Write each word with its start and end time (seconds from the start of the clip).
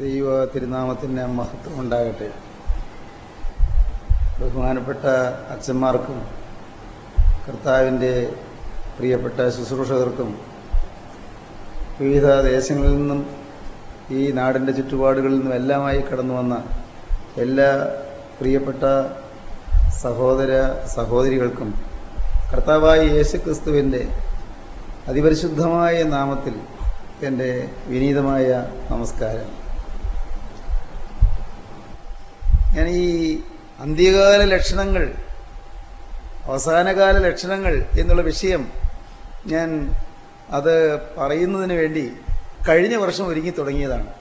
ദൈവ 0.00 0.44
തിരുനാമത്തിന് 0.44 1.26
മഹത്വം 1.26 1.74
ഉണ്ടാകട്ടെ. 1.80 2.28
ബഹുമാനപ്പെട്ട 4.40 5.04
അച്ഛന്മാർക്കും 5.52 6.18
കർത്താവിന്റെ 7.46 8.10
പ്രിയപ്പെട്ട 8.98 9.48
ശുശ്രൂഷകർക്കും 9.48 10.30
വിവിധ 12.00 12.26
ദേശങ്ങളിൽ 12.48 12.94
നിന്നും 12.96 13.20
ഈ 14.10 14.32
നാടിന്റെ 14.32 14.72
ചുറ്റുപാടുകളിൽ 14.72 15.36
നിന്നും 15.38 15.54
എല്ലാമായി 15.54 16.00
കടന്നു 16.00 16.34
വന്ന 16.34 16.56
എല്ലാ 17.36 17.70
പ്രിയപ്പെട്ട 18.40 18.84
സഹോദര 20.02 20.52
സഹോദരികൾക്കും 20.94 21.70
കർത്താവായ 22.52 23.02
യേശു 23.16 23.36
ക്രിസ്തുവിന്റെ 23.36 24.02
അതിപരിശുദ്ധമായ 25.08 26.02
നാമത്തിൽ 26.16 26.56
എന്റെ 27.26 27.50
വിനീതമായ 27.88 28.48
നമസ്കാരം. 28.90 29.65
ഞാൻ 32.76 32.88
ഈ 32.88 33.38
അന്ത്യകാല 33.80 34.44
ലക്ഷണങ്ങൾ 34.44 35.14
അവസാനകാല 36.44 37.18
ലക്ഷണങ്ങൾ 37.18 37.84
എന്നുള്ള 38.00 38.22
വിഷയം 38.22 38.72
ഞാൻ 39.46 39.94
അത് 40.50 41.00
പറയുന്നതിന് 41.18 41.72
വേണ്ടി 41.72 42.12
കഴിഞ്ഞ 42.68 42.96
വർഷം 42.96 43.28
ഒരുങ്ങി 43.28 43.50
തുടങ്ങിയതാണ്. 43.50 44.12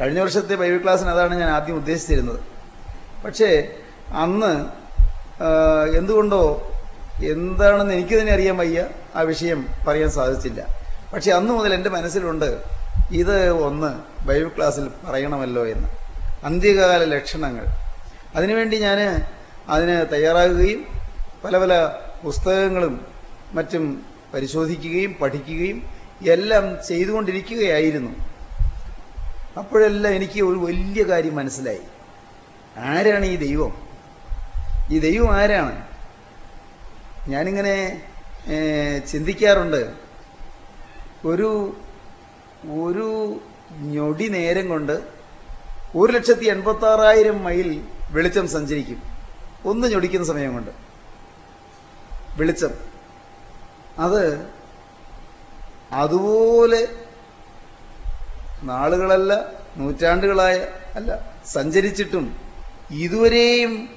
കഴിഞ്ഞ 0.00 0.20
വർഷത്തെ 0.20 0.54
ബൈബിൾ 0.54 0.82
ക്ലാസ്സിന് 0.82 1.10
അതാണ് 1.10 1.34
ഞാൻ 1.34 1.50
ആദ്യം 1.50 1.76
ഉദ്ദേശിച്ചിരുന്നത്. 1.76 2.40
പക്ഷേ 3.24 3.72
അന്ന് 4.14 4.52
എന്തുകൊണ്ടോ 5.96 6.42
എന്താണെന്ന് 7.22 7.94
എനിക്ക് 7.94 8.20
തന്നെ 8.20 8.32
അറിയാൻ 8.32 8.56
വയ്യ 8.56 8.86
ആ 9.16 9.20
വിഷയം 9.20 9.66
പറയാൻ 9.88 10.10
സാധിച്ചില്ല. 10.10 10.66
പക്ഷെ 11.12 11.30
അന്ന് 11.32 11.52
മുതൽ 11.52 11.74
എന്റെ 11.74 11.90
മനസ്സിലുണ്ട് 11.90 12.62
ഇത് 13.10 13.50
ഒന്ന് 13.50 13.90
ബൈബിൾ 14.26 14.48
ക്ലാസ്സിൽ 14.48 14.90
പറയണമല്ലോ 15.08 15.66
എന്ന്. 15.66 15.88
അന്ത്യകാല 16.44 17.04
ലക്ഷണങ്ങൾ. 17.04 17.66
അതിനുവേണ്ടി 18.34 18.76
ഞാൻ 18.76 18.98
അതിന് 19.68 20.06
തയ്യാറാകുകയും 20.12 20.86
പല 21.44 21.58
പല 21.58 21.92
പുസ്തകങ്ങളും 22.24 23.06
മറ്റും 23.52 24.06
പരിശോധിക്കുകയും 24.34 25.12
പഠിക്കുകയും 25.12 25.82
എല്ലാം 26.28 26.76
ചെയ്തുകൊണ്ടിരിക്കുകയായിരുന്നു. 26.88 28.10
അപ്പോഴെല്ലാം 29.58 30.14
എനിക്ക് 30.14 30.42
ഒരു 30.42 30.58
വലിയ 30.58 31.02
കാര്യം 31.02 31.36
മനസ്സിലായി. 31.36 31.80
ആരാണ് 32.78 33.24
ഈ 33.24 33.36
ദൈവം? 33.36 33.88
ഈ 34.90 34.98
ദൈവം 34.98 35.34
ആരാണ്? 35.34 35.86
ഞാനിങ്ങനെ 37.28 38.02
ചിന്തിക്കാറുണ്ട്. 39.10 39.92
ഒരു 41.24 41.76
ഒരു 42.64 43.40
ഞൊടി 43.72 44.28
നേരം 44.28 44.68
കൊണ്ട് 44.68 45.00
ഒരു 45.96 46.12
ലക്ഷത്തി 46.12 46.44
എൺപത്തി 46.44 46.84
ആറായിരം 46.84 47.44
മൈൽ 47.44 47.84
വെളിച്ചം 48.10 48.48
സഞ്ചരിക്കും. 48.48 49.02
ഒന്ന് 49.64 49.88
ഞൊടിക്കുന്ന 49.88 50.26
സമയം 50.26 50.52
കൊണ്ട്. 50.52 50.70
വെളിച്ചം. 52.36 52.70
അത് 53.98 54.50
അതുപോലെ 55.92 56.88
നാളുകളല്ല 58.62 59.52
നൂറ്റാണ്ടുകളായ 59.76 60.66
അല്ല 60.94 61.34
സഞ്ചരിച്ചിട്ടും 61.46 62.36
ഇതുവരെയും 62.90 63.88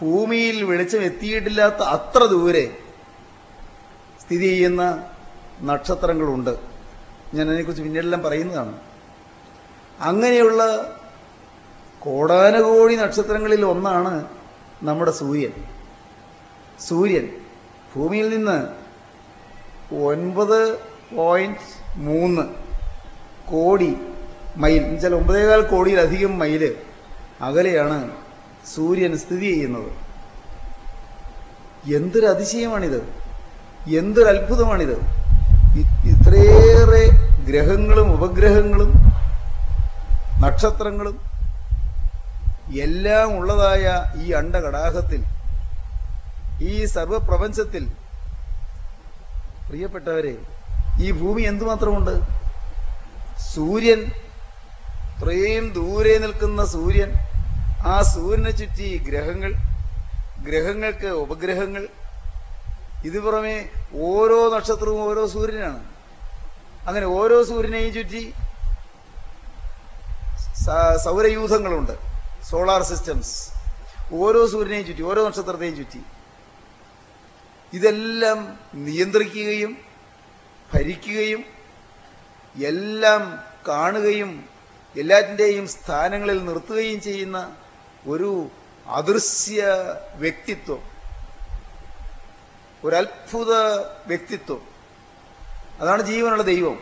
ഭൂമിയിൽ 0.00 0.62
വെളിച്ചം 0.62 1.02
എത്തിയിട്ടില്ലാത്ത 1.02 1.74
അത്ര 1.74 2.24
ദൂരെ 2.24 2.78
സ്ഥിതി 4.20 4.46
ചെയ്യുന്ന 4.46 5.04
നക്ഷത്രങ്ങളുണ്ട്. 5.62 6.58
ഞാൻ 7.34 7.48
അതിനെക്കുറിച്ച് 7.48 7.82
പിന്നീടെല്ലാം 7.82 8.22
പറയുന്നതാണ്. 8.22 8.80
അങ്ങനെയുള്ള 10.00 10.62
കോടാനുകോടി 12.06 12.96
നക്ഷത്രങ്ങളിൽ 12.96 13.64
ഒന്നാണ് 13.64 14.24
നമ്മുടെ 14.82 15.10
സൂര്യൻ. 15.10 15.52
സൂര്യൻ 16.88 17.28
ഭൂമിയിൽ 17.94 18.28
നിന്ന് 18.36 18.58
ഒൻപത് 19.94 20.78
പോയിന്റ് 21.16 21.64
മൂന്ന് 21.96 22.42
കോടി 23.50 23.96
മൈൽ 24.56 24.80
എന്നുവെച്ചാൽ 24.80 25.14
ഒമ്പതേകാൽ 25.14 25.60
കോടിയിലധികം 25.60 26.38
മൈൽ 26.38 26.74
അകലെയാണ് 27.40 28.10
സൂര്യൻ 28.74 29.18
സ്ഥിതി 29.18 29.46
ചെയ്യുന്നത്. 29.52 29.90
എന്തൊരു 31.94 32.26
അതിശയമാണിത്? 32.26 33.00
എന്തൊരു 33.98 34.28
അത്ഭുതമാണിത്? 34.28 34.96
ഇത്രയേറെ 36.12 37.04
ഗ്രഹങ്ങളും 37.48 38.12
ഉപഗ്രഹങ്ങളും 38.12 38.92
നക്ഷത്രങ്ങളും 40.40 41.25
എല്ലാം 42.66 43.38
ഉള്ളതായ 43.38 43.84
ഈ 44.16 44.32
അണ്ടകടാഹത്തിൽ 44.32 45.20
ഈ 46.60 46.84
സർവപ്രപഞ്ചത്തിൽ 46.84 47.84
പ്രിയപ്പെട്ടവരെ 49.68 50.34
ഈ 50.98 51.10
ഭൂമി 51.10 51.42
എന്തുമാത്രമുണ്ട്? 51.42 52.14
സൂര്യൻ 53.52 54.00
ഇത്രയും 55.10 55.64
ദൂരെ 55.72 56.18
നിൽക്കുന്ന 56.18 56.64
സൂര്യൻ 56.64 57.10
ആ 57.84 58.02
സൂര്യനെ 58.02 58.50
ചുറ്റി 58.50 58.88
ഗ്രഹങ്ങൾ 59.08 59.52
ഗ്രഹങ്ങൾക്ക് 60.38 61.06
ഉപഗ്രഹങ്ങൾ 61.06 61.88
ഇത് 63.04 63.18
പുറമെ 63.20 63.56
ഓരോ 63.92 64.38
നക്ഷത്രവും 64.54 65.02
ഓരോ 65.02 65.26
സൂര്യനാണ്. 65.26 65.80
അങ്ങനെ 66.86 67.06
ഓരോ 67.06 67.42
സൂര്യനെയും 67.42 67.92
ചുറ്റി 67.92 68.22
സൗരയൂഥങ്ങളുണ്ട്. 71.04 72.05
Solar 72.50 72.82
systems. 72.82 73.36
ഓരോ 74.12 74.46
സൂര്യനെയും 74.46 74.86
ചുറ്റി 74.86 75.02
ഓരോ 75.02 75.26
നക്ഷത്രത്തെയും 75.26 75.76
ചുറ്റി. 75.76 76.00
ഇതെല്ലാം 77.72 78.58
നിയന്ത്രിക്കുകയും 78.74 79.78
ഭരിക്കുകയും 80.74 81.44
എല്ലാം 82.64 83.22
കാണുകയും 83.68 84.30
എല്ലാറ്റിന്റെയും 84.96 85.68
സ്ഥാനങ്ങളിൽ 85.68 86.44
നിർത്തുകയും 86.44 87.00
ചെയ്യുന്ന 87.00 87.56
ഒരു 88.06 88.30
അദൃശ്യ 88.86 89.62
വ്യക്തിത്വം. 90.14 90.82
ഒരത്ഭുത 92.84 93.52
വ്യക്തിത്വം. 94.06 94.62
അതാണ് 95.80 96.02
ജീവനുള്ള 96.02 96.42
ദൈവം. 96.42 96.76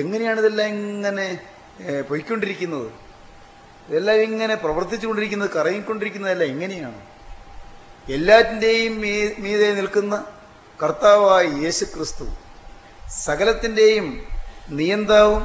എങ്ങനെയാണ് 0.00 0.40
ഇതെല്ലാം 0.40 0.68
ഇങ്ങനെ 0.68 1.28
പൊയ്ക്കൊണ്ടിരിക്കുന്നത്? 2.08 3.09
ഇതെല്ലാം 3.90 4.18
ഇങ്ങനെ 4.20 4.54
പ്രവർത്തിച്ചുകൊണ്ടിരിക്കുന്നത് 4.54 5.50
കറങ്ങിക്കൊണ്ടിരിക്കുന്നതല്ല 5.50 6.44
എങ്ങനെയാണ് 6.44 7.00
എല്ലാറ്റിന്റെയും 8.08 8.94
മീതെ 9.42 9.68
നിൽക്കുന്ന 9.74 10.14
കർത്താവായ 10.80 11.46
യേശു 11.64 11.84
ക്രിസ്തു 11.84 12.26
സകലത്തിന്റെയും 13.24 14.06
നിയന്താവും 14.70 15.42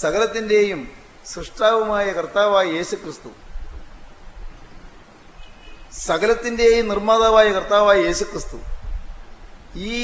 സകലത്തിന്റെയും 0.00 0.80
സൃഷ്ടാവുമായ 1.26 2.06
കർത്താവായ 2.12 2.66
യേശു 2.72 2.96
ക്രിസ്തു 2.96 3.30
സകലത്തിന്റെയും 6.06 6.88
നിർമ്മാതാവായ 6.88 7.48
കർത്താവായ 7.52 7.98
യേശു 8.02 8.24
ക്രിസ്തു 8.24 8.58
ഈ 9.90 10.00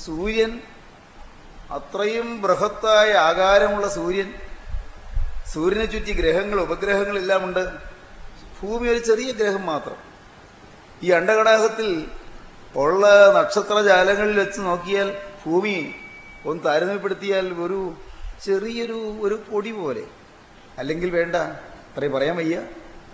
സൂര്യൻ 0.00 0.52
അത്രയും 1.70 2.28
ബൃഹത്തായ 2.42 3.12
ആകാരമുള്ള 3.28 3.86
സൂര്യൻ 3.88 4.28
സൂര്യനെ 5.52 5.84
ചുറ്റി 5.84 6.12
ഗ്രഹങ്ങൾ 6.12 6.60
ഉപഗ്രഹങ്ങൾ 6.60 7.18
എല്ലാം 7.18 7.44
ഉണ്ട്. 7.44 7.68
ഭൂമി 8.62 8.88
ഒരു 8.88 8.98
ചെറിയ 8.98 9.32
ഗ്രഹം 9.32 9.66
മാത്രം. 9.66 9.96
ഈ 11.02 11.10
അണ്ടകടാഹത്തിൽ 11.10 12.04
ഉള്ള 12.76 13.32
നക്ഷത്രജാലങ്ങളിൽ 13.38 14.40
വെച്ച് 14.40 14.60
നോക്കിയാൽ 14.60 15.16
ഭൂമി 15.46 15.94
ഒന്ന് 16.46 16.64
താരതമ്യപ്പെടുത്തിയാൽ 16.64 17.54
ഒരു 17.54 17.94
ചെറിയൊരു 18.44 19.18
ഒരു 19.20 19.40
പൊടി 19.50 19.70
പോലെ. 19.70 20.02
അല്ലെങ്കിൽ 20.78 21.10
വേണ്ട 21.10 21.36
അത്രയും 21.36 22.12
പറയാൻ 22.12 22.36
വയ്യ. 22.36 22.62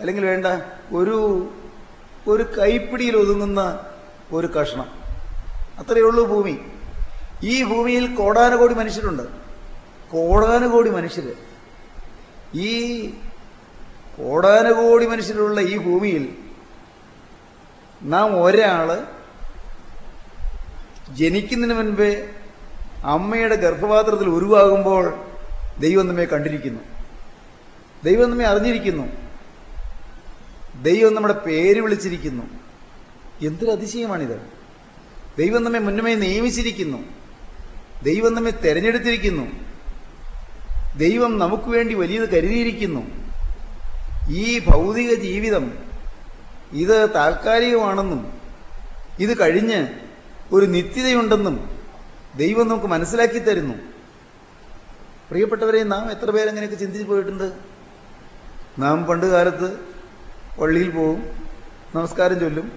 അല്ലെങ്കിൽ 0.00 0.26
വേണ്ട 0.26 0.46
ഒരു 0.92 1.48
ഒരു 2.28 2.42
കൈപ്പിടിയിൽ 2.58 3.16
ഒതുങ്ങുന്ന 3.16 3.84
ഒരു 4.32 4.46
കഷ്ണം. 4.46 4.90
അത്രയേ 5.78 6.02
ഉള്ളൂ 6.02 6.24
ഭൂമി. 6.24 6.58
ഈ 7.42 7.62
ഭൂമിയിൽ 7.62 8.14
കോടാനുകോടി 8.14 8.74
മനുഷ്യരുണ്ട്. 8.74 9.22
കോടാനുകോടി 10.12 10.90
മനുഷ്യര്. 10.90 11.51
ഈ 12.54 13.06
കോടാനുകോടി 14.18 15.06
മനുഷ്യരുള്ള 15.06 15.60
ഈ 15.60 15.78
ഭൂമിയിൽ 15.78 16.36
നാം 18.02 18.44
ഒരാൾ 18.44 19.06
ജനിക്കുന്നതിന് 21.14 21.76
മുൻപേ 21.76 22.28
അമ്മയുടെ 23.04 23.54
ഗർഭപാത്രത്തിൽ 23.54 24.28
ഉരുവാകുമ്പോൾ 24.28 25.24
ദൈവം 25.78 26.08
നമ്മെ 26.08 26.24
കണ്ടിരിക്കുന്നു. 26.24 26.80
ദൈവം 28.04 28.30
നമ്മെ 28.30 28.46
അറിഞ്ഞിരിക്കുന്നു. 28.46 29.06
ദൈവം 30.82 31.14
നമ്മുടെ 31.14 31.34
പേര് 31.34 31.80
വിളിച്ചിരിക്കുന്നു. 31.80 32.42
എന്തൊരു 33.42 33.70
അതിശയമാണിത്? 33.70 34.46
ദൈവം 35.38 35.64
നമ്മെ 35.64 35.78
മുന്നമേ 35.78 36.14
നിയമിച്ചിരിക്കുന്നു. 36.14 36.98
ദൈവം 38.02 38.34
നമ്മെ 38.34 38.50
തെരഞ്ഞെടുത്തിരിക്കുന്നു. 38.50 39.71
ദൈവം 40.96 41.38
നമുക്ക് 41.38 41.68
വേണ്ടി 41.68 41.94
വലിയത് 41.94 42.28
കരുതിയിരിക്കുന്നു. 42.28 43.22
ഈ 44.30 44.58
ഭൗതിക 44.58 45.14
ജീവിതം 45.14 45.78
ഇത് 46.72 47.14
താൽക്കാലികമാണെന്നും 47.14 48.40
ഇത് 49.18 49.40
കഴിഞ്ഞ് 49.40 49.86
ഒരു 50.52 50.66
നിത്യതയുണ്ടെന്നും 50.66 51.78
ദൈവം 52.36 52.68
നമുക്ക് 52.68 52.86
മനസ്സിലാക്കി 52.86 53.38
തരുന്നു. 53.38 53.74
പ്രിയപ്പെട്ടവരെ 55.30 55.82
നാം 55.82 56.10
എത്ര 56.10 56.30
പേരങ്ങനെയൊക്കെ 56.30 56.76
ചിന്തിച്ചു 56.76 57.06
പോയിട്ടുണ്ട്? 57.06 57.52
നാം 58.78 59.04
പണ്ട് 59.04 59.26
കാലത്ത് 59.26 59.76
പള്ളിയിൽ 60.60 60.90
പോവും 60.90 61.36
നമസ്കാരം 61.94 62.40
ചൊല്ലും. 62.40 62.72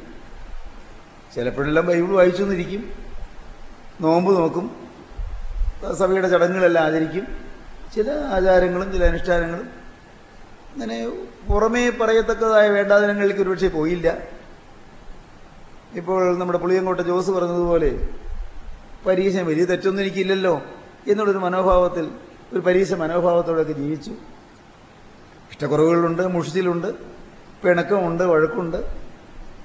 ചിലപ്പോഴെല്ലാം 1.35 1.85
ബൈബിൾ 1.85 2.13
വായിച്ചു 2.13 2.43
എന്നിരിക്കും 2.43 2.91
നോമ്പ് 4.01 4.39
നോക്കും. 4.39 4.87
സഭയുടെ 5.93 6.29
ചടങ്ങുകളെല്ലാം 6.29 6.85
ആചരിക്കും. 6.85 7.44
ചില 7.95 8.11
ആചാരങ്ങളും 8.11 8.93
ചില 8.93 9.05
അനുഷ്ഠാനങ്ങളും 9.05 9.69
അങ്ങനെ 10.73 11.09
പുറമേ 11.49 11.89
പറയത്തക്കതായ 11.89 12.69
വേണ്ടാതനങ്ങളിലേക്ക് 12.69 13.41
ഒരുപക്ഷെ 13.41 13.67
പോയില്ല. 13.67 14.17
ഇപ്പോൾ 15.93 16.37
നമ്മുടെ 16.37 16.59
പുളിയങ്കോട്ട 16.59 17.01
ജോസ് 17.01 17.31
പറഞ്ഞതുപോലെ 17.31 18.07
പരീക്ഷ 19.07 19.37
വലിയ 19.37 19.65
തെറ്റൊന്നും 19.65 20.03
എനിക്കില്ലല്ലോ 20.03 20.61
എന്നുള്ളൊരു 21.07 21.37
മനോഭാവത്തിൽ 21.37 22.11
ഒരു 22.53 22.59
പരീക്ഷ 22.59 22.93
മനോഭാവത്തോടെയൊക്കെ 22.93 23.73
ജീവിച്ചു. 23.73 24.11
ഇഷ്ടക്കുറവുകളുണ്ട് 25.51 26.27
മുഷിച്ചിലുണ്ട് 26.27 26.87
പിണക്കമുണ്ട് 27.63 28.23
വഴക്കുണ്ട്. 28.23 28.77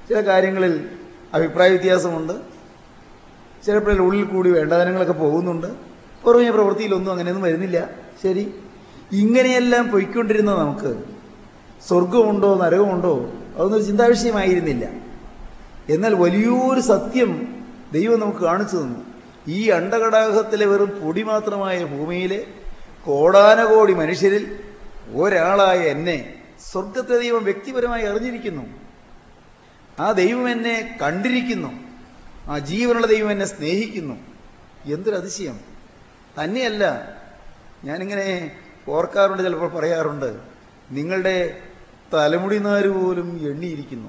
ചില 0.08 0.20
കാര്യങ്ങളിൽ 0.20 0.90
അഭിപ്രായ 1.34 1.68
വ്യത്യാസമുണ്ട്. 1.68 2.32
ചിലപ്പോഴും 3.66 4.02
ഉള്ളിൽ 4.02 4.24
കൂടി 4.24 4.50
വേണ്ടാതനങ്ങളൊക്കെ 4.50 5.12
പോകുന്നുണ്ട്. 5.12 5.66
പുറമേ 6.24 6.50
പ്രവൃത്തിയിലൊന്നും 6.50 7.12
അങ്ങനെയൊന്നും 7.12 7.44
വരുന്നില്ല. 7.44 8.09
ശരി? 8.22 8.54
ഇങ്ങനെയെല്ലാം 9.12 9.88
പൊയ്ക്കൊണ്ടിരുന്ന 9.88 10.54
നമുക്ക്? 10.54 11.04
സ്വർഗമുണ്ടോ 11.88 12.58
നരകമുണ്ടോ? 12.58 13.32
അതൊന്നും 13.56 13.86
ചിന്താവിഷയമായിരുന്നില്ല. 13.86 14.88
എന്നാൽ 15.88 16.14
വലിയൊരു 16.14 16.80
സത്യം 16.80 17.64
ദൈവം 17.92 18.20
നമുക്ക് 18.20 18.38
കാണിച്ചു 18.38 18.76
തന്നു. 18.76 18.98
ഈ 19.48 19.68
അണ്ടകടാഹത്തിലെ 19.68 20.66
വെറും 20.66 20.88
പൊടി 20.88 21.22
മാത്രമായ 21.22 21.84
ഭൂമിയിലെ 21.84 22.46
കോടാനകോടി 23.04 23.94
മനുഷ്യരിൽ 23.94 24.58
ഒരാളായ 25.14 25.78
എന്നെ 25.78 26.34
സ്വർഗത്തെ 26.72 27.18
ദൈവം 27.18 27.44
വ്യക്തിപരമായി 27.44 28.02
അറിഞ്ഞിരിക്കുന്നു. 28.02 28.62
ആ 30.00 30.12
ദൈവം 30.12 30.50
എന്നെ 30.50 30.98
കണ്ടിരിക്കുന്നു. 31.02 31.68
ആ 32.46 32.58
ജീവനുള്ള 32.58 33.06
ദൈവം 33.06 33.30
എന്നെ 33.30 33.46
സ്നേഹിക്കുന്നു. 33.46 34.14
എന്തൊരു 34.84 35.16
അതിശയം 35.16 35.60
തന്നെയല്ല 36.44 37.19
ഞാനിങ്ങനെ 37.84 38.56
ഓർക്കാറുണ്ട് 38.88 39.42
ചിലപ്പോൾ 39.42 39.68
പറയാറുണ്ട് 39.68 40.40
നിങ്ങളുടെ 40.90 41.62
തലമുടി 42.14 42.58
നാര് 42.58 42.88
പോലും 42.88 43.50
എണ്ണിയിരിക്കുന്നു. 43.50 44.08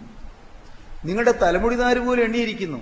നിങ്ങളുടെ 1.06 1.32
തലമുടി 1.32 1.76
നാര് 1.76 1.98
പോലും 1.98 2.24
എണ്ണിയിരിക്കുന്നു. 2.24 2.78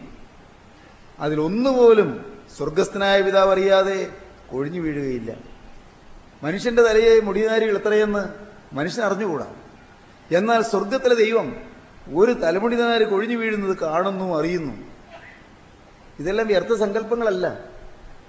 അതിലൊന്നുപോലും 1.19 2.39
സ്വർഗസ്ഥനായ 2.57 3.21
പിതാവ് 3.21 3.51
അറിയാതെ 3.51 4.07
കൊഴിഞ്ഞു 4.51 4.80
വീഴുകയില്ല. 4.80 5.36
മനുഷ്യന്റെ 6.44 6.81
തലയെ 6.81 7.19
മുടിനാരികൾ 7.19 7.77
എത്രയെന്ന് 7.77 8.27
മനുഷ്യൻ 8.75 9.06
അറിഞ്ഞുകൂടാ? 9.06 9.56
എന്നാൽ 10.31 10.62
സ്വർഗത്തിലെ 10.62 11.15
ദൈവം 11.15 11.56
ഒരു 12.13 12.31
തലമുടി 12.31 12.75
നാര് 12.75 13.01
കൊഴിഞ്ഞു 13.01 13.38
വീഴുന്നത് 13.38 13.77
കാണുന്നു 13.77 14.39
അറിയുന്നു. 14.39 14.74
ഇതെല്ലാം 16.19 16.47
വ്യർത്ഥ 16.47 16.75
സങ്കല്പങ്ങളല്ല 16.75 17.65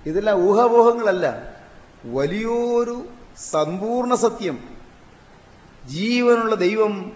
ഇതെല്ലാം 0.06 0.36
ഊഹാപോഹങ്ങളല്ല. 0.36 1.59
വലിയൊരു 2.05 3.06
സമ്പൂർണ 3.50 4.14
സത്യം. 4.14 4.58
ജീവനുള്ള 5.87 6.55
ദൈവം 6.55 7.12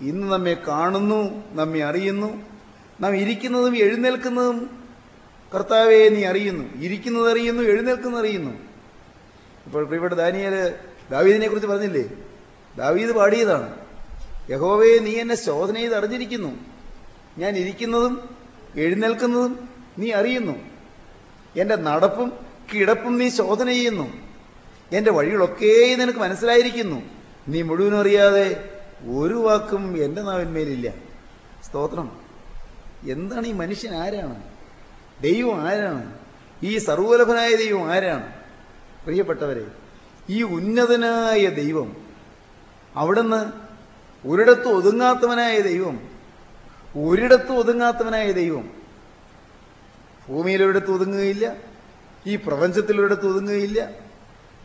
ഇന്ന് 0.00 0.32
നമ്മെ 0.32 0.56
കാണുന്നു 0.68 1.44
നമ്മെ 1.54 1.84
അറിയുന്നു. 1.84 2.42
നാം 3.00 3.16
ഇരിക്കുന്നതും 3.16 3.76
എഴുന്നേൽക്കുന്നതും 3.76 4.84
കർത്താവെ 5.54 6.08
നീ 6.08 6.24
അറിയുന്നു. 6.24 6.82
ഇരിക്കുന്നത് 6.82 7.32
അറിയുന്നു 7.32 7.62
എഴുന്നേൽക്കുന്നത് 7.62 8.20
അറിയുന്നു. 8.20 8.50
ഇപ്പോൾ 9.66 9.84
പ്രിയപ്പെട്ട 9.84 10.14
ദാനിയൽ 10.14 10.74
ദാവീദിനെ 11.10 11.48
കുറിച്ച് 11.48 11.68
പറഞ്ഞില്ലേ? 11.68 12.04
ദാവീദ് 12.76 13.10
പാടിയതാണ്. 13.10 13.76
യഹോവേ 14.50 14.98
നീ 14.98 15.10
എന്നെ 15.10 15.34
ശോധന 15.34 15.74
ചെയ്ത് 15.74 15.96
അറിഞ്ഞിരിക്കുന്നു. 15.96 16.58
ഞാൻ 17.38 17.56
ഇരിക്കുന്നതും 17.56 18.36
എഴുന്നേൽക്കുന്നതും 18.76 19.68
നീ 19.98 20.10
അറിയുന്നു. 20.10 20.52
എന്റെ 21.56 21.76
നടപ്പും 21.76 22.32
കിടപ്പും 22.74 23.18
നീ 23.18 23.28
ശോധന 23.28 23.68
ചെയ്യുന്നു. 23.68 24.25
എന്റെ 24.92 25.10
വഴികളൊക്കെ 25.10 25.96
നിനക്ക് 25.96 26.18
മനസ്സിലായിരിക്കുന്നു. 26.18 27.02
നീ 27.48 27.62
മുഴുവനും 27.62 28.00
അറിയാതെ 28.00 28.70
ഒരു 29.18 29.34
വാക്കും 29.34 30.04
എന്റെ 30.04 30.22
നാവിന്മേലില്ല. 30.22 30.90
സ്തോത്രം. 31.64 32.20
എന്താണ് 33.08 33.46
ഈ 33.46 33.52
മനുഷ്യൻ 33.52 33.94
ആരാണ്? 33.94 34.42
ദൈവം 35.22 35.68
ആരാണ്? 35.68 36.18
ഈ 36.62 36.78
സർവലഭനായ 36.78 37.54
ദൈവം 37.54 37.92
ആരാണ്? 37.92 38.32
പ്രിയപ്പെട്ടവരെ 39.04 39.66
ഈ 40.30 40.42
ഉന്നതനായ 40.42 41.46
ദൈവം 41.46 41.96
അവിടുന്ന് 42.96 43.66
ഒരിടത്തും 44.28 44.76
ഒതുങ്ങാത്തവനായ 44.76 45.60
ദൈവം 45.60 46.08
ഒരിടത്തും 46.96 47.56
ഒതുങ്ങാത്തവനായ 47.56 48.32
ദൈവം 48.32 48.70
ഭൂമിയിൽ 50.28 50.62
ഒതുങ്ങുകയില്ല 50.92 51.56
ഈ 52.26 52.36
പ്രപഞ്ചത്തിൽ 52.36 53.00
ഒരിടത്തും 53.00 53.30
ഒതുങ്ങുകയില്ല 53.30 54.05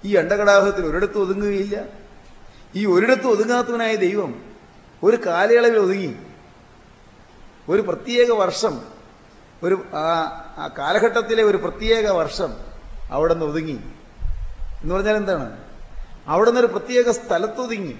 ഈ 0.06 0.16
അണ്ടകടാഹത്തിൽ 0.16 0.86
ഒരിടത്ത് 0.86 1.18
ഒതുങ്ങുകയില്ല. 1.18 1.84
ഈ 2.76 2.86
ഒരിടത്ത് 2.86 3.28
ഒതുങ്ങാത്തവനായ 3.28 3.96
ദൈവം 3.96 4.44
ഒരു 5.04 5.18
കാലയളവിൽ 5.26 5.78
ഒതുങ്ങി. 5.78 6.16
ഒരു 7.70 7.82
പ്രത്യേക 7.82 8.32
വർഷം 8.32 8.82
ഒരു 9.64 9.86
ആ 9.94 10.74
കാലഘട്ടത്തിലെ 10.78 11.44
ഒരു 11.44 11.58
പ്രത്യേക 11.58 12.08
വർഷം 12.08 12.54
അവിടെ 13.12 13.34
നിന്ന് 13.34 13.46
ഒതുങ്ങി. 13.46 13.80
എന്ന് 14.84 14.96
പറഞ്ഞാൽ 14.96 15.16
എന്താണ്? 15.16 15.64
അവിടെ 16.28 16.50
നിന്ന് 16.50 16.60
ഒരു 16.60 16.68
പ്രത്യേക 16.68 17.12
സ്ഥലത്ത് 17.12 17.60
ഒതുങ്ങി 17.60 17.96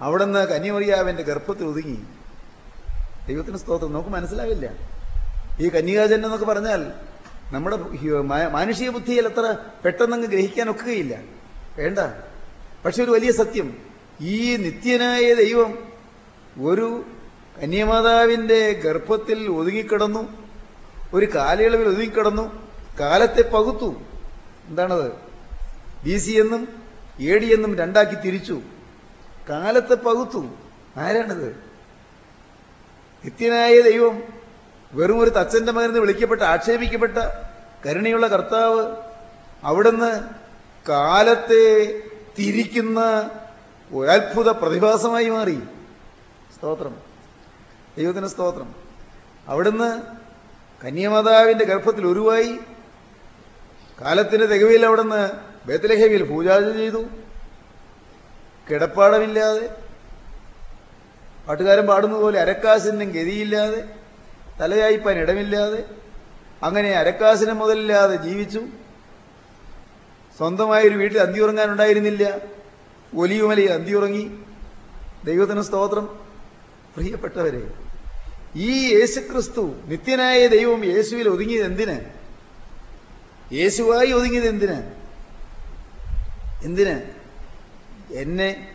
അവിടെ 0.00 0.24
നിന്ന് 0.24 0.48
കന്യമറിയാവിന്റെ 0.48 1.22
ഗർഭത്തിൽ 1.22 1.64
ഒതുങ്ങി. 1.64 1.98
ദൈവത്തിന് 3.28 3.56
സ്തോത്രം. 3.56 3.92
നമുക്ക് 3.92 4.08
മനസ്സിലാവില്ല. 4.08 4.70
ഈ 5.60 5.68
കന്യകാജന്യം 5.68 6.24
എന്നൊക്കെ 6.24 6.46
പറഞ്ഞാൽ 6.46 6.92
നമ്മുടെ 7.52 7.76
മാനുഷിക 8.48 8.90
ബുദ്ധിയിൽ 8.90 9.26
അത്ര 9.26 9.56
പെട്ടെന്നങ്ങ് 9.84 10.26
ഗ്രഹിക്കാൻ 10.26 10.70
ഒക്കുകയില്ല. 10.70 11.18
വേണ്ട. 11.78 11.98
പക്ഷെ 12.84 13.04
ഒരു 13.04 13.10
വലിയ 13.10 13.32
സത്യം. 13.32 13.76
ഈ 14.20 14.56
നിത്യനായ 14.56 15.34
ദൈവം 15.34 15.92
ഒരു 16.60 17.04
കന്യമാതാവിന്റെ 17.62 18.72
ഗർഭത്തിൽ 18.72 19.48
ഒതുങ്ങിക്കിടന്നു 19.48 20.48
ഒരു 21.14 21.26
കാലയളവിൽ 21.34 21.88
ഒതുങ്ങിക്കിടന്നു 21.88 22.68
കാലത്തെ 23.00 23.42
പകുത്തു. 23.42 23.96
എന്താണത്? 24.68 25.12
ബി 26.04 26.18
സി 26.18 26.30
എന്നും 26.30 26.68
എ 27.20 27.38
ഡി 27.38 27.54
എന്നും 27.54 27.76
രണ്ടാക്കി 27.76 28.14
തിരിച്ചു. 28.14 28.60
കാലത്തെ 29.50 29.94
പകുത്തു. 29.94 30.46
ആരാണിത്? 30.96 31.56
നിത്യനായ 33.24 33.80
ദൈവം 33.80 34.39
വെറും 34.92 35.18
ഒരു 35.18 35.30
തച്ചന്റെ 35.30 35.72
മകനെന്ന് 35.72 36.00
വിളിക്കപ്പെട്ട 36.00 36.42
ആക്ഷേപിക്കപ്പെട്ട 36.42 37.18
കരുണയുള്ള 37.86 38.26
കർത്താവ് 38.26 38.96
അവിടുന്ന് 39.64 40.20
കാലത്തെ 40.88 42.00
തിരിക്കുന്ന 42.38 43.30
ഒരത്ഭുത 43.94 44.48
പ്രതിഭാസമായി 44.48 45.28
മാറി. 45.28 45.58
സ്തോത്രം. 46.56 46.96
ദൈവത്തിന് 47.98 48.26
സ്തോത്രം. 48.26 48.74
അവിടുന്ന് 49.46 50.02
കന്യാമാതാവിന്റെ 50.86 51.64
ഗർഭത്തിൽ 51.64 52.06
ഉരുവായി. 52.06 52.58
കാലത്തിന്റെ 54.00 54.46
തികവിൽ 54.46 54.86
അവിടുന്ന് 54.86 55.30
ബേത്തലഹേവിൽ 55.66 56.22
പൂജാജ 56.22 56.76
ചെയ്തു. 56.76 57.04
കിടപ്പാടമില്ലാതെ. 58.70 59.76
പാട്ടുകാരൻ 61.48 61.86
പാടുന്നത് 61.86 62.20
പോലെ 62.20 62.40
ഗതിയില്ലാതെ. 63.04 63.99
തലയായിപ്പാൻ 64.60 65.18
ഇടമില്ലാതെ 65.18 65.84
അങ്ങനെ 66.62 66.90
അരക്കാസിനെ 66.90 67.52
മുതലില്ലാതെ 67.52 68.16
ജീവിച്ചു. 68.16 68.66
സ്വന്തമായൊരു 70.38 70.96
വീട്ടിൽ 70.96 71.18
അന്തിയുറങ്ങാനുണ്ടായിരുന്നില്ല. 71.18 72.38
ഒലിയുമലി 73.16 73.66
അന്തിയുറങ്ങി. 73.66 74.44
ദൈവത്തിന് 75.24 75.62
സ്തോത്രം. 75.62 76.18
പ്രിയപ്പെട്ടവരെ 76.96 77.72
ഈ 78.56 78.94
യേശുക്രിസ്തു 78.94 79.74
നിത്യനായ 79.84 80.46
ദൈവം 80.46 80.84
യേശുവിൽ 80.84 81.28
ഒതുങ്ങിയത് 81.28 81.64
എന്തിന്? 81.64 82.00
യേശുവായി 83.54 84.12
ഒതുങ്ങിയത് 84.12 84.46
എന്തിന്? 84.46 84.92
എന്തിന്? 86.62 87.00
എന്നെ 88.14 88.74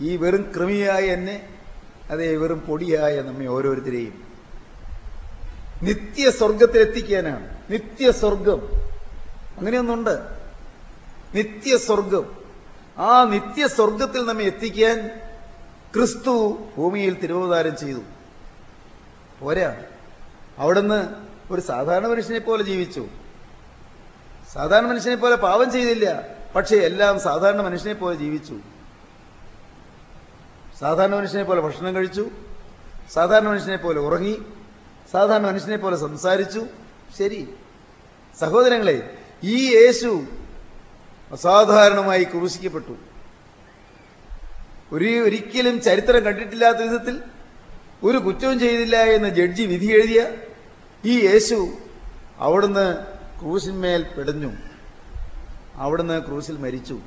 ഈ 0.00 0.16
വെറും 0.16 0.52
കൃമിയായ 0.56 1.02
എന്നെ 1.02 1.48
അതേ 2.10 2.36
വെറും 2.36 2.60
പൊടിയായ 2.60 3.20
നമ്മെ 3.20 3.46
ഓരോരുത്തരെയും 3.46 4.23
നിത്യസ്വർഗത്തിലെത്തിക്കാനാണ്. 5.84 7.56
നിത്യസ്വർഗം. 7.70 8.68
അങ്ങനെയൊന്നുണ്ട്. 9.58 10.28
നിത്യ 11.34 11.76
സ്വർഗം 11.76 12.36
ആ 12.98 13.24
നിത്യ 13.24 13.66
സ്വർഗത്തിൽ 13.66 14.26
നമ്മെ 14.26 14.44
എത്തിക്കാൻ 14.44 15.20
ക്രിസ്തു 15.94 16.58
ഭൂമിയിൽ 16.76 17.20
തിരുവതാരം 17.20 17.76
ചെയ്തു. 17.76 18.00
പോരാ. 19.40 19.76
അവിടുന്ന് 20.58 21.08
ഒരു 21.50 21.60
സാധാരണ 21.60 22.06
മനുഷ്യനെ 22.06 22.38
പോലെ 22.38 22.62
ജീവിച്ചു. 22.62 23.06
സാധാരണ 24.52 24.86
മനുഷ്യനെ 24.86 25.16
പോലെ 25.16 25.36
പാപം 25.36 25.72
ചെയ്തില്ല. 25.72 26.22
പക്ഷേ 26.56 26.76
എല്ലാം 26.76 27.20
സാധാരണ 27.20 27.60
മനുഷ്യനെ 27.60 27.94
പോലെ 27.94 28.16
ജീവിച്ചു. 28.16 28.58
സാധാരണ 30.80 31.14
മനുഷ്യനെ 31.14 31.44
പോലെ 31.44 31.60
ഭക്ഷണം 31.60 31.94
കഴിച്ചു. 31.94 32.30
സാധാരണ 33.12 33.48
മനുഷ്യനെ 33.48 33.76
പോലെ 33.76 34.00
ഉറങ്ങി. 34.00 34.42
സാധാരണ 35.14 35.46
മനുഷ്യനെ 35.46 35.76
പോലെ 35.76 35.96
സംസാരിച്ചു. 35.96 36.66
ശരി. 37.18 37.48
സഹോദരങ്ങളെ 38.40 39.16
ഈ 39.44 39.76
യേശു 39.76 40.24
അസാധാരണമായി 41.32 42.24
ക്രൂശിക്കപ്പെട്ടു. 42.24 42.96
ഒരു 44.92 45.04
ഒരിക്കലും 45.04 45.80
ചരിത്രം 45.80 46.24
കണ്ടിട്ടില്ലാത്ത 46.24 46.76
വിധത്തിൽ 46.76 47.22
ഒരു 48.02 48.18
കുറ്റവും 48.18 48.58
ചെയ്തില്ല 48.58 48.96
എന്ന് 48.96 49.28
ജഡ്ജി 49.28 49.62
വിധി 49.62 49.86
എഴുതിയ 49.86 50.30
ഈ 51.04 51.26
യേശു 51.26 51.68
അവിടുന്ന് 52.38 52.94
ക്രൂശിന്മേൽ 53.40 54.06
പെടഞ്ഞു 54.18 54.52
അവിടുന്ന് 55.74 56.26
ക്രൂശിൽ 56.26 56.56
മരിച്ചു. 56.56 57.00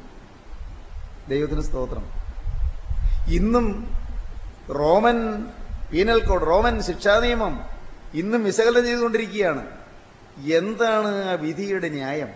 ദൈവത്തിന് 1.28 1.62
സ്തോത്രം. 1.62 2.06
ഇന്നും 3.34 3.92
റോമൻ 4.70 5.46
പീനൽ 5.94 6.28
കോഡ് 6.28 6.48
റോമൻ 6.48 6.82
ശിക്ഷാ 6.82 7.20
നിയമം 7.20 7.77
ഇന്നും 8.14 8.44
വിശകലനം 8.44 8.86
ചെയ്തുകൊണ്ടിരിക്കുകയാണ്. 8.86 9.68
എന്താണ് 10.44 11.30
ആ 11.30 11.34
വിധിയുടെ 11.34 11.90
ന്യായം? 11.90 12.30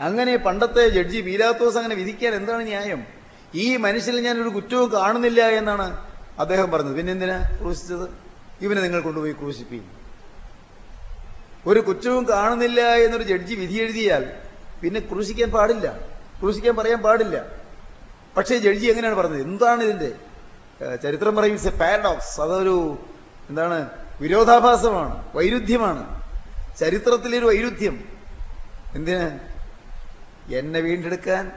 അങ്ങനെ 0.00 0.36
പണ്ടത്തെ 0.36 0.88
ജഡ്ജി 0.88 1.20
പീലാത്തോസ് 1.20 1.76
അങ്ങനെ 1.76 1.94
വിധിക്കാൻ 1.94 2.34
എന്താണ് 2.34 2.66
ന്യായം? 2.66 3.06
ഈ 3.54 3.76
മനുഷ്യനിൽ 3.76 4.42
ഒരു 4.42 4.48
കുറ്റവും 4.48 4.92
കാണുന്നില്ല 4.92 5.42
എന്നാണ് 5.42 6.06
അദ്ദേഹം 6.38 6.70
പറഞ്ഞത്. 6.70 6.96
പിന്നെ 6.96 7.12
എന്തിനാ 7.12 7.58
ക്രൂശിച്ചത്? 7.60 8.08
ഇവനെ 8.60 8.82
നിങ്ങൾ 8.82 9.00
കൊണ്ടുപോയി 9.00 9.32
ക്രൂശിപ്പിക്കും. 9.32 9.90
ഒരു 11.66 11.80
കുറ്റവും 11.80 12.28
കാണുന്നില്ല 12.28 12.80
എന്നൊരു 12.80 13.22
ജഡ്ജി 13.22 13.54
വിധി 13.54 13.74
എഴുതിയാൽ 13.74 14.32
പിന്നെ 14.82 15.00
ക്രൂശിക്കാൻ 15.00 15.50
പാടില്ല. 15.50 15.98
ക്രൂശിക്കാൻ 16.40 16.76
പറയാൻ 16.76 17.02
പാടില്ല. 17.02 17.46
പക്ഷേ 18.36 18.58
ജഡ്ജി 18.58 18.86
എങ്ങനെയാണ് 18.86 19.16
പറഞ്ഞത്? 19.16 19.42
എന്താണ് 19.42 19.82
ഇതിന്റെ 19.82 20.14
ചരിത്രം 20.96 21.36
പറയും 21.36 21.52
ഇറ്റ്സ് 21.52 21.68
എ 21.68 21.78
പാരഡോക്സ് 21.78 22.40
അതൊരു 22.40 22.98
എന്താണ് 23.48 24.05
വിരോധാഭാസമാണ് 24.20 25.36
വൈരുദ്ധ്യമാണ്. 25.36 26.22
ചരിത്രത്തിലൊരു 26.78 27.46
വൈരുദ്ധ്യം. 27.46 28.04
എന്തിന്? 28.94 29.38
എന്നെ 30.52 30.80
വീണ്ടെടുക്കാൻ 30.80 31.52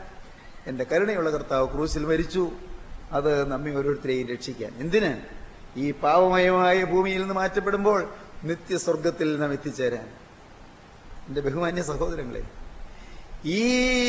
എന്റെ 0.68 0.86
കരുണയുള്ള 0.92 1.30
കർത്താവ് 1.30 1.74
ക്രൂസിൽ 1.74 2.06
മരിച്ചു. 2.06 2.52
അത് 3.12 3.52
നമ്മെ 3.52 3.72
ഓരോരുത്തരെയും 3.72 4.28
രക്ഷിക്കാൻ. 4.28 4.72
എന്തിന്? 4.78 5.40
ഈ 5.80 5.92
പാവമയമായ 5.92 6.84
ഭൂമിയിൽ 6.84 7.20
നിന്ന് 7.20 7.34
മാറ്റപ്പെടുമ്പോൾ 7.34 8.14
നിത്യസ്വർഗത്തിൽ 8.44 9.40
നാം 9.40 9.54
എത്തിച്ചേരാൻ. 9.54 10.10
എന്റെ 11.28 11.42
ബഹുമാന്യ 11.42 11.82
സഹോദരങ്ങളെ 11.82 12.44
ഈ 13.46 13.64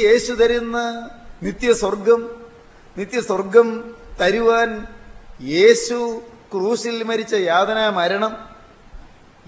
യേശു 0.05 0.33
തരുന്ന 0.33 1.09
നിത്യസ്വർഗം 1.43 2.47
നിത്യസ്വർഗം 2.99 3.97
തരുവാൻ 4.21 4.87
യേശു 5.41 6.23
ക്രൂശിൽ 6.53 7.03
മരിച്ച 7.03 7.35
യാതന 7.35 7.89
മരണം 7.89 8.51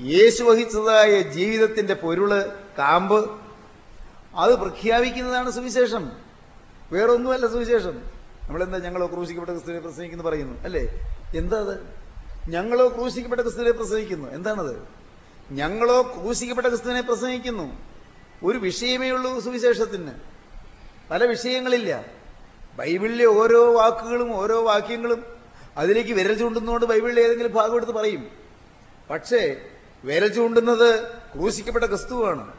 യേശു 0.01 0.43
വഹിച്ചതായ 0.45 1.23
ജീവിതത്തിന്റെ 1.23 1.95
പൊരുൾ 1.95 2.45
കാമ്പ് 2.79 3.31
അത് 4.37 4.55
പ്രഖ്യാപിക്കുന്നതാണ് 4.55 5.51
സുവിശേഷം. 5.51 6.13
വേറൊന്നുമല്ല 6.93 7.47
സുവിശേഷം. 7.47 8.03
നമ്മളെന്താ 8.43 8.79
ഞങ്ങളോ 8.79 9.07
ക്രൂശിക്കപ്പെട്ട 9.07 9.51
ക്രിസ്തുവിനെ 9.51 9.81
പ്രസംഗിക്കുന്നു 9.81 10.25
പറയുന്നു? 10.25 10.61
അല്ലേ? 10.61 11.01
എന്താ 11.37 11.61
അത്? 11.61 11.97
ഞങ്ങളോ 12.49 12.89
ക്രൂശിക്കപ്പെട്ട 12.89 13.41
ക്രിസ്തുവിനെ 13.41 13.71
പ്രസംഗിക്കുന്നു. 13.71 14.29
എന്താണത്? 14.29 14.89
ഞങ്ങളോ 15.51 16.03
ക്രൂശിക്കപ്പെട്ട 16.03 16.67
ക്രിസ്തുവിനെ 16.67 17.01
പ്രസംഗിക്കുന്നു. 17.01 17.77
ഒരു 18.45 18.59
വിഷയമേ 18.59 19.11
ഉള്ളൂ 19.11 19.41
സുവിശേഷത്തിന്. 19.41 20.11
പല 21.11 21.25
വിഷയങ്ങളില്ല. 21.25 22.05
ബൈബിളിലെ 22.77 23.25
ഓരോ 23.25 23.73
വാക്കുകളും 23.73 24.37
ഓരോ 24.37 24.63
വാക്യങ്ങളും 24.63 25.42
അതിലേക്ക് 25.77 26.13
വിരൽ 26.13 26.35
ചൂണ്ടുന്നതുകൊണ്ട് 26.35 26.87
ബൈബിളിൽ 26.87 27.21
ഏതെങ്കിലും 27.21 27.53
ഭാഗം 27.53 27.77
എടുത്ത് 27.77 27.93
പറയും. 27.93 28.31
പക്ഷേ 29.11 29.61
വിരൽ 30.05 30.29
ചൂണ്ടുന്നത് 30.29 31.09
ക്രൂശിക്കപ്പെട്ട 31.09 31.85
ക്രിസ്തുവാണ്. 31.85 32.53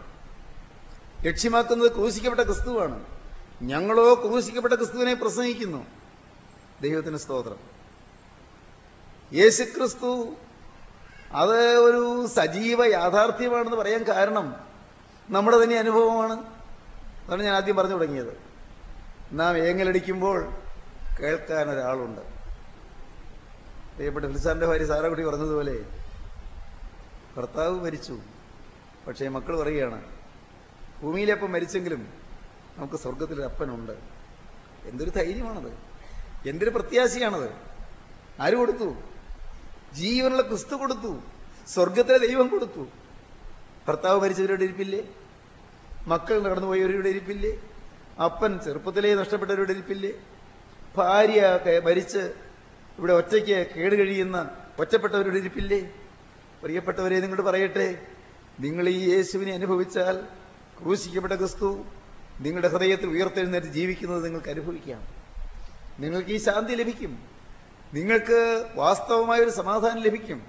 ലക്ഷ്യമാക്കുന്നത് 1.25 1.91
ക്രൂശിക്കപ്പെട്ട 1.91 2.49
ക്രിസ്തുവാണ്. 2.49 3.05
ഞങ്ങളോ 3.61 4.13
ക്രൂശിക്കപ്പെട്ട 4.13 4.73
ക്രിസ്തുവിനെ 4.73 5.13
പ്രസംഗിക്കുന്നു. 5.13 5.85
ദൈവത്തിന് 6.81 7.17
സ്തോത്രം. 7.17 7.57
യേശുക്രിസ്തു 9.33 10.35
അത് 11.31 11.75
ഒരു 11.77 12.27
സജീവ 12.27 12.85
യാഥാർത്ഥ്യമാണെന്ന് 12.85 13.77
പറയാൻ 13.77 14.03
കാരണം 14.03 14.55
നമ്മുടെ 15.29 15.63
തന്നെ 15.63 15.77
അനുഭവമാണ്. 15.77 16.43
അതാണ് 17.27 17.43
ഞാൻ 17.43 17.55
ആദ്യം 17.55 17.75
പറഞ്ഞു 17.75 17.91
തുടങ്ങിയത്. 17.91 18.37
നാം 19.31 19.57
ഏങ്ങലടിക്കുമ്പോൾ 19.57 20.49
കേൾക്കാൻ 21.19 21.69
ഒരാളുണ്ട്. 21.69 22.42
പ്രിയപ്പെട്ട 23.95 24.25
ഫിലിസാറിന്റെ 24.25 24.67
ഭാര്യ 24.67 24.85
സാറാകുട്ടി 24.85 25.23
പറഞ്ഞതുപോലെ 25.23 25.85
ഭർത്താവ് 27.37 27.81
മരിച്ചു. 27.81 28.19
പക്ഷേ 29.07 29.27
മക്കൾ 29.27 29.63
പറയുകയാണ് 29.63 30.03
ഭൂമിയിലപ്പം 31.01 31.51
മരിച്ചെങ്കിലും 31.51 32.07
നമുക്ക് 32.77 32.95
സ്വർഗത്തിലൊരു 32.95 33.41
അപ്പനുണ്ട്. 33.41 33.91
എന്തൊരു 34.85 35.09
ധൈര്യമാണത്. 35.09 35.71
എന്തൊരു 36.49 36.69
പ്രത്യാശയാണത്. 36.69 37.49
ആര് 38.39 38.53
കൊടുത്തു? 38.53 38.95
ജീവനുള്ള 39.93 40.41
ക്രിസ്തു 40.41 40.75
കൊടുത്തു. 40.75 41.19
സ്വർഗത്തിലെ 41.67 42.17
ദൈവം 42.17 42.47
കൊടുത്തു. 42.47 42.87
ഭർത്താവ് 43.87 44.21
മരിച്ചവരുടെ 44.21 44.63
ഇരിപ്പില്ലേ? 44.63 45.07
മക്കൾ 46.07 46.43
നടന്നുപോയവരുടെ 46.43 47.09
ഇരിപ്പില്ലേ? 47.09 47.61
അപ്പൻ 48.23 48.59
ചെറുപ്പത്തിലേ 48.59 49.15
നഷ്ടപ്പെട്ടവരുടെ 49.15 49.71
ഇരിപ്പില്ലേ? 49.71 50.11
ഭാര്യ 50.97 51.59
മരിച്ച് 51.85 52.33
ഇവിടെ 52.97 53.13
ഒറ്റയ്ക്ക് 53.13 53.75
കേട് 53.75 53.95
കഴിയുന്ന 53.95 54.57
ഒറ്റപ്പെട്ടവരുടെ 54.79 55.37
ഇരിപ്പില്ലേ? 55.37 55.91
പ്രിയപ്പെട്ടവരെ 56.63 57.19
നിങ്ങളോട് 57.19 57.47
പറയട്ടെ. 57.47 58.07
നിങ്ങൾ 58.59 58.89
ഈ 58.89 59.09
യേശുവിനെ 59.09 59.53
അനുഭവിച്ചാൽ 59.53 60.23
ക്രൂശിക്കപ്പെട്ട 60.81 61.33
ക്രിസ്തു 61.33 61.85
നിങ്ങളുടെ 62.39 62.67
ഹൃദയത്തിൽ 62.67 63.07
ഉയർത്തെഴുന്നേറ്റ് 63.07 63.67
ജീവിക്കുന്നത് 63.67 64.25
നിങ്ങൾക്ക് 64.25 64.49
അനുഭവിക്കാം. 64.49 65.07
നിങ്ങൾക്ക് 65.99 66.29
ഈ 66.29 66.37
ശാന്തി 66.37 66.71
ലഭിക്കും. 66.71 67.19
നിങ്ങൾക്ക് 67.93 68.65
വാസ്തവമായ 68.75 69.39
ഒരു 69.39 69.49
സമാധാനം 69.49 70.01
ലഭിക്കും. 70.01 70.43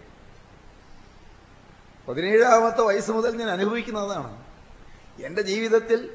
പതിനേഴാമത്തെ 2.09 2.83
വയസ്സ് 2.83 3.11
മുതൽ 3.11 3.37
ഞാൻ 3.37 3.51
അനുഭവിക്കുന്നതാണ്. 3.51 4.45
എന്റെ 5.25 5.43
ജീവിതത്തിൽ 5.43 6.11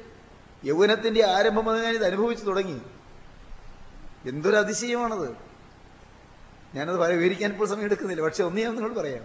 യൗവനത്തിന്റെ 0.64 1.26
ആരംഭം 1.26 1.64
മുതൽ 1.64 1.82
ഞാൻ 1.82 1.94
ഇത് 1.94 2.04
അനുഭവിച്ചു 2.04 2.44
തുടങ്ങി. 2.44 2.80
എന്തൊരു 4.28 4.56
അതിശയമാണത്. 4.56 5.49
ഞാനത് 6.74 6.96
പറ- 6.96 7.12
വിവരിക്കാൻ 7.12 7.52
ഇപ്പോൾ 7.52 7.68
സമയം 7.68 7.84
എടുക്കുന്നില്ല. 7.84 8.22
പക്ഷെ 8.22 8.44
ഒന്ന് 8.44 8.60
ഞാൻ 8.60 8.74
നിങ്ങൾ 8.74 8.94
പറയാം. 8.94 9.24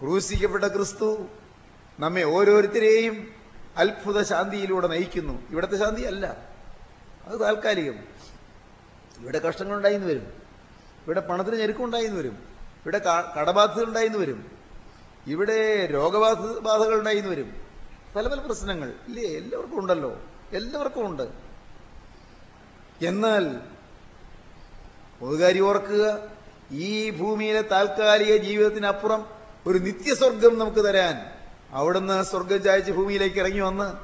ക്രൂശിക്കപ്പെട്ട 0.00 0.64
ക്രിസ്തു 0.64 1.26
നമ്മെ 2.00 2.22
ഓരോരുത്തരെയും 2.22 3.30
അത്ഭുത 3.76 4.22
ശാന്തിയിലൂടെ 4.22 4.86
നയിക്കുന്നു. 4.86 5.50
ഇവിടുത്തെ 5.50 5.76
ശാന്തി 5.76 6.00
അല്ല. 6.00 6.36
അത് 7.26 7.40
താൽക്കാലികം. 7.40 7.94
ഇവിടെ 9.18 9.38
കഷ്ടങ്ങൾ 9.38 9.76
ഉണ്ടായിന്ന് 9.76 10.06
വരും. 10.06 10.22
ഇവിടെ 11.06 11.20
പണത്തിന് 11.20 11.56
ഞെരുക്കമുണ്ടായിന്ന് 11.56 12.18
വരും. 12.18 12.38
ഇവിടെ 12.82 13.00
കടബാധ്യത 13.38 13.84
ഉണ്ടായിന്ന് 13.84 14.18
വരും. 14.18 14.50
ഇവിടെ 15.26 15.86
രോഗബാധ 15.86 16.36
ബാധകൾ 16.36 16.98
ഉണ്ടായിന്ന് 16.98 17.30
വരും. 17.30 17.52
പല 18.16 18.28
പല 18.28 18.40
പ്രശ്നങ്ങൾ. 18.40 18.92
ഇല്ലേ? 19.08 19.22
എല്ലാവർക്കും 19.22 19.80
ഉണ്ടല്ലോ. 19.80 20.20
എല്ലാവർക്കും 20.52 21.06
ഉണ്ട്. 21.06 21.28
എന്നാൽ 23.06 23.60
പൊതുകാരി 25.20 25.60
ഓർക്കുക. 25.60 26.37
ഈ 26.70 27.10
ഭൂമിയിലെ 27.10 27.62
താൽക്കാലിക 27.62 28.36
ജീവിതത്തിനപ്പുറം 28.36 29.26
ഒരു 29.66 29.78
നിത്യസ്വർഗം 29.78 30.58
നമുക്ക് 30.58 30.88
തരാൻ 30.88 31.32
അവിടുന്ന് 31.70 32.22
സ്വർഗം 32.22 32.62
ചായച്ച് 32.62 32.92
ഭൂമിയിലേക്ക് 32.92 33.36
ഇറങ്ങി 33.36 33.60
വന്ന് 33.60 33.96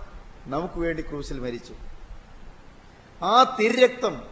നമുക്ക് 0.50 0.75
വേണ്ടി 0.75 1.02
ക്രൂശിൽ 1.02 1.40
മരിച്ചു. 1.40 1.75
ആ 3.25 3.56
തിരക്തം 3.61 4.23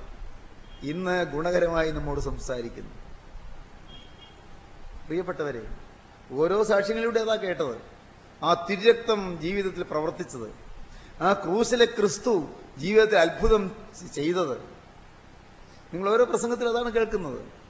ഇന്ന് 0.82 1.24
ഗുണകരമായി 1.24 1.90
നമ്മോട് 1.90 2.20
സംസാരിക്കുന്നു. 2.20 2.90
പ്രിയപ്പെട്ടവരെ 5.06 5.62
ഓരോ 6.32 6.62
സാക്ഷ്യങ്ങളിലൂടെ 6.62 7.20
അതാ 7.20 7.36
കേട്ടത്. 7.36 7.76
ആ 8.44 8.66
തിരക്തം 8.70 9.38
ജീവിതത്തിൽ 9.42 9.82
പ്രവർത്തിച്ചത്. 9.82 10.54
ആ 11.22 11.32
ക്രൂശിലെ 11.32 11.84
ക്രിസ്തു 11.84 12.48
ജീവിതത്തിൽ 12.78 13.18
അത്ഭുതം 13.18 13.70
ചെയ്തത്. 14.14 14.58
നിങ്ങൾ 15.94 16.10
ഓരോ 16.10 16.24
പ്രസംഗത്തിൽ 16.24 16.68
അതാണ് 16.68 16.92
കേൾക്കുന്നത്. 16.92 17.61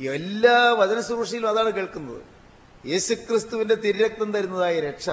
എല്ലാ 0.00 0.72
വചനശുശ്രൂഷയിലും 0.72 1.48
അതാണ് 1.48 1.70
കേൾക്കുന്നത്. 1.70 2.22
യേശുക്രിസ്തുവിന്റെ 2.88 3.74
തിരുരക്തം 3.74 4.32
തരുന്നതായ 4.32 4.80
രക്ഷ. 4.80 5.10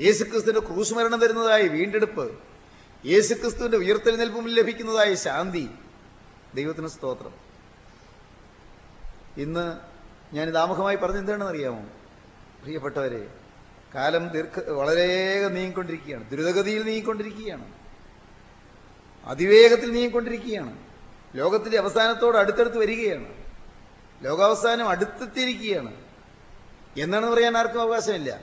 യേശുക്രിസ്തുവിന്റെ 0.00 0.60
ക്രൂശ് 0.60 0.94
മരണം 0.94 1.18
തരുന്നതായ 1.18 1.62
വീണ്ടെടുപ്പ്. 1.62 2.38
യേശുക്രിസ്തുവിന്റെ 3.06 3.78
ഉയർത്തെഴുന്നേൽപ്പും 3.78 4.48
ലഭിക്കുന്നതായ 4.48 5.14
ശാന്തി. 5.14 5.70
ദൈവത്തിന് 6.54 6.88
സ്തോത്രം. 6.88 7.32
ഇന്ന് 9.36 9.78
ഞാൻ 10.34 10.58
ആമുഖമായി 10.58 10.96
പറഞ്ഞ 10.96 11.18
എന്താണെന്ന് 11.18 11.46
അറിയാമോ? 11.46 11.82
പ്രിയപ്പെട്ടവരെ 12.62 13.28
കാലം 13.94 14.28
ദീർഘ 14.28 14.70
വളരെ 14.70 15.48
നീങ്ങിക്കൊണ്ടിരിക്കുകയാണ്. 15.48 16.30
ദ്രുതഗതിയിൽ 16.30 16.82
നീങ്ങിക്കൊണ്ടിരിക്കുകയാണ്. 16.82 17.72
അതിവേഗത്തിൽ 19.24 19.92
നീങ്ങിക്കൊണ്ടിരിക്കുകയാണ്. 19.92 20.76
ലോകത്തിന്റെ 21.34 21.78
അവസാനത്തോട് 21.78 22.36
അടുത്തടുത്ത് 22.36 22.78
വരികയാണ്. 22.78 23.42
ലോകാവസാനം 24.22 24.88
അടുത്തെത്തിയിരിക്കുകയാണ്. 24.88 25.94
എന്നാണെന്ന് 26.98 27.36
പറയാൻ 27.36 27.56
ആർക്കും 27.56 27.80
അവകാശമില്ല. 27.80 28.40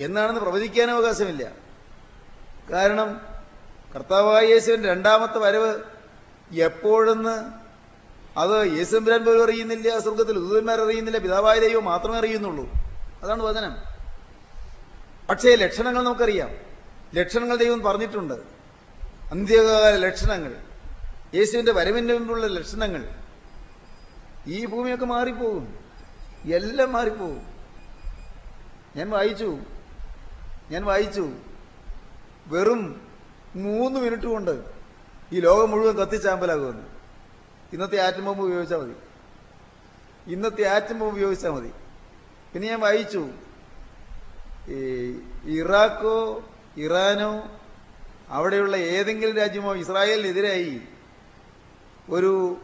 എന്നാണെന്ന് 0.00 0.40
പ്രവചിക്കാനും 0.40 0.94
അവകാശമില്ല. 0.94 1.50
കാരണം 2.72 3.20
കർത്താവായ 3.96 4.44
യേശുവിന്റെ 4.44 4.88
രണ്ടാമത്തെ 4.88 5.38
വരവ് 5.38 5.74
എപ്പോഴെന്ന് 6.52 7.44
അത് 8.38 8.66
യേശുമ്പരാൻ 8.72 9.24
പോലും 9.24 9.44
അറിയുന്നില്ല 9.44 9.98
സ്വർഗത്തിൽ 9.98 10.34
ദൂതന്മാർ 10.34 10.80
അറിയുന്നില്ല 10.80 11.18
പിതാവായ 11.18 11.58
ദൈവം 11.58 11.84
മാത്രമേ 11.84 12.18
അറിയുന്നുള്ളൂ. 12.18 12.70
അതാണ് 13.22 13.42
വചനം. 13.42 13.76
പക്ഷേ 15.28 15.54
ലക്ഷണങ്ങൾ 15.54 16.04
നമുക്കറിയാം. 16.04 16.50
ലക്ഷണങ്ങൾ 17.14 17.56
ദൈവം 17.56 17.82
പറഞ്ഞിട്ടുണ്ട്. 17.82 18.34
അന്ത്യകാല 19.32 19.96
ലക്ഷണങ്ങൾ 19.96 20.56
യേശുവിന്റെ 21.34 21.72
വരവിന്റെ 21.72 22.14
മുമ്പുള്ള 22.14 22.46
ലക്ഷണങ്ങൾ 22.46 23.19
ഈ 24.46 24.66
ഭൂമിയൊക്കെ 24.66 25.06
മാറിപ്പോകും. 25.06 25.78
എല്ലാം 26.44 26.92
മാറിപ്പോകും. 26.92 27.42
ഞാൻ 28.96 29.10
വായിച്ചു. 29.10 29.58
ഞാൻ 30.70 30.84
വായിച്ചു. 30.84 31.32
വെറും 32.46 33.08
മൂന്ന് 33.56 34.00
മിനിറ്റ് 34.00 34.26
കൊണ്ട് 34.26 34.64
ഈ 35.32 35.40
ലോകം 35.40 35.70
മുഴുവൻ 35.70 35.96
കത്തിച്ചാമ്പലാകുമെന്ന്. 35.96 36.82
ഇന്നത്തെ 37.72 37.96
ആറ്റം 37.96 38.24
ബോംബ് 38.24 38.42
ഉപയോഗിച്ചാൽ 38.42 38.78
മതി. 38.78 38.92
ഇന്നത്തെ 40.32 40.68
ആറ്റം 40.68 40.98
ബോംബ് 40.98 41.14
ഉപയോഗിച്ചാൽ 41.14 41.50
മതി. 41.50 41.72
പിന്നെ 42.52 42.68
ഞാൻ 42.68 42.80
വായിച്ചു. 42.80 43.28
ഈ 44.68 45.58
ഇറാഖോ 45.58 46.44
ഇറാനോ 46.76 47.60
അവിടെയുള്ള 48.28 48.76
ഏതെങ്കിലും 48.76 49.36
രാജ്യമോ 49.36 49.74
ഇസ്രായേലിനെതിരായി 49.74 50.80
ഒരു 52.10 52.56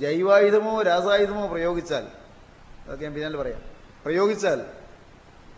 ജൈവായുധമോ 0.00 0.82
രാസായുധമോ 0.82 1.46
പ്രയോഗിച്ചാൽ 1.46 2.06
അതൊക്കെ 2.86 3.04
ഞാൻ 3.04 3.14
പിന്നാലെ 3.14 3.36
പറയാം 3.36 3.60
പ്രയോഗിച്ചാൽ 4.04 4.64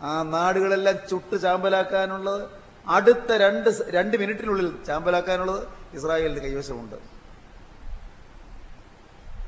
ആ 0.01 0.23
നാടുകളെല്ലാം 0.23 0.95
ചുട്ട് 1.09 1.41
ചാമ്പലാക്കാനുള്ളത് 1.41 2.49
അടുത്ത 2.87 3.31
രണ്ട് 3.31 3.69
രണ്ട് 3.89 4.17
മിനിറ്റിനുള്ളിൽ 4.17 4.83
ചാമ്പലാക്കാനുള്ളത് 4.83 5.67
ഇസ്രായേലിന്റെ 5.93 6.41
കൈവശമുണ്ട്. 6.41 6.95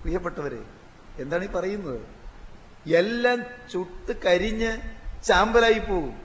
പ്രിയപ്പെട്ടവരെ 0.02 0.64
എന്താണ് 1.18 1.44
ഈ 1.44 1.48
പറയുന്നത്? 1.48 2.02
എല്ലാം 2.90 3.44
ചുട്ട് 3.72 4.22
കരിഞ്ഞ് 4.26 4.78
ചാമ്പലായി 5.24 5.80
പോകും. 5.80 6.22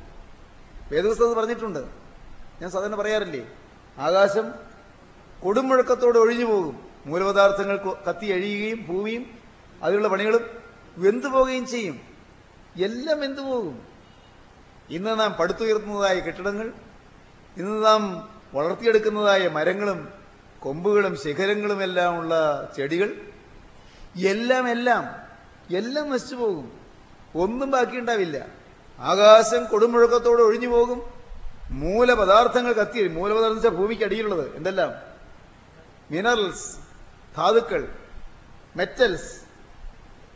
വേദപുസ്തകത്തിൽ 0.92 1.34
പറഞ്ഞിട്ടുണ്ട്. 1.34 1.78
ഞാൻ 2.60 2.70
സാധാരണ 2.70 2.94
പറയാറില്ലേ 2.94 3.48
ആകാശം 3.98 4.54
കൊടുമുഴക്കത്തോടെ 5.42 6.18
ഒഴിഞ്ഞു 6.18 6.44
പോകും. 6.44 6.91
മൂലപദാർത്ഥങ്ങൾ 7.06 7.76
കത്തി 8.08 8.26
അഴിയുകയും 8.26 8.86
ഭൂമിയും 8.88 9.26
അതിലുള്ള 9.82 10.08
പണികളും 10.08 10.40
വെന്തു 10.96 11.26
പോവുകയും 11.26 11.66
ചെയ്യും. 11.66 12.00
എല്ലാം 12.82 13.20
വെന്തു 13.20 13.40
പോകും. 13.40 13.86
ഇന്ന് 14.90 15.20
നാം 15.20 15.32
പടുത്തുയർത്തുന്നതായ 15.32 16.20
കെട്ടിടങ്ങൾ 16.20 16.72
ഇന്ന് 17.56 17.84
നാം 17.84 18.28
വളർത്തിയെടുക്കുന്നതായ 18.54 19.48
മരങ്ങളും 19.48 20.08
കൊമ്പുകളും 20.58 21.16
ശിഖരങ്ങളും 21.16 21.82
എല്ലാം 21.82 22.18
ഉള്ള 22.18 22.68
ചെടികൾ 22.76 23.14
എല്ലാം 24.16 24.70
എല്ലാം 24.70 25.04
എല്ലാം 25.76 26.10
നശിച്ചു 26.10 26.34
പോകും. 26.34 26.80
ഒന്നും 27.34 27.70
ബാക്കിയുണ്ടാവില്ല 27.70 28.46
ആകാശം 28.98 29.64
കൊടുമുഴക്കത്തോടെ 29.64 30.42
ഒഴിഞ്ഞു 30.42 30.68
പോകും. 30.68 31.02
മൂലപദാർത്ഥങ്ങൾ 31.70 32.72
കത്തി 32.72 33.08
മൂലപദാർത്ഥം 33.08 33.76
ഭൂമിക്ക് 33.76 34.02
അടിയിലുള്ളത്. 34.02 34.56
എന്തെല്ലാം? 34.56 34.92
മിനറൽസ് 36.10 36.81
ധാതുക്കൾ 37.36 37.94
മെറ്റൽസ് 38.76 39.40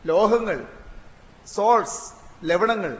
ലോഹങ്ങൾ 0.07 0.67
സോൾട്സ് 1.47 2.13
ലവണങ്ങൾ. 2.45 2.99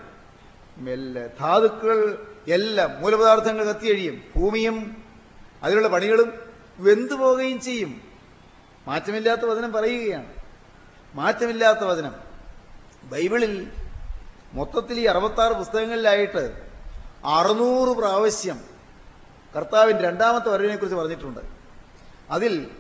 മെല്ലെ 0.77 1.31
ധാതുക്കൾ 1.41 2.27
എല്ലാം 2.49 3.01
മൂലപദാർത്ഥങ്ങൾ 3.01 3.65
കത്തിയഴിയും 3.65 4.23
ഭൂമിയും 4.37 5.05
അതിലുള്ള 5.63 5.89
പണികളും 5.89 6.33
വെന്തുപോകുകയും 6.79 7.61
ചെയ്യും. 7.61 8.01
മാറ്റമില്ലാത്ത 8.87 9.41
വചനം 9.41 9.73
പറയുകയാണ്. 9.73 10.35
മാറ്റമില്ലാത്ത 11.15 11.79
വചനം. 11.79 12.15
ബൈബിളിൽ 13.03 13.73
മൊത്തത്തിൽ 14.53 15.01
ഈ 15.01 15.05
അറുപത്താറ് 15.05 15.53
പുസ്തകങ്ങളിലായിട്ട് 15.53 16.67
അറുന്നൂറ് 17.25 17.97
പ്രാവശ്യം 17.97 18.61
കർത്താവിന്റെ 19.57 20.03
രണ്ടാമത്തെ 20.05 20.49
വരവിനെക്കുറിച്ച് 20.49 20.97
പറഞ്ഞിട്ടുണ്ട്. 20.97 21.41
അതിൽ 22.31 22.71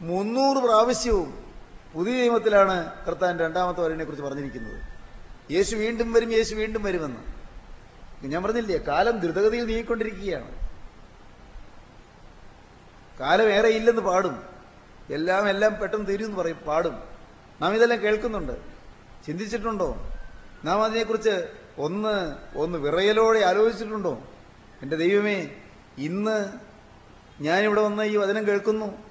മുന്നൂറ് 0.00 0.64
പ്രാവശ്യവും 0.64 1.44
പുതിയ 1.94 2.14
നിയമത്തിലാണ് 2.14 3.04
കർത്താൻ 3.06 3.38
രണ്ടാമത്തെ 3.38 3.80
വരവിനെ 3.80 4.04
കുറിച്ച് 4.04 4.24
പറഞ്ഞിരിക്കുന്നത്. 4.24 4.82
യേശു 5.52 5.76
വീണ്ടും 5.76 6.12
വരും 6.12 6.32
യേശു 6.32 6.54
വീണ്ടും 6.54 6.82
വരുമെന്ന്. 6.82 7.20
ഞാൻ 8.26 8.42
പറഞ്ഞില്ലേ 8.42 8.76
കാലം 8.76 9.18
ദ്രുതഗതിയിൽ 9.18 9.66
നീങ്ങിക്കൊണ്ടിരിക്കുകയാണ്. 9.66 10.68
കാലം 13.20 13.46
ഏറെ 13.46 13.68
ഇല്ലെന്ന് 13.68 14.02
പാടും. 14.02 14.42
എല്ലാം 15.10 15.48
എല്ലാം 15.48 15.78
പെട്ടെന്ന് 15.78 16.06
തീരും 16.06 16.24
എന്ന് 16.24 16.36
പറയും 16.36 16.56
പാടും. 16.56 17.02
നാം 17.62 17.74
ഇതെല്ലാം 17.74 18.02
കേൾക്കുന്നുണ്ട്. 18.02 18.52
ചിന്തിച്ചിട്ടുണ്ടോ? 19.26 20.12
നാം 20.64 20.84
അതിനെക്കുറിച്ച് 20.84 21.48
ഒന്ന് 21.78 22.36
ഒന്ന് 22.56 22.78
വിറയലോടെ 22.78 23.38
ആലോചിച്ചിട്ടുണ്ടോ? 23.38 24.18
എന്റെ 24.82 24.96
ദൈവമേ 24.96 25.50
ഇന്ന് 25.98 26.48
ഞാനിവിടെ 27.40 27.80
വന്ന് 27.80 28.02
ഈ 28.02 28.16
വചനം 28.16 28.46
കേൾക്കുന്നു. 28.46 29.05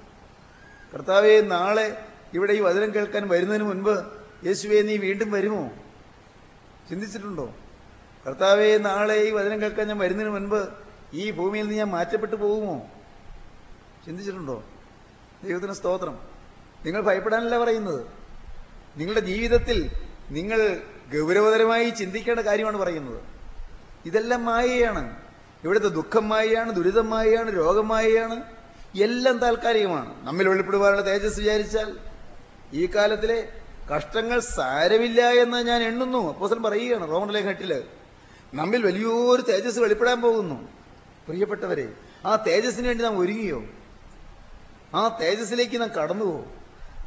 കർത്താവെ 0.96 1.40
നാളെ 1.40 2.04
ഇവിടെ 2.34 2.52
ഈ 2.52 2.60
വചനം 2.60 2.94
കേൾക്കാൻ 2.94 3.28
വരുന്നതിന് 3.28 3.64
മുൻപ് 3.64 4.06
യേശുവെ 4.46 4.82
നീ 4.82 4.96
വീണ്ടും 4.96 5.30
വരുമോ? 5.30 5.70
ചിന്തിച്ചിട്ടുണ്ടോ? 6.90 7.54
കർത്താവെ 8.26 8.78
നാളെ 8.78 9.14
ഈ 9.14 9.30
വചനം 9.30 9.62
കേൾക്കാൻ 9.62 9.88
ഞാൻ 9.88 9.98
വരുന്നതിന് 9.98 10.32
മുൻപ് 10.32 10.68
ഈ 11.14 11.30
ഭൂമിയിൽ 11.30 11.62
നിന്ന് 11.62 11.78
ഞാൻ 11.78 11.86
മാറ്റപ്പെട്ടു 11.86 12.36
പോകുമോ? 12.36 12.86
ചിന്തിച്ചിട്ടുണ്ടോ? 14.06 14.64
ദൈവത്തിന് 15.44 15.72
സ്തോത്രം. 15.72 16.18
നിങ്ങൾ 16.84 17.00
ഭയപ്പെടാനല്ല 17.00 17.58
പറയുന്നത്. 17.58 18.06
നിങ്ങളുടെ 18.96 19.20
ജീവിതത്തിൽ 19.20 19.90
നിങ്ങൾ 20.30 20.80
ഗൗരവതരമായി 21.14 21.90
ചിന്തിക്കേണ്ട 21.90 22.40
കാര്യമാണ് 22.40 22.76
പറയുന്നത്. 22.76 23.22
ഇതെല്ലാം 24.06 24.44
മായയാണ്. 24.44 25.16
ഇവിടുത്തെ 25.64 25.88
ദുഃഖം 25.88 26.28
മായയാണ് 26.28 26.72
ദുരിതം 26.72 27.10
മായയാണ് 27.10 28.55
എല്ലാം 29.02 29.38
താൽക്കാലികമാണ്. 29.38 30.26
നമ്മിൽ 30.26 30.48
വെളിപ്പെടുവാനുള്ള 30.48 31.06
തേജസ് 31.06 31.40
വിചാരിച്ചാൽ 31.40 31.96
ഈ 32.72 32.86
കാലത്തിലെ 32.86 33.48
കഷ്ടങ്ങൾ 33.96 34.40
സാരമില്ല 34.40 35.20
എന്ന് 35.20 35.66
ഞാൻ 35.66 35.82
എണ്ണുന്നു. 35.82 36.28
അപ്പോസൻ 36.28 36.62
പറയുകയാണ് 36.62 37.08
റോമണിലെ 37.08 37.40
ഘട്ടിൽ 37.40 37.82
നമ്മിൽ 38.54 38.86
വലിയൊരു 38.86 39.42
തേജസ് 39.42 39.78
വെളിപ്പെടാൻ 39.78 40.20
പോകുന്നു. 40.20 40.68
പ്രിയപ്പെട്ടവരെ 41.28 41.88
ആ 42.26 42.36
തേജസ്സിന് 42.36 42.88
വേണ്ടി 42.88 43.04
നാം 43.04 43.18
ഒരുങ്ങിയോ? 43.18 43.62
ആ 44.94 45.18
തേജസ്സിലേക്ക് 45.20 45.80
നാം 45.80 45.90
കടന്നുപോകും 46.02 46.46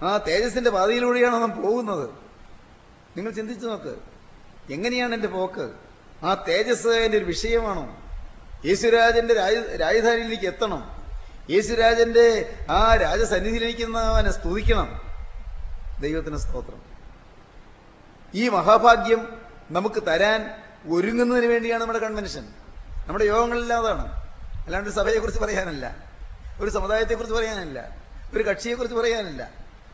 ആ 0.04 0.18
തേജസ്സിന്റെ 0.18 0.70
പാതയിലൂടെയാണ് 0.70 1.36
നാം 1.36 1.62
പോകുന്നത്. 1.62 2.10
നിങ്ങൾ 3.18 3.32
ചിന്തിച്ചു 3.32 3.68
നോക്ക്. 3.68 3.96
എങ്ങനെയാണ് 4.72 5.16
എന്റെ 5.16 5.28
പോക്ക്? 5.28 5.72
ആ 6.26 6.46
തേജസ് 6.48 6.88
എന്റെ 6.88 7.18
ഒരു 7.18 7.26
വിഷയമാണോ? 7.26 7.98
യേശുരാജന്റെ 8.66 9.34
രാജ 9.34 9.56
രാജധാനിയിലേക്ക് 9.58 10.46
എത്തണം? 10.46 10.99
യേശുരാജന്റെ 11.50 12.56
ആ 12.70 12.96
രാജസന്നിധിയിലിരിക്കുന്നവനെ 12.96 14.32
സ്തുതിക്കണം. 14.32 15.02
ദൈവത്തിന് 16.02 16.38
സ്തോത്രം. 16.38 16.82
ഈ 18.34 18.50
മഹാഭാഗ്യം 18.50 19.42
നമുക്ക് 19.72 20.04
തരാൻ 20.08 20.52
ഒരുങ്ങുന്നതിന് 20.90 21.46
വേണ്ടിയാണ് 21.46 21.82
നമ്മുടെ 21.82 22.00
കൺവെൻഷൻ 22.00 22.48
നമ്മുടെ 23.08 23.26
യോഗങ്ങളില്ലാതാണ് 23.26 24.12
അല്ലാണ്ട് 24.66 24.90
സഭയെക്കുറിച്ച് 24.90 25.42
പറയാനല്ല. 25.42 25.96
ഒരു 26.60 26.70
സമുദായത്തെക്കുറിച്ച് 26.70 27.38
പറയാനല്ല. 27.38 27.96
ഒരു 28.34 28.44
കക്ഷിയെക്കുറിച്ച് 28.44 28.98
പറയാനല്ല. 28.98 29.50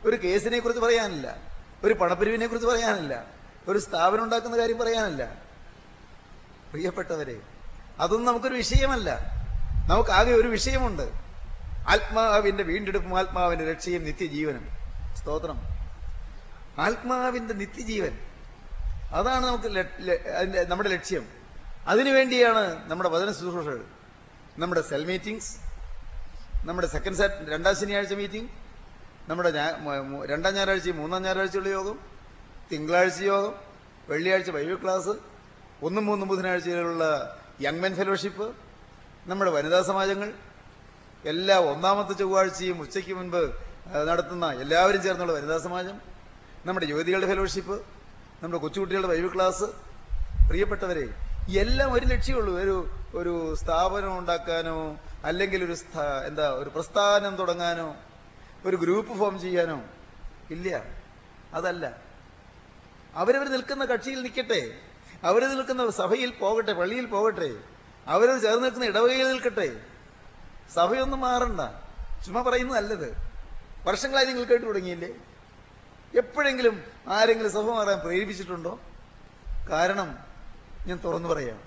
ഒരു 0.06 0.16
കേസിനെ 0.24 0.60
കുറിച്ച് 0.60 0.84
പറയാനല്ല. 0.84 1.36
ഒരു 1.84 1.94
പണപ്പിരിവിനെ 1.94 2.48
കുറിച്ച് 2.48 2.68
പറയാനല്ല. 2.68 3.26
ഒരു 3.68 3.80
സ്ഥാപനം 3.80 4.24
ഉണ്ടാക്കുന്ന 4.24 4.58
കാര്യം 4.58 4.78
പറയാനല്ല. 4.78 5.26
പ്രിയപ്പെട്ടവരെ 6.72 7.38
അതൊന്നും 8.00 8.26
നമുക്കൊരു 8.26 8.54
വിഷയമല്ല. 8.54 9.20
നമുക്കാകെ 9.90 10.32
ഒരു 10.32 10.48
വിഷയമുണ്ട്. 10.48 11.25
ആത്മാവിന്റെ 11.88 12.64
വീണ്ടെടുപ്പും 12.64 13.18
ആത്മാവിന്റെ 13.18 13.72
രക്ഷയും 13.72 14.04
നിത്യജീവനും. 14.04 14.70
സ്തോത്രം. 15.18 15.62
ആത്മാവിന്റെ 16.80 17.54
നിത്യജീവൻ. 17.54 18.18
അതാണ് 19.12 19.46
നമുക്ക് 19.46 19.80
അതിന്റെ- 20.30 20.68
നമ്മുടെ 20.68 20.90
ലക്ഷ്യം. 20.90 21.26
അതിനുവേണ്ടിയാണ് 21.88 22.90
നമ്മുടെ 22.90 23.10
വചന 23.10 23.32
ശുശ്രൂഷകൾ. 23.32 23.86
നമ്മുടെ 24.58 24.82
സെൽ 24.82 25.06
മീറ്റിംഗ്സ് 25.06 25.58
നമ്മുടെ 26.64 26.88
സെക്കൻഡ് 26.88 27.16
സെറ്റ് 27.16 27.52
രണ്ടാം 27.52 27.76
ശനിയാഴ്ച 27.76 28.14
മീറ്റിംഗ് 28.14 28.50
നമ്മുടെ 29.28 29.54
രണ്ടാം 30.32 30.54
ഞായറാഴ്ച 30.54 30.90
മൂന്നാം 30.90 31.24
ഞായറാഴ്ചയുള്ള 31.24 31.70
യോഗം 31.70 32.00
തിങ്കളാഴ്ച 32.72 33.22
യോഗം 33.22 33.54
വെള്ളിയാഴ്ച 34.10 34.50
ബൈബിൾ 34.50 34.76
ക്ലാസ് 34.76 35.10
ഒന്നും 35.84 36.06
മൂന്നും 36.06 36.28
ബുധനാഴ്ചയിലുള്ള 36.28 37.36
യങ് 37.62 37.80
മെൻ 37.80 37.96
ഫെലോഷിപ്പ് 37.96 38.56
നമ്മുടെ 39.26 39.52
വനിതാ 39.52 39.82
സമാജങ്ങൾ 39.82 40.34
എല്ലാ 41.26 41.58
ഒന്നാമത്തെ 41.60 42.14
ചൊവ്വാഴ്ചയും 42.14 42.80
ഉച്ചയ്ക്ക് 42.80 43.14
മുൻപ് 43.14 43.54
നടത്തുന്ന 44.08 44.52
എല്ലാവരും 44.52 45.02
ചേർന്നുള്ള 45.02 45.34
വനിതാ 45.34 45.58
സമാജം 45.58 46.02
നമ്മുടെ 46.66 46.86
യുവതികളുടെ 46.86 47.28
ഫെലോഷിപ്പ് 47.28 47.82
നമ്മുടെ 48.44 48.62
കൊച്ചുകുട്ടികളുടെ 48.62 49.08
ബൈബിൾ 49.08 49.36
ക്ലാസ് 49.36 49.64
പ്രിയപ്പെട്ടവരെ 50.48 51.08
എല്ലാം 51.60 51.94
ഒരു 51.94 52.06
ലക്ഷ്യമുള്ളൂ 52.06 52.60
ഒരു 52.60 52.90
ഒരു 53.16 53.56
സ്ഥാപനം 53.56 54.18
ഉണ്ടാക്കാനോ 54.18 55.00
അല്ലെങ്കിൽ 55.24 55.64
ഒരു 55.64 55.76
എന്താ 56.28 56.50
ഒരു 56.50 56.70
പ്രസ്ഥാനം 56.70 57.36
തുടങ്ങാനോ 57.36 57.96
ഒരു 58.66 58.76
ഗ്രൂപ്പ് 58.76 59.18
ഫോം 59.18 59.40
ചെയ്യാനോ 59.40 59.82
ഇല്ല. 60.52 60.84
അതല്ല. 61.54 61.98
അവരവർ 63.16 63.48
നിൽക്കുന്ന 63.50 63.86
കക്ഷിയിൽ 63.86 64.22
നിൽക്കട്ടെ. 64.22 64.72
അവർ 65.24 65.48
നിൽക്കുന്ന 65.48 65.90
സഭയിൽ 65.90 66.32
പോകട്ടെ 66.32 66.74
പള്ളിയിൽ 66.74 67.06
പോകട്ടെ. 67.06 67.56
അവരവർ 68.08 68.42
ചേർന്ന് 68.42 68.64
നിൽക്കുന്ന 68.64 68.86
ഇടവകയിൽ 68.86 69.28
നിൽക്കട്ടെ. 69.32 69.95
സഭയൊന്നും 70.74 71.20
മാറണ്ട. 71.20 71.60
ചുമ്മാ 72.26 72.42
പറയുന്നതല്ലത് 72.42 73.18
വർഷങ്ങളായി 73.88 74.26
നിങ്ങൾ 74.26 74.44
കേട്ടു 74.44 74.66
തുടങ്ങിയില്ലേ? 74.66 75.10
എപ്പോഴെങ്കിലും 76.18 76.84
ആരെങ്കിലും 77.08 77.52
സഭ 77.52 77.62
മാറാൻ 77.62 78.00
പ്രേരിപ്പിച്ചിട്ടുണ്ടോ? 78.00 78.80
കാരണം 79.70 80.18
ഞാൻ 80.88 81.00
തുറന്നു 81.06 81.30
പറയാം. 81.30 81.62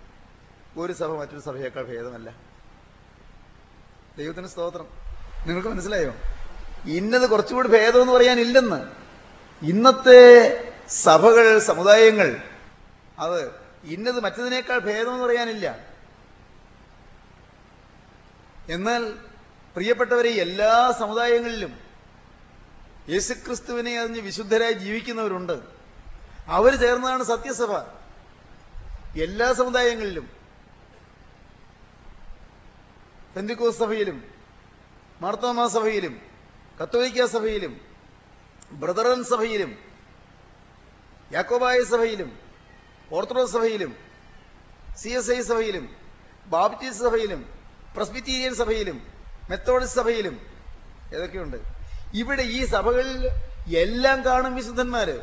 ഒരു 0.77 0.93
സഭ 0.93 1.07
മറ്റൊരു 1.07 1.41
സഭയേക്കാൾ 1.41 1.83
ഭേദമല്ല. 1.83 2.35
ദൈവത്തിന് 4.19 4.47
സ്തോത്രം. 4.47 4.89
നിങ്ങൾക്ക് 5.47 5.69
മനസ്സിലായോ? 5.69 6.15
ഇന്നത് 6.85 7.31
കുറച്ചുകൂടി 7.31 7.69
ഭേദമെന്ന് 7.69 8.13
പറയാനില്ലെന്ന്. 8.13 8.87
ഇന്നത്തെ 9.63 10.73
സഭകൾ 10.89 11.59
സമുദായങ്ങൾ 11.59 12.37
അത് 13.19 13.51
ഇന്നത് 13.85 14.21
മറ്റതിനേക്കാൾ 14.21 14.79
ഭേദമെന്ന് 14.79 15.25
പറയാനില്ല. 15.25 15.79
എന്നാൽ 18.69 19.03
പ്രിയപ്പെട്ടവരെ 19.75 20.31
എല്ലാ 20.35 20.93
സമുദായങ്ങളിലും 20.99 21.81
യേശുക്രിസ്തുവിനെ 23.09 24.01
അറിഞ്ഞ് 24.01 24.21
വിശുദ്ധരായി 24.21 24.73
ജീവിക്കുന്നവരുണ്ട്. 24.73 25.57
അവർ 26.47 26.75
ചേർന്നതാണ് 26.77 27.25
സത്യസഭ. 27.25 27.73
എല്ലാ 29.23 29.53
സമുദായങ്ങളിലും 29.53 30.31
പെന്തിക്കോസ് 33.35 33.79
സഭയിലും 33.79 34.25
മാർത്തോമാ 35.21 35.69
സഭയിലും 35.69 36.21
കത്തോലിക്ക 36.83 37.25
സഭയിലും 37.25 37.81
ബ്രദറൻ 38.73 39.25
സഭയിലും 39.25 39.79
യാക്കോബായ 41.33 41.85
സഭയിലും 41.85 42.39
ഓർത്തഡോക്സ് 43.13 43.53
സഭയിലും 43.53 43.97
സി 44.97 45.41
സഭയിലും 45.43 45.97
ബാപ്റ്റിസ്റ്റ് 46.47 47.05
സഭയിലും 47.05 47.58
പ്രസ്ബിറ്റീരിയൻ 47.99 48.55
സഭയിലും 48.55 49.03
മെത്തോഡിസ്റ്റ് 49.51 50.01
സഭയിലും 50.01 50.41
ഏതൊക്കെയുണ്ട്? 51.15 51.57
ഇവിടെ 52.15 52.43
ഈ 52.43 52.65
സഭകളിൽ 52.65 53.29
എല്ലാം 53.77 54.25
കാണും 54.25 54.55
വിശുദ്ധന്മാര്. 54.55 55.21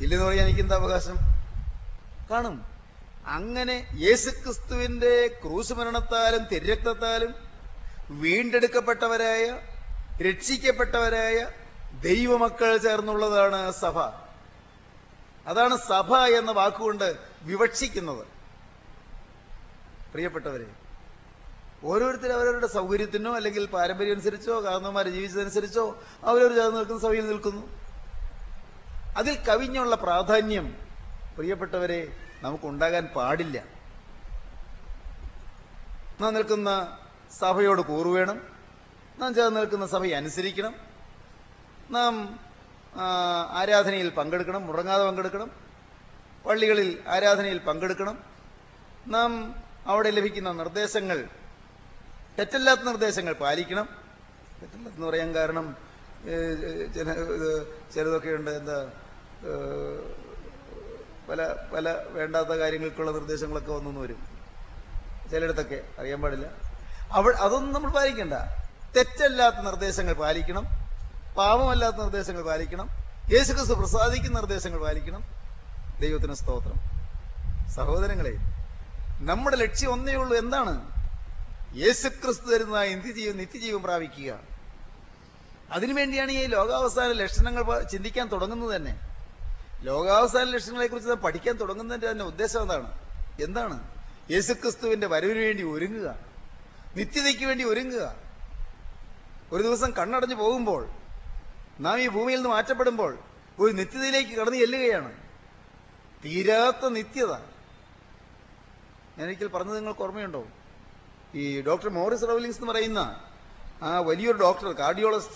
ഇല്ലെന്ന് 0.00 0.26
പറയാൻ 0.26 0.44
എനിക്ക് 0.44 0.60
എന്താ 0.60 0.76
അവകാശം? 0.76 1.16
കാണും. 2.30 2.66
അങ്ങനെ 3.26 3.88
യേശുക്രിസ്തുവിന്റെ 4.00 5.26
ക്രൂസ് 5.26 5.72
മരണത്താലും 5.72 6.44
തിരക്തത്താലും 6.44 7.34
വീണ്ടെടുക്കപ്പെട്ടവരായ 8.10 9.60
രക്ഷിക്കപ്പെട്ടവരായ 10.22 11.48
ദൈവമക്കൾ 12.00 12.76
ചേർന്നുള്ളതാണ് 12.76 13.72
സഭ. 13.72 13.98
അതാണ് 15.46 15.76
സഭ 15.76 16.16
എന്ന 16.16 16.50
വാക്കുകൊണ്ട് 16.50 17.16
വിവക്ഷിക്കുന്നത്. 17.42 18.26
പ്രിയപ്പെട്ടവരെ 20.12 20.83
ഓരോരുത്തരും 21.84 22.34
അവരവരുടെ 22.34 22.66
സൗകര്യത്തിനോ 22.66 23.30
അല്ലെങ്കിൽ 23.38 23.64
പാരമ്പര്യം 23.66 24.14
അനുസരിച്ചോ 24.14 24.64
കാരണവന്മാരെ 24.64 25.10
ജീവിച്ചതനുസരിച്ചോ 25.10 25.84
അവരവർ 26.24 26.52
ചേർന്ന് 26.54 26.76
നിൽക്കുന്ന 26.76 27.00
സഭയിൽ 27.00 27.26
നിൽക്കുന്നു. 27.26 27.62
അതിൽ 29.16 29.34
കവിഞ്ഞുള്ള 29.48 29.94
പ്രാധാന്യം 29.96 30.66
പ്രിയപ്പെട്ടവരെ 31.36 32.00
നമുക്കുണ്ടാകാൻ 32.42 33.04
പാടില്ല. 33.16 33.56
നാം 36.20 36.34
നിൽക്കുന്ന 36.34 36.70
സഭയോട് 37.40 37.80
കൂറുവേണം 37.80 38.38
നാം 39.18 39.34
ചേർന്ന് 39.34 39.60
നിൽക്കുന്ന 39.60 39.86
സഭയെ 39.86 40.14
അനുസരിക്കണം. 40.14 40.74
നാം 41.90 42.14
ആരാധനയിൽ 43.60 44.08
പങ്കെടുക്കണം 44.10 44.66
മുടങ്ങാതെ 44.66 45.04
പങ്കെടുക്കണം. 45.04 45.50
പള്ളികളിൽ 46.46 46.88
ആരാധനയിൽ 47.08 47.58
പങ്കെടുക്കണം. 47.58 48.16
നാം 49.06 49.30
അവിടെ 49.86 50.10
ലഭിക്കുന്ന 50.10 50.52
നിർദ്ദേശങ്ങൾ 50.52 51.18
തെറ്റല്ലാത്ത 52.38 52.80
നിർദ്ദേശങ്ങൾ 52.80 53.32
പാലിക്കണം. 53.32 53.88
തെറ്റല്ലാത്തെന്ന് 54.62 55.06
പറയാൻ 55.06 55.34
കാരണം 55.34 55.76
ചില 56.94 57.12
ചിലതൊക്കെ 57.94 58.30
ഉണ്ട് 58.30 58.50
എന്താ 58.50 58.90
പല 61.28 61.54
പല 61.74 62.02
വേണ്ടാത്ത 62.08 62.48
കാര്യങ്ങൾക്കുള്ള 62.48 63.10
നിർദ്ദേശങ്ങളൊക്കെ 63.10 63.72
വന്നു 63.72 64.00
വരും. 64.00 64.26
ചിലയിടത്തൊക്കെ 65.30 65.80
അറിയാൻ 65.98 66.20
പാടില്ല. 66.20 66.46
അവ 67.12 67.32
അതൊന്നും 67.40 67.72
നമ്മൾ 67.72 67.90
പാലിക്കണ്ട. 67.90 68.32
തെറ്റല്ലാത്ത 68.96 69.56
നിർദ്ദേശങ്ങൾ 69.56 70.12
പാലിക്കണം. 70.12 70.66
പാപമല്ലാത്ത 71.36 71.96
നിർദ്ദേശങ്ങൾ 71.96 72.42
പാലിക്കണം. 72.42 72.90
യേശുക്രിസ്തു 73.32 73.74
പ്രസാദിക്കുന്ന 73.74 74.38
നിർദ്ദേശങ്ങൾ 74.38 74.80
പാലിക്കണം. 74.80 75.24
ദൈവത്തിന് 76.00 76.34
സ്തോത്രം. 76.34 76.78
സഹോദരങ്ങളെ 77.74 78.34
നമ്മുടെ 79.20 79.56
ലക്ഷ്യം 79.56 79.92
ഒന്നേ 79.92 80.14
ഉള്ളൂ. 80.14 80.36
എന്താണ്? 80.36 80.93
യേശുക്രിസ്തു 81.76 82.44
തരുന്ന 82.44 82.84
നിത്യജീവൻ 82.84 83.36
നിത്യജീവൻ 83.36 83.82
പ്രാപിക്കുക. 83.82 84.40
അതിനുവേണ്ടിയാണ് 85.70 86.32
ഈ 86.32 86.44
ലോകാവസാന 86.44 87.12
ലക്ഷണങ്ങൾ 87.12 87.82
ചിന്തിക്കാൻ 87.82 88.28
തുടങ്ങുന്നത് 88.28 88.76
തന്നെ. 88.76 89.00
ലോകാവസാന 89.82 90.42
ലക്ഷണങ്ങളെ 90.42 90.86
കുറിച്ച് 90.86 91.10
പഠിക്കാൻ 91.10 91.56
തുടങ്ങുന്നതിന്റെ 91.56 92.10
തന്നെ 92.10 92.24
ഉദ്ദേശം 92.24 92.62
എന്താണ്? 92.62 92.98
എന്താണ്? 93.42 93.94
യേശുക്രിസ്തുവിന്റെ 94.30 95.06
വരവിന് 95.06 95.38
വേണ്ടി 95.38 95.62
ഒരുങ്ങുക. 95.62 96.18
നിത്യതയ്ക്ക് 96.96 97.44
വേണ്ടി 97.44 97.64
ഒരുങ്ങുക. 97.64 98.16
ഒരു 99.52 99.62
ദിവസം 99.62 99.90
കണ്ണടഞ്ഞു 99.90 100.34
പോകുമ്പോൾ 100.34 100.88
നാം 101.80 102.00
ഈ 102.00 102.08
ഭൂമിയിൽ 102.08 102.36
നിന്ന് 102.36 102.50
മാറ്റപ്പെടുമ്പോൾ 102.50 103.18
ഒരു 103.58 103.72
നിത്യതയിലേക്ക് 103.72 104.30
കടന്നു 104.30 104.58
ചെല്ലുകയാണ്. 104.58 105.12
തീരാത്ത 106.24 106.88
നിത്യത. 106.88 107.32
ഞാനൊരിക്കൽ 109.18 109.46
പറഞ്ഞത് 109.46 109.76
നിങ്ങൾക്ക് 109.76 110.00
ഓർമ്മയുണ്ടോ? 110.00 110.48
ഈ 111.34 111.62
ഡോക്ടർ 111.62 111.88
മോറിസ് 111.88 112.22
റവലിങ്സ് 112.22 112.60
എന്ന് 112.60 112.72
പറയുന്ന 112.72 113.20
ആ 113.82 113.98
വലിയൊരു 113.98 114.38
ഡോക്ടർ 114.38 114.72
കാർഡിയോളജിസ്റ്റ് 114.72 115.34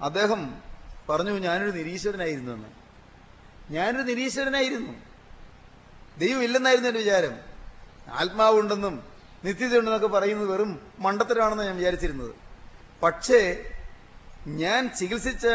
അദ്ദേഹം 0.00 0.62
പറഞ്ഞു 1.10 1.32
ഞാനൊരു 1.32 1.70
നിരീശ്വരനായിരുന്നു 1.70 2.52
എന്ന്. 2.52 2.68
ഞാനൊരു 3.70 4.02
നിരീശ്വരനായിരുന്നു. 4.02 4.92
ദൈവം 6.18 6.44
ഇല്ലെന്നായിരുന്നു 6.44 6.88
എന്റെ 6.88 7.00
വിചാരം. 7.00 7.36
ആത്മാവുണ്ടെന്നും 8.08 9.02
നിത്യതയുണ്ടെന്നൊക്കെ 9.44 10.06
പറയുന്നത് 10.06 10.48
വെറും 10.48 10.80
മണ്ടത്തരാണെന്ന് 10.98 11.64
ഞാൻ 11.64 11.76
വിചാരിച്ചിരുന്നത്. 11.76 12.34
പക്ഷേ 13.02 13.70
ഞാൻ 14.46 14.90
ചികിത്സിച്ച 14.98 15.46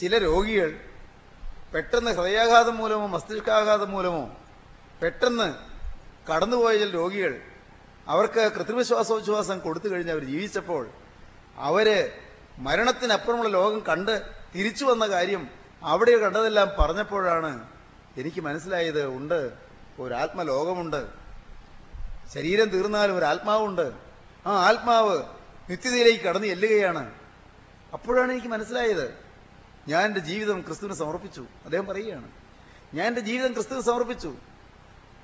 ചില 0.00 0.18
രോഗികൾ 0.18 0.80
പെട്ടെന്ന് 1.74 2.10
ഹൃദയാഘാതം 2.10 2.76
മൂലമോ 2.76 3.06
മസ്തിഷ്കാഘാതം 3.06 3.90
മൂലമോ 3.90 4.36
പെട്ടെന്ന് 5.02 5.54
കടന്നുപോയ 6.32 6.78
ചില 6.78 6.90
രോഗികൾ 6.90 7.42
അവർക്ക് 8.08 8.52
കൃത്രിമ 8.52 8.82
ശ്വാസോച്ഛ്വാസം 8.82 9.58
കൊടുത്തു 9.58 9.88
കഴിഞ്ഞ് 9.88 10.12
അവർ 10.12 10.24
ജീവിച്ചപ്പോൾ 10.24 10.88
അവർ 11.56 12.10
മരണത്തിനപ്പുറമുള്ള 12.58 13.48
ലോകം 13.48 13.80
കണ്ട് 13.80 14.22
തിരിച്ചു 14.54 14.84
വന്ന 14.84 15.06
കാര്യം 15.06 15.48
അവിടെ 15.82 16.16
കണ്ടതെല്ലാം 16.16 16.70
പറഞ്ഞപ്പോഴാണ് 16.78 17.68
എനിക്ക് 18.16 18.40
മനസ്സിലായത് 18.40 19.06
ഉണ്ട് 19.06 19.52
ഒരു 19.98 20.14
ആത്മലോകമുണ്ട് 20.14 21.06
ശരീരം 22.34 22.68
തീർന്നാലും 22.68 23.16
ഒരു 23.16 23.24
ആത്മാവുണ്ട് 23.24 23.92
ആ 24.46 24.68
ആത്മാവ് 24.68 25.22
നിത്യതയിലേക്ക് 25.70 26.20
കടന്നു 26.20 26.46
ചെല്ലുകയാണ്. 26.46 27.12
അപ്പോഴാണ് 27.92 28.32
എനിക്ക് 28.32 28.48
മനസ്സിലായത്. 28.48 29.14
ഞാൻ 29.88 30.04
എന്റെ 30.04 30.20
ജീവിതം 30.20 30.60
ക്രിസ്തുവിന് 30.60 30.94
സമർപ്പിച്ചു. 30.94 31.46
അദ്ദേഹം 31.64 31.86
പറയുകയാണ് 31.86 32.28
ഞാൻ 32.94 33.06
എന്റെ 33.06 33.20
ജീവിതം 33.20 33.52
ക്രിസ്തുവിന് 33.52 33.84
സമർപ്പിച്ചു. 33.84 34.34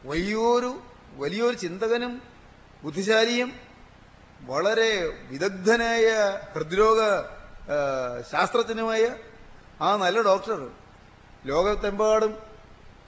വലിയൊരു 0.05 0.81
വലിയൊരു 1.16 1.57
ചിന്തകനും 1.57 2.30
ബുദ്ധിശാലിയും 2.85 3.53
വളരെ 4.40 5.05
വിദഗ്ധനായ 5.31 6.07
ഹൃദ്രോഗ 6.55 7.01
ശാസ്ത്രജ്ഞനുമായ 8.33 9.16
ആ 9.81 9.97
നല്ല 9.97 10.23
ഡോക്ടർ 10.23 10.71
ലോകത്തെമ്പാടും 11.47 12.38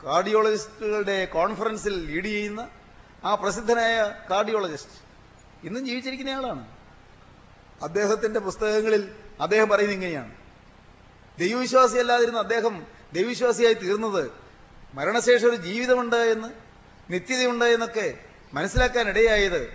കാർഡിയോളജിസ്റ്റുകളുടെ 0.04 1.24
കോൺഫറൻസിൽ 1.24 2.06
ലീഡ് 2.06 2.24
ചെയ്യുന്ന 2.24 2.68
ആ 3.24 3.34
പ്രസിദ്ധനായ 3.34 4.14
കാർഡിയോളജിസ്റ്റ് 4.30 4.98
ഇന്നും 5.66 5.86
ജീവിച്ചിരിക്കുന്നയാളാണ് 5.86 6.68
അദ്ദേഹത്തിന്റെ 7.82 8.40
പുസ്തകങ്ങളിൽ 8.40 9.14
അദ്ദേഹം 9.40 9.68
പറയുന്നത് 9.68 9.94
ഇങ്ങനെയാണ്. 9.94 10.32
ദൈവവിശ്വാസിയല്ലാതിരുന്ന 11.38 12.38
അദ്ദേഹം 12.38 12.86
ദൈവവിശ്വാസിയായി 13.12 13.74
തീർന്നത് 13.74 14.32
മരണശേഷം 14.94 15.48
ഒരു 15.48 15.56
ജീവിതമുണ്ട് 15.56 16.16
എന്ന് 16.16 16.48
നിത്യതയുണ്ട് 17.12 17.64
എന്നൊക്കെ 17.64 18.31
മനസ്സിലാക്കാൻ 18.54 19.08
ഇടയായത് 19.08 19.74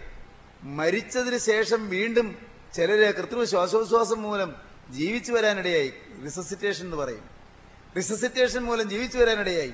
മരിച്ചതിന് 0.64 1.38
ശേഷം 1.38 1.90
വീണ്ടും 1.90 2.48
ചിലര് 2.74 3.14
കൃത്രിമ 3.14 3.44
ശ്വാസോച്ഛ്വാസം 3.44 4.22
മൂലം 4.22 4.56
ജീവിച്ചു 4.90 5.32
വരാനിടയായി. 5.32 5.94
റിസസിറ്റേഷൻ 6.26 6.86
എന്ന് 6.86 6.98
പറയും. 6.98 7.30
റിസസിറ്റേഷൻ 7.98 8.60
മൂലം 8.60 8.90
ജീവിച്ചു 8.90 9.18
വരാനിടയായി. 9.18 9.74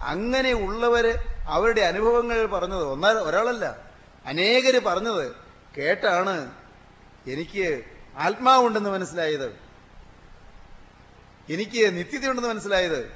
അങ്ങനെ 0.00 0.52
ഉള്ളവര് 0.52 1.14
അവരുടെ 1.48 1.80
അനുഭവങ്ങൾ 1.80 2.46
പറഞ്ഞത് 2.46 2.84
ഒന്നാ 2.84 3.12
ഒരാളല്ല. 3.12 3.90
അനേകര് 4.26 4.80
പറഞ്ഞത് 4.80 5.32
കേട്ടാണ് 5.78 6.52
എനിക്ക് 7.26 7.82
ആത്മാവുണ്ടെന്ന് 8.16 8.90
മനസ്സിലായത്. 8.90 9.48
എനിക്ക് 11.50 11.98
നിത്യതയുണ്ടെന്ന് 11.98 12.48
മനസ്സിലായത്. 12.48 13.06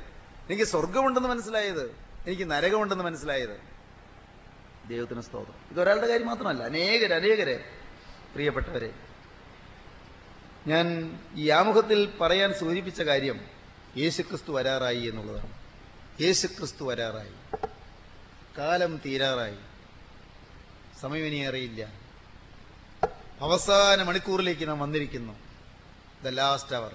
എനിക്ക് 0.49 0.65
സ്വർഗമുണ്ടെന്ന് 0.65 1.29
മനസ്സിലായത്. 1.29 1.97
എനിക്ക് 2.27 2.51
നരകമുണ്ടെന്ന് 2.51 3.05
മനസ്സിലായത്. 3.05 3.70
ദൈവത്തിന് 4.91 5.21
സ്തോത്രം. 5.21 5.55
ഇത് 5.71 5.81
ഒരാളുടെ 5.81 6.07
കാര്യം 6.07 6.27
മാത്രമല്ല 6.27 6.63
അനേകരെ 6.63 7.15
അനേകരെ 7.15 7.65
പ്രിയപ്പെട്ടവരെ. 8.33 8.95
ഞാൻ 10.67 11.19
ഈ 11.35 11.51
ആമുഖത്തിൽ 11.51 12.19
പറയാൻ 12.21 12.55
സൂചിപ്പിച്ച 12.55 13.03
കാര്യം 13.03 13.41
യേശുക്രിസ്തു 13.97 14.53
വരാറായി 14.53 15.03
എന്നുള്ളതാണ്. 15.07 15.53
യേശുക്രിസ്തു 16.23 16.85
വരാറായി. 16.85 17.33
കാലം 18.59 19.01
തീരാറായി. 19.07 19.57
സമയമിനി 21.01 21.37
അറിയില്ല 21.37 21.93
അവസാന 23.41 24.03
മണിക്കൂറിലേക്ക് 24.03 24.69
നാം 24.69 24.81
വന്നിരിക്കുന്നു. 24.81 25.33
The 26.25 26.29
last 26.29 26.77
hour. 26.77 26.95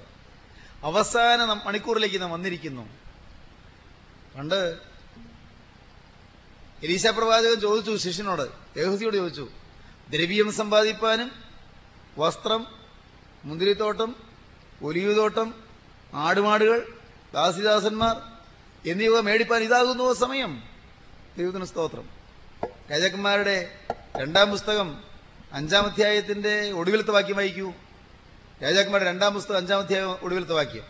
അവസാന 0.83 1.43
മണിക്കൂറിലേക്ക് 1.45 2.21
നാം 2.21 2.31
വന്നിരിക്കുന്നു. 2.31 2.89
പണ്ട് 4.37 4.94
എലീശ 6.85 7.07
പ്രവാചകൻ 7.07 7.59
ചോദിച്ചു 7.59 7.97
ശിഷ്യനോട് 7.97 8.75
ദേഹസിയോട് 8.75 9.15
ചോദിച്ചു 9.15 9.49
ദ്രവ്യം 10.09 10.53
സമ്പാദിപ്പാനും 10.53 11.31
വസ്ത്രം 12.17 12.67
മുന്തിരിത്തോട്ടം 13.43 14.15
ഒലിയുതോട്ടം 14.83 15.63
ആടുമാടുകൾ 16.13 16.99
ദാസിദാസന്മാർ 17.33 18.15
എന്നിവ 18.89 19.19
മേടിപ്പാൻ 19.19 19.63
ഇതാകുന്നു 19.63 20.13
സമയം. 20.13 20.63
ദൈവത്തിന് 21.37 21.65
സ്തോത്രം. 21.65 22.09
രാജാക്കന്മാരുടെ 22.91 23.79
രണ്ടാം 24.17 24.51
പുസ്തകം 24.51 25.03
അഞ്ചാം 25.53 25.83
അധ്യായത്തിന്റെ 25.83 26.71
ഒടുവിലത്തെ 26.71 27.11
വാക്യം 27.11 27.35
വായിക്കൂ. 27.35 27.73
രാജാക്കന്മാരുടെ 28.63 29.09
രണ്ടാം 29.09 29.33
പുസ്തകം 29.33 29.57
അഞ്ചാം 29.57 29.79
അധ്യായം 29.79 30.11
ഒടുവിലത്തെ 30.11 30.53
വാക്യം. 30.53 30.83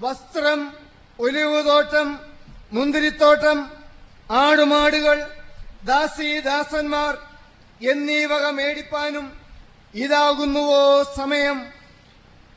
ദ്രവ്യം 0.00 0.82
സമ്പാദിക്കാനും 1.22 1.60
തോട്ടം 1.60 2.18
മുന്തിരിത്തോട്ടം 2.72 3.72
ആടുമാടുകൾ 4.30 5.30
ദാസീദാസന്മാർ 5.84 7.18
എന്നീ 7.90 8.24
വക 8.24 8.50
മേടിപ്പാനും 8.50 9.40
ഇതാകുന്നുവോ 9.94 11.02
സമയം? 11.16 11.72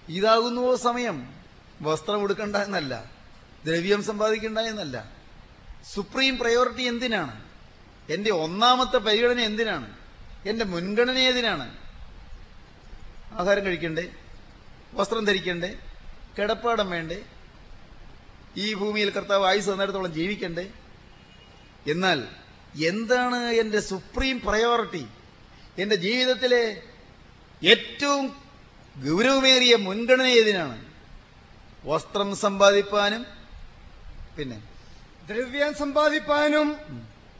ഇതാകുന്നുവോ 0.09 0.75
സമയം? 0.75 1.33
വസ്ത്രം 1.81 2.21
ഉടുക്കണ്ട 2.21 2.55
എന്നല്ല. 2.55 3.03
ദ്രവ്യം 3.65 4.03
സമ്പാദിക്കണ്ട 4.03 4.57
എന്നല്ല. 4.57 5.11
സുപ്രീം 5.93 6.37
പ്രയോറിറ്റി 6.37 6.81
എന്തിനാണ്? 6.81 7.43
എന്റെ 8.09 8.31
ഒന്നാമത്തെ 8.31 8.97
പരിഗണന 8.97 9.39
എന്തിനാണ്? 9.39 9.95
എന്റെ 10.45 10.65
മുൻഗണന 10.65 11.17
ഏതിനാണ്? 11.17 11.77
ആഹാരം 13.39 13.65
കഴിക്കണ്ടേ? 13.65 14.09
വസ്ത്രം 14.93 15.25
ധരിക്കണ്ടേ? 15.25 15.77
കിടപ്പാടം 16.39 16.89
വേണ്ടേ? 16.89 17.23
ഈ 18.55 18.73
ഭൂമിയിൽ 18.73 19.09
കർത്താവ് 19.09 19.45
ആയുസ് 19.45 19.69
തന്നിടത്തോളം 19.69 20.11
ജീവിക്കണ്ടേ? 20.13 20.65
എന്നാൽ 21.87 22.19
എന്താണ് 22.85 23.39
എന്റെ 23.61 23.79
സുപ്രീം 23.81 24.37
പ്രയോറിറ്റി 24.45 25.03
എന്റെ 25.77 25.95
ജീവിതത്തിലെ 25.95 26.63
ഏറ്റവും 27.61 28.23
ഗൗരവമേറിയ 28.95 29.75
മുൻഗണന 29.85 30.27
ഏതിനാണ്? 30.39 30.77
വസ്ത്രം 31.83 32.35
സമ്പാദിപ്പാനും 32.35 33.23
പിന്നെ 34.37 34.57
ദ്രവ്യം 35.27 35.73
സമ്പാദിപ്പാനും 35.73 36.67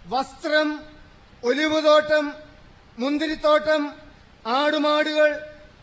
വസ്ത്രം 0.07 0.67
ഒലിവുതോട്ടം 1.43 2.25
മുന്തിരിത്തോട്ടം 2.97 3.81
ആടുമാടുകൾ 4.51 5.29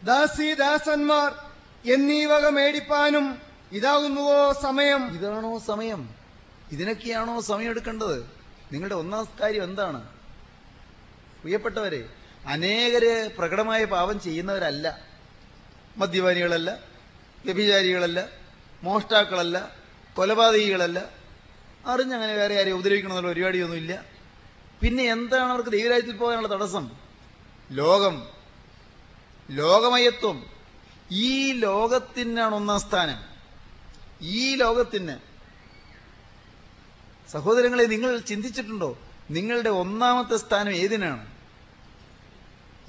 ദാസീദാസന്മാർ 0.03 1.31
എന്നീ 1.85 2.21
വക 2.27 2.47
മേടിപ്പാനും 2.51 3.27
ഇതാകുന്നുവോ 3.73 4.53
സമയം? 4.53 5.15
ഇതാണോ 5.15 5.59
സമയം? 5.59 6.15
ഇതിനൊക്കെയാണോ 6.71 7.41
സമയം 7.41 7.71
എടുക്കേണ്ടത് 7.71 8.23
നിങ്ങളുടെ 8.73 8.95
ഒന്നാം 8.95 9.29
കാര്യം 9.41 9.65
എന്താണ്? 9.65 10.09
പ്രിയപ്പെട്ടവരെ 11.41 12.09
അനേകര് 12.47 13.37
പ്രകടമായ 13.39 13.85
പാപം 13.85 14.21
ചെയ്യുന്നവരല്ല. 14.21 14.99
മദ്യപാനികളല്ല 15.97 16.79
വ്യഭിചാരികളല്ല 17.45 18.29
മോഷ്ടാക്കളല്ല 18.83 19.77
കൊലപാതകികളല്ല. 20.15 21.11
അറിഞ്ഞങ്ങനെ 21.87 22.35
വേറെ 22.35 22.61
ആരെയും 22.61 22.75
ഉപദ്രവിക്കണമെന്നുള്ള 22.75 23.29
പരിപാടിയൊന്നുമില്ല. 23.29 24.05
പിന്നെ 24.83 25.05
എന്താണ് 25.05 25.51
അവർക്ക് 25.51 25.71
ദൈവരാജ്യത്തിൽ 25.71 26.17
പോകാനുള്ള 26.17 26.49
തടസ്സം? 26.49 26.91
ലോകം. 27.71 28.27
ലോകമയത്വം. 29.51 30.47
ഈ 31.11 31.53
ലോകത്തിനാണ് 31.53 32.55
ഒന്നാം 32.55 32.81
സ്ഥാനം. 32.81 33.32
ഈ 34.23 34.55
ലോകത്തിന് 34.55 35.17
സഹോദരങ്ങളെ 37.31 37.85
നിങ്ങൾ 37.85 38.19
ചിന്തിച്ചിട്ടുണ്ടോ? 38.19 38.99
നിങ്ങളുടെ 39.31 39.69
ഒന്നാമത്തെ 39.69 40.37
സ്ഥാനം 40.37 40.73
ഏതിനാണ്? 40.73 41.33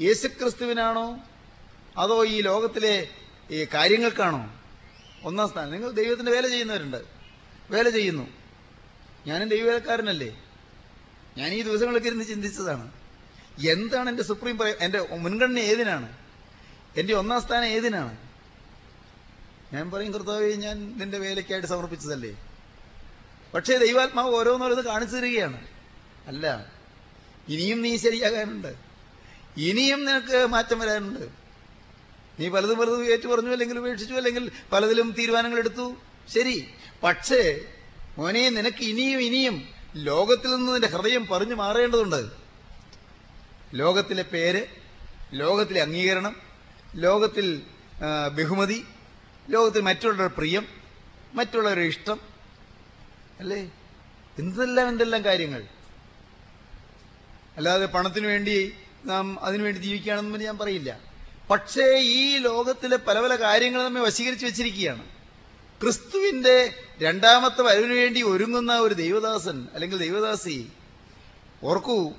യേശുക്രിസ്തുവിനാണോ? 0.02 1.20
അതോ 1.98 2.26
ഈ 2.26 2.42
ലോകത്തിലെ 2.42 3.10
ഈ 3.52 3.68
കാര്യങ്ങൾക്കാണോ? 3.74 4.62
ഒന്നാം 5.24 5.50
സ്ഥാനം. 5.50 5.72
നിങ്ങൾ 5.72 5.92
ദൈവത്തിന്റെ 5.92 6.32
വേല 6.32 6.48
ചെയ്യുന്നവരുണ്ട്. 6.48 7.06
വേല 7.72 7.90
ചെയ്യുന്നു. 7.90 8.28
ഞാനും 9.28 9.50
ദൈവവേലക്കാരനല്ലേ? 9.50 10.44
ഞാൻ 11.38 11.54
ഈ 11.54 11.62
ദിവസങ്ങളൊക്കെ 11.62 12.08
ഇരുന്ന് 12.08 12.26
ചിന്തിച്ചതാണ്. 12.26 12.92
എന്താണ് 13.68 14.10
എന്റെ 14.10 14.24
സുപ്രീം 14.24 14.68
എന്റെ 14.68 15.08
മുൻഗണന 15.12 15.60
ഏതിനാണ്? 15.60 16.18
എന്റെ 16.98 17.14
ഒന്നാം 17.14 17.42
സ്ഥാനം 17.42 17.66
ഏതിനാണ്? 17.66 18.33
ഞാൻ 19.74 19.92
പറയും 19.92 20.14
കർത്താവെ 20.14 20.50
ഞാൻ 20.56 20.96
നിന്റെ 21.00 21.18
വേലയ്ക്കായിട്ട് 21.18 21.68
സമർപ്പിച്ചതല്ലേ? 21.68 22.32
പക്ഷേ 23.54 23.78
ദൈവാത്മാവ് 23.78 24.36
ഓരോന്നോരോന്ന് 24.36 24.84
കാണിച്ചു 24.84 25.16
തരികയാണ്. 25.16 25.68
അല്ല 26.28 26.72
ഇനിയും 27.50 27.82
നീ 27.82 27.98
ശരിയാകാനുണ്ട്. 27.98 28.76
ഇനിയും 29.58 30.06
നിനക്ക് 30.06 30.46
മാറ്റം 30.46 30.80
വരാനുണ്ട്. 30.80 31.26
നീ 32.40 32.48
പലതും 32.50 32.78
പലതും 32.78 33.12
ഏറ്റു 33.12 33.28
പറഞ്ഞു 33.28 33.50
അല്ലെങ്കിൽ 33.50 33.80
ഉപേക്ഷിച്ചു 33.80 34.14
അല്ലെങ്കിൽ 34.14 34.52
പലതിലും 34.72 35.12
തീരുമാനങ്ങൾ 35.12 35.58
എടുത്തു. 35.58 35.96
ശരി 36.34 36.70
പക്ഷേ 37.04 37.60
മോനെ 38.18 38.50
നിനക്ക് 38.50 38.84
ഇനിയും 38.84 39.22
ഇനിയും 39.22 39.68
ലോകത്തിൽ 39.96 40.56
നിന്ന് 40.56 40.74
നിന്റെ 40.74 40.88
ഹൃദയം 40.88 41.28
പറഞ്ഞു 41.28 41.56
മാറേണ്ടതുണ്ട്. 41.56 42.22
ലോകത്തിലെ 43.74 44.24
പേര് 44.24 44.66
ലോകത്തിലെ 45.34 45.82
അംഗീകരണം 45.82 46.36
ലോകത്തിൽ 46.96 47.62
ബഹുമതി 48.38 48.86
ലോകത്തിൽ 49.50 49.82
മറ്റുള്ളവരുടെ 49.82 50.28
പ്രിയം 50.28 50.68
മറ്റുള്ളവരുടെ 51.34 51.86
ഇഷ്ടം 51.86 52.20
അല്ലേ? 53.40 53.72
എന്തെല്ലാം 54.40 54.90
എന്തെല്ലാം 54.90 55.24
കാര്യങ്ങൾ? 55.24 55.64
അല്ലാതെ 57.58 57.86
പണത്തിനു 57.86 58.28
വേണ്ടി 58.28 58.74
നാം 59.06 59.44
അതിനുവേണ്ടി 59.44 59.80
ജീവിക്കുകയാണെന്ന് 59.80 60.40
ഞാൻ 60.40 60.58
പറയില്ല. 60.58 61.00
പക്ഷേ 61.50 61.98
ഈ 61.98 62.38
ലോകത്തിലെ 62.38 62.98
പല 62.98 63.20
പല 63.20 63.36
കാര്യങ്ങൾ 63.36 63.84
നമ്മെ 63.84 64.02
വശീകരിച്ചു 64.02 64.46
വെച്ചിരിക്കുകയാണ്. 64.46 65.06
ക്രിസ്തുവിന്റെ 65.82 66.74
രണ്ടാമത്തെ 67.02 67.62
വരവിനു 67.62 67.94
വേണ്ടി 67.94 68.22
ഒരുങ്ങുന്ന 68.22 68.80
ഒരു 68.80 68.94
ദൈവദാസൻ 68.94 69.68
അല്ലെങ്കിൽ 69.74 69.98
ദൈവദാസി 69.98 70.72
ഓർക്കൂ 71.64 72.14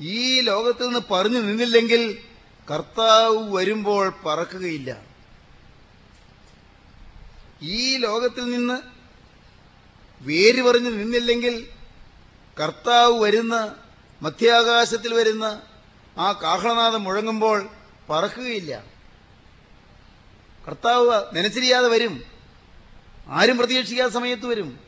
ഈ 0.00 0.40
ലോകത്തിൽ 0.40 0.84
നിന്ന് 0.84 1.00
പറഞ്ഞു 1.10 1.38
നിന്നില്ലെങ്കിൽ 1.38 2.18
കർത്താവ് 2.70 3.54
വരുമ്പോൾ 3.54 4.12
പറക്കുകയില്ല. 4.26 5.05
ഈ 7.62 7.96
ലോകത്തിൽ 7.96 8.44
നിന്ന് 8.44 8.82
വേര് 10.22 10.62
പറഞ്ഞു 10.62 10.90
നിന്നില്ലെങ്കിൽ 10.90 11.68
കർത്താവ് 12.60 13.22
വരുന്ന 13.22 13.74
മധ്യാകാശത്തിൽ 14.22 15.14
വരുന്ന 15.14 15.62
ആ 16.18 16.32
കാഹളനാഥം 16.32 17.04
മുഴങ്ങുമ്പോൾ 17.04 17.68
പറക്കുകയില്ല. 18.10 18.84
കർത്താവ് 20.66 21.36
നനച്ചിരിയാതെ 21.36 21.88
വരും. 21.88 22.22
ആരും 23.28 23.58
പ്രതീക്ഷിക്കാത്ത 23.58 24.12
സമയത്ത് 24.12 24.46
വരും. 24.46 24.80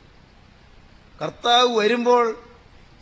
കർത്താവ് 1.22 1.76
വരുമ്പോൾ 1.76 2.38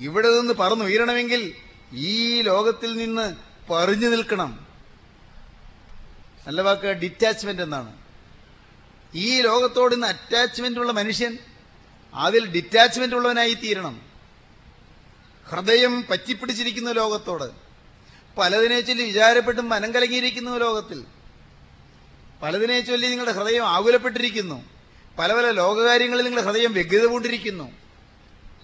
ഇവിടെ 0.01 0.29
നിന്ന് 0.29 0.55
പറന്നുയരണമെങ്കിൽ 0.55 1.55
ഈ 1.93 2.43
ലോകത്തിൽ 2.43 2.97
നിന്ന് 2.97 3.37
പറഞ്ഞു 3.73 4.09
നിൽക്കണം. 4.09 4.67
നല്ല 6.47 6.63
വാക്ക് 6.63 6.87
ഡിറ്റാച്ച്മെന്റ് 6.87 7.63
എന്നാണ്. 7.63 8.06
ഈ 9.17 9.41
ലോകത്തോട് 9.41 9.95
ഇന്ന് 9.95 10.07
അറ്റാച്ച്മെന്റ് 10.07 10.81
ഉള്ള 10.81 10.93
മനുഷ്യൻ 10.93 11.39
അതിൽ 12.15 12.47
ഡിറ്റാച്ച്മെന്റ് 12.47 13.17
ഉള്ളവനായി 13.17 13.55
തീരണം. 13.55 14.01
ഹൃദയം 15.49 16.07
പറ്റിപ്പിടിച്ചിരിക്കുന്ന 16.11 16.93
ലോകത്തോട്. 16.93 17.45
പലതിനെ 18.39 18.81
ചൊല്ലി 18.81 19.05
വിചാരപ്പെട്ടും 19.05 19.69
മനം 19.69 19.95
കലങ്ങിയിരിക്കുന്നു 19.95 20.57
ലോകത്തിൽ. 20.57 21.05
പലതിനെ 22.43 22.81
ചൊല്ലി 22.81 23.09
നിങ്ങളുടെ 23.09 23.33
ഹൃദയം 23.33 23.69
ആകുലപ്പെട്ടിരിക്കുന്നു. 23.69 24.65
പല 25.19 25.33
പല 25.33 25.51
ലോകകാര്യങ്ങളിൽ 25.51 26.25
നിങ്ങളുടെ 26.25 26.47
ഹൃദയം 26.47 26.73
വ്യഗ്രത 26.73 27.05
കൊണ്ടിരിക്കുന്നു. 27.05 27.73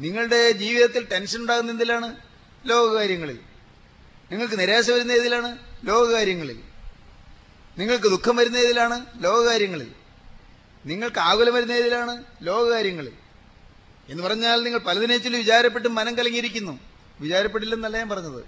നിങ്ങളുടെ 0.01 0.51
ജീവിതത്തിൽ 0.51 1.09
ടെൻഷൻ 1.13 1.41
ഉണ്ടാകുന്ന 1.41 1.71
എന്തിലാണ്? 1.71 2.17
ലോകകാര്യങ്ങളിൽ. 2.65 3.39
നിങ്ങൾക്ക് 4.31 4.59
നിരാശ 4.59 4.91
വരുന്ന 4.91 5.13
ഏതിലാണ്? 5.13 5.59
ലോകകാര്യങ്ങളിൽ. 5.85 6.61
നിങ്ങൾക്ക് 7.79 8.05
ദുഃഖം 8.05 8.37
വരുന്ന 8.37 8.57
ഏതിലാണ്? 8.57 9.07
ലോകകാര്യങ്ങളിൽ. 9.21 10.02
നിങ്ങൾക്ക് 10.87 11.19
ആകുലം 11.19 11.55
വരുന്ന 11.55 11.73
ഏതിലാണ്? 11.73 12.25
ലോകകാര്യങ്ങളിൽ 12.43 13.13
എന്ന് 14.09 14.23
പറഞ്ഞാൽ 14.23 14.63
നിങ്ങൾ 14.63 14.79
പലതിനെ 14.79 15.19
ചൊല്ലി 15.19 15.39
വിചാരപ്പെട്ടും 15.39 15.95
മനം 15.95 16.19
കലങ്ങിയിരിക്കുന്നു. 16.19 16.79
വിചാരപ്പെട്ടില്ലെന്നല്ല 17.21 17.97
ഞാൻ 17.97 18.09
പറഞ്ഞത്. 18.09 18.45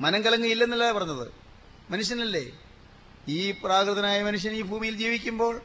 മനം 0.00 0.24
കലങ്ങിയില്ലെന്നല്ല 0.24 0.92
പറഞ്ഞത്. 0.92 1.28
മനുഷ്യനല്ലേ? 1.90 2.50
ഈ 3.28 3.50
പ്രാകൃതനായ 3.50 4.22
മനുഷ്യൻ 4.22 4.52
ഈ 4.52 4.62
ഭൂമിയിൽ 4.62 4.96
ജീവിക്കുമ്പോൾ 4.96 5.60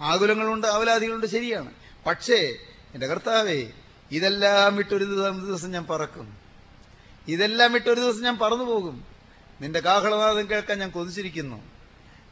ആകുലങ്ങളുണ്ട് 0.00 0.66
അവലാദികളുണ്ട് 0.66 1.26
ശരിയാണ്. 1.26 1.72
പക്ഷേ 2.06 2.56
എന്റെ 2.94 3.06
കർത്താവേ 3.06 3.66
ഇതെല്ലാം 4.10 4.76
വിട്ടൊരു 4.76 5.04
ദിവസം 5.04 5.70
ഞാൻ 5.70 5.86
പറക്കും. 5.86 6.36
ഇതെല്ലാം 7.28 7.72
വിട്ടൊരു 7.72 8.00
ദിവസം 8.00 8.22
ഞാൻ 8.22 8.38
പറന്നു 8.38 8.64
പോകും. 8.64 9.04
നിന്റെ 9.60 9.80
കാഹളനാദം 9.80 10.50
കേൾക്കാൻ 10.50 10.78
ഞാൻ 10.78 10.90
കൊതിച്ചിരിക്കുന്നു. 10.90 11.62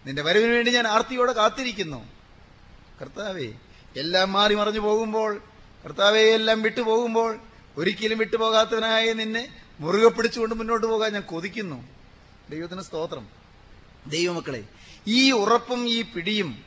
നിന്റെ 0.07 0.23
വരവിന് 0.23 0.53
വേണ്ടി 0.53 0.71
ഞാൻ 0.71 0.87
ആർത്തിയോടെ 0.87 1.33
കാത്തിരിക്കുന്നു. 1.33 2.18
കർത്താവേ 3.01 3.53
എല്ലാം 3.97 4.33
മാറി 4.33 4.55
മറിഞ്ഞു 4.55 4.81
പോകുമ്പോൾ 4.81 5.43
കർത്താവെ 5.85 6.21
എല്ലാം 6.21 6.63
വിട്ടു 6.63 6.81
വിട്ടുപോകുമ്പോൾ 6.81 7.39
ഒരിക്കലും 7.77 8.19
വിട്ടുപോകാത്തവനായ 8.19 9.13
നിന്നെ 9.13 9.61
മുറുകെ 9.81 10.09
പിടിച്ചുകൊണ്ട് 10.09 10.55
മുന്നോട്ട് 10.55 10.87
പോകാൻ 10.87 11.13
ഞാൻ 11.13 11.23
കൊതിക്കുന്നു. 11.23 11.89
ദൈവത്തിന് 12.51 12.83
സ്തോത്രം. 12.83 13.29
ദൈവമക്കളെ 14.07 14.65
ഈ 15.07 15.31
ഉറപ്പും 15.31 15.89
ഈ 15.89 16.03
പിടിയും 16.03 16.65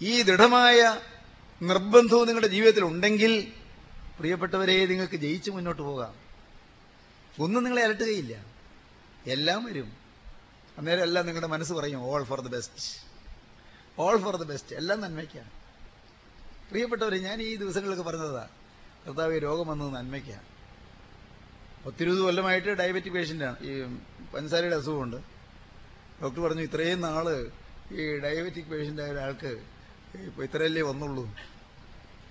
ഈ 0.00 0.22
ദൃഢമായ 0.22 1.00
നിർബന്ധവും 1.62 2.26
നിങ്ങളുടെ 2.26 2.46
ജീവിതത്തിൽ 2.46 2.84
ഉണ്ടെങ്കിൽ 2.84 3.52
പ്രിയപ്പെട്ടവരെ 4.18 4.86
നിങ്ങൾക്ക് 4.86 5.16
ജയിച്ച് 5.16 5.50
മുന്നോട്ട് 5.50 5.82
പോകാം. 5.82 6.14
ഒന്നും 7.40 7.64
നിങ്ങളെ 7.64 7.84
അലട്ടുകയില്ല. 7.84 8.44
എല്ലാം 9.26 9.64
വരും. 9.64 9.92
അന്നേരം 10.78 11.02
എല്ലാം 11.02 11.26
നിങ്ങളുടെ 11.26 11.46
മനസ്സ് 11.46 11.72
പറയും 11.72 12.02
all 12.02 12.22
for 12.22 12.40
the 12.40 12.48
best 12.48 13.06
all 13.98 14.16
for 14.16 14.36
the 14.36 14.42
best 14.42 14.76
എല്ലാം 14.76 15.00
നന്മയ്ക്കാണ്. 15.00 15.55
പ്രിയപ്പെട്ടവരെ 16.70 17.18
ഞാൻ 17.18 17.42
ഈ 17.42 17.56
ദിവസങ്ങളിലൊക്കെ 17.56 18.02
പറഞ്ഞതാ 18.02 18.48
കർത്താവ് 19.06 19.42
രോഗം 19.42 19.66
വന്നത് 19.68 19.92
നന്മയ്ക്കാണ്. 19.92 20.42
ഒത്തിരി 21.86 22.10
കൊല്ലമായിട്ട് 22.10 22.68
ഡയബറ്റിക് 22.68 23.12
പേഷ്യന്റാണ്. 23.12 23.56
ഈ 23.60 23.82
പഞ്ചസാരയുടെ 24.34 24.76
അസുഖമുണ്ട്. 24.76 25.16
ഡോക്ടർ 26.22 26.40
പറഞ്ഞു 26.40 26.62
ഇത്രയും 26.62 27.00
നാൾ 27.00 27.50
ഈ 27.92 28.18
ഡയബറ്റിക് 28.18 28.66
പേഷ്യന്റ് 28.66 29.02
ആയ 29.02 29.10
ഒരാൾക്ക് 29.10 29.64
ഇപ്പൊ 30.14 30.42
ഇത്രയല്ലേ 30.42 30.82
വന്നുള്ളൂ. 30.82 31.34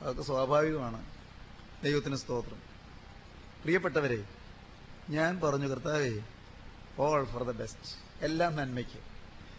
അതൊക്കെ 0.02 0.22
സ്വാഭാവികമാണ്. 0.22 1.06
ദൈവത്തിന് 1.84 2.16
സ്തോത്രം. 2.16 2.58
പ്രിയപ്പെട്ടവരെ 3.64 4.24
ഞാൻ 5.10 5.40
പറഞ്ഞു 5.40 5.68
കർത്താവേ 5.68 6.20
ഓൾ 7.00 7.26
ഫോർ 7.26 7.44
ദ 7.44 7.52
ബെസ്റ്റ് 7.52 7.96
എല്ലാം 8.22 8.56
നന്മയ്ക്ക്. 8.56 9.00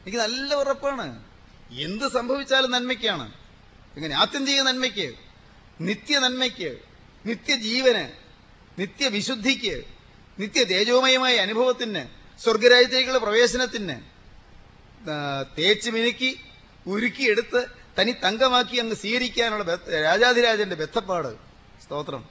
എനിക്ക് 0.03 0.19
നല്ല 0.19 0.55
ഉറപ്പാണ്. 0.55 1.25
എന്ത് 1.71 2.09
സംഭവിച്ചാലും 2.09 2.71
നന്മയ്ക്കാണ്. 2.71 3.46
ഇങ്ങനെ 3.97 4.17
ആത്യന്തിക 4.17 4.61
നന്മയ്ക്ക് 4.61 5.15
നിത്യ 5.81 6.19
നന്മയ്ക്ക് 6.19 6.79
നിത്യജീവന് 7.27 8.09
നിത്യവിശുദ്ധിക്ക് 8.81 9.85
നിത്യ 10.41 10.65
തേജോമയമായ 10.65 11.37
അനുഭവത്തിന് 11.37 12.05
സ്വർഗരാജ്യത്തേക്കുള്ള 12.43 13.19
പ്രവേശനത്തിന് 13.19 14.01
തേച്ച് 15.59 15.91
മിനുക്കി 15.91 16.41
ഉരുക്കിയെടുത്ത് 16.87 17.67
തനി 17.99 18.13
തങ്കമാക്കി 18.13 18.77
അങ്ങ് 18.77 18.97
സ്വീകരിക്കാനുള്ള 18.97 19.79
രാജാധിരാജന്റെ 20.03 20.77
ബദ്ധപ്പാട്. 20.77 21.29
സ്തോത്രം. 21.85 22.25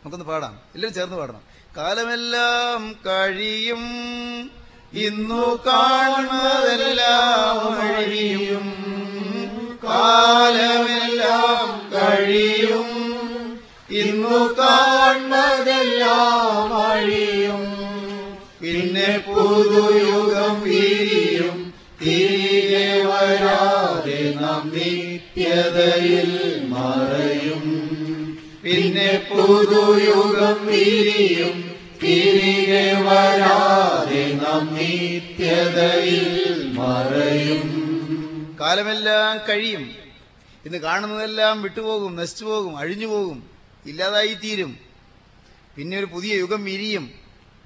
നമുക്കൊന്ന് 0.00 0.24
പാടാം. 0.24 0.60
എല്ലാവരും 0.74 0.94
ചേർന്ന് 0.94 1.16
പാടണം. 1.16 1.42
കാലമെല്ലാം 1.76 2.92
കഴിയും 3.06 3.84
ഇന്നു 4.92 5.66
കാണുന്നതെല്ലാം 5.66 6.28
കഴിയും 7.80 9.03
കാലമെല്ലാം 9.86 11.92
കഴിയും. 11.92 13.04
ഇന്നു 13.90 14.54
കാണതെല്ലാം 14.58 16.74
അഴിയും. 16.74 17.74
പിന്നെ 18.62 19.24
പുതുയുഗം 19.26 20.60
വീരിയും. 20.60 21.72
തിരികെ 22.02 23.06
വരാതെ 23.06 24.34
നാം 24.40 24.72
നിത്യതയിൽ 24.74 26.64
മറയും. 26.68 27.88
പിന്നെ 28.64 29.26
പുതുയുഗം 29.30 30.66
വീരിയും. 30.66 31.70
തിരികെ 32.02 32.96
വരാതെ 33.00 34.34
നാം 34.34 34.74
നിത്യതയിൽ 34.74 36.70
മറയും. 36.74 37.83
കാലമെല്ലാം 38.60 39.40
കഴിയും. 39.48 39.94
ഇന്ന് 40.64 40.78
കാണുന്നതെല്ലാം 40.78 41.62
വിട്ടുപോകും 41.62 42.16
നശിച്ചുപോകും 42.16 42.78
അഴിഞ്ഞുപോകും 42.78 43.50
ഇല്ലാതായി 43.86 44.34
തീരും 44.34 44.78
പിന്നെ 45.76 45.98
ഒരു 45.98 46.06
പുതിയ 46.06 46.34
യുഗം 46.34 46.64
വിരിയും. 46.64 47.10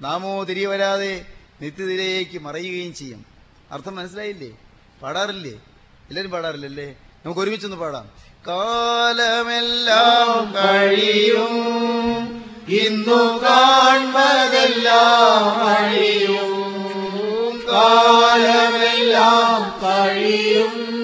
നാമോ 0.01 0.43
തിരികെ 0.43 0.65
വരാതെ 0.65 1.25
നിത്യത്തിലേക്ക് 1.61 2.39
മറയുകയും 2.39 2.93
ചെയ്യും. 2.93 3.25
അർത്ഥം 3.71 3.95
മനസ്സിലായില്ലേ? 3.95 4.51
പാടാറില്ലേ? 5.03 5.59
എല്ലാവരും 6.09 6.31
പാടാറില്ലല്ലേ? 6.31 6.95
നമുക്ക് 7.25 7.41
ഒരുമിച്ചൊന്ന് 7.41 7.77
പാടാം. 7.77 8.09
കാലമെല്ലാം 8.47 10.51
കഴിയും. 10.51 11.55
ഇന്നു 12.69 13.43
കാൺമതെല്ലാം 13.43 15.67
അഴിയും. 15.67 16.38
കാലമെല്ലാം 17.79 19.83
കഴിയും. 19.83 20.99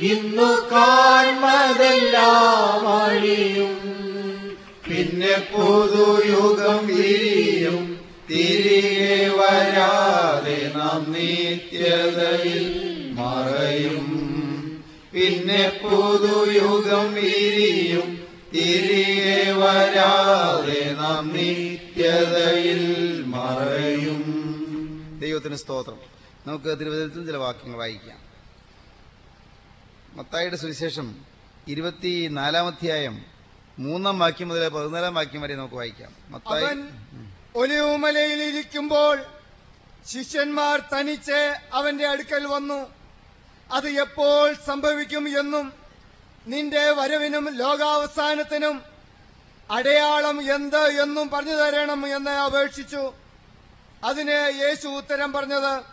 ഇന്നു 0.00 0.42
കാൺമതെല്ലാം 0.42 2.88
അഴിയും. 2.88 3.78
പിന്നെ 4.88 5.46
പുതുയുഗം 5.52 6.86
വിരിയും 6.86 8.00
തിരികെ 8.30 9.32
വരാതെ 9.36 10.72
നാം 10.76 11.12
നിത്യതയിൽ 11.12 12.64
മറയും. 13.12 14.08
പിന്നെ 15.14 15.72
പുതുയുഗം 15.82 17.14
വിരിയും 17.14 18.18
തിരികെ 18.54 19.52
വരാതെ 19.52 20.92
നാം 20.92 21.32
നിത്യതയിൽ 21.32 23.24
മറയും. 23.26 24.41
ദൈവത്തിന് 25.24 25.56
സ്തോത്രം. 25.56 25.98
നമുക്ക് 26.46 26.78
തിരുവചനത്തിൽ 26.80 27.26
ചില 27.26 27.36
വാക്യങ്ങൾ 27.36 27.78
വായിക്കാം. 27.78 28.18
മത്തായിയുടെ 30.18 30.56
സുവിശേഷം 30.56 31.06
ഇരുപത്തി 31.68 32.28
നാലാമധ്യായം 32.30 33.16
മൂന്നാം 33.78 34.18
വാക്യം 34.18 34.48
മുതൽ 34.48 34.68
പതിനാലാം 34.68 35.14
വാക്യം 35.14 35.42
വരെ 35.42 35.54
നമുക്ക് 35.56 35.74
വായിക്കാം. 35.74 36.12
മത്തായി 36.28 36.80
ഒലിവുമലയിൽ 37.54 38.40
ഇരിക്കുമ്പോൾ 38.42 39.16
ശിഷ്യന്മാർ 40.06 40.76
തനിച്ച് 40.92 41.40
അവന്റെ 41.72 42.06
അടുക്കൽ 42.08 42.46
വന്നു. 42.46 42.80
അത് 43.72 43.88
എപ്പോൾ 43.88 44.54
സംഭവിക്കും 44.66 45.24
എന്നും 45.40 45.72
നിന്റെ 46.46 46.84
വരവിനും 46.90 47.44
ലോകാവസാനത്തിനും 47.58 48.76
അടയാളം 49.70 50.38
എന്ത് 50.54 50.84
എന്നും 51.02 51.26
പറഞ്ഞു 51.28 51.56
തരണം 51.62 52.00
എന്ന് 52.16 52.30
അപേക്ഷിച്ചു. 52.30 53.02
അതിന് 54.04 54.60
യേശു 54.60 54.88
ഉത്തരം 54.88 55.32
പറഞ്ഞത് 55.32 55.84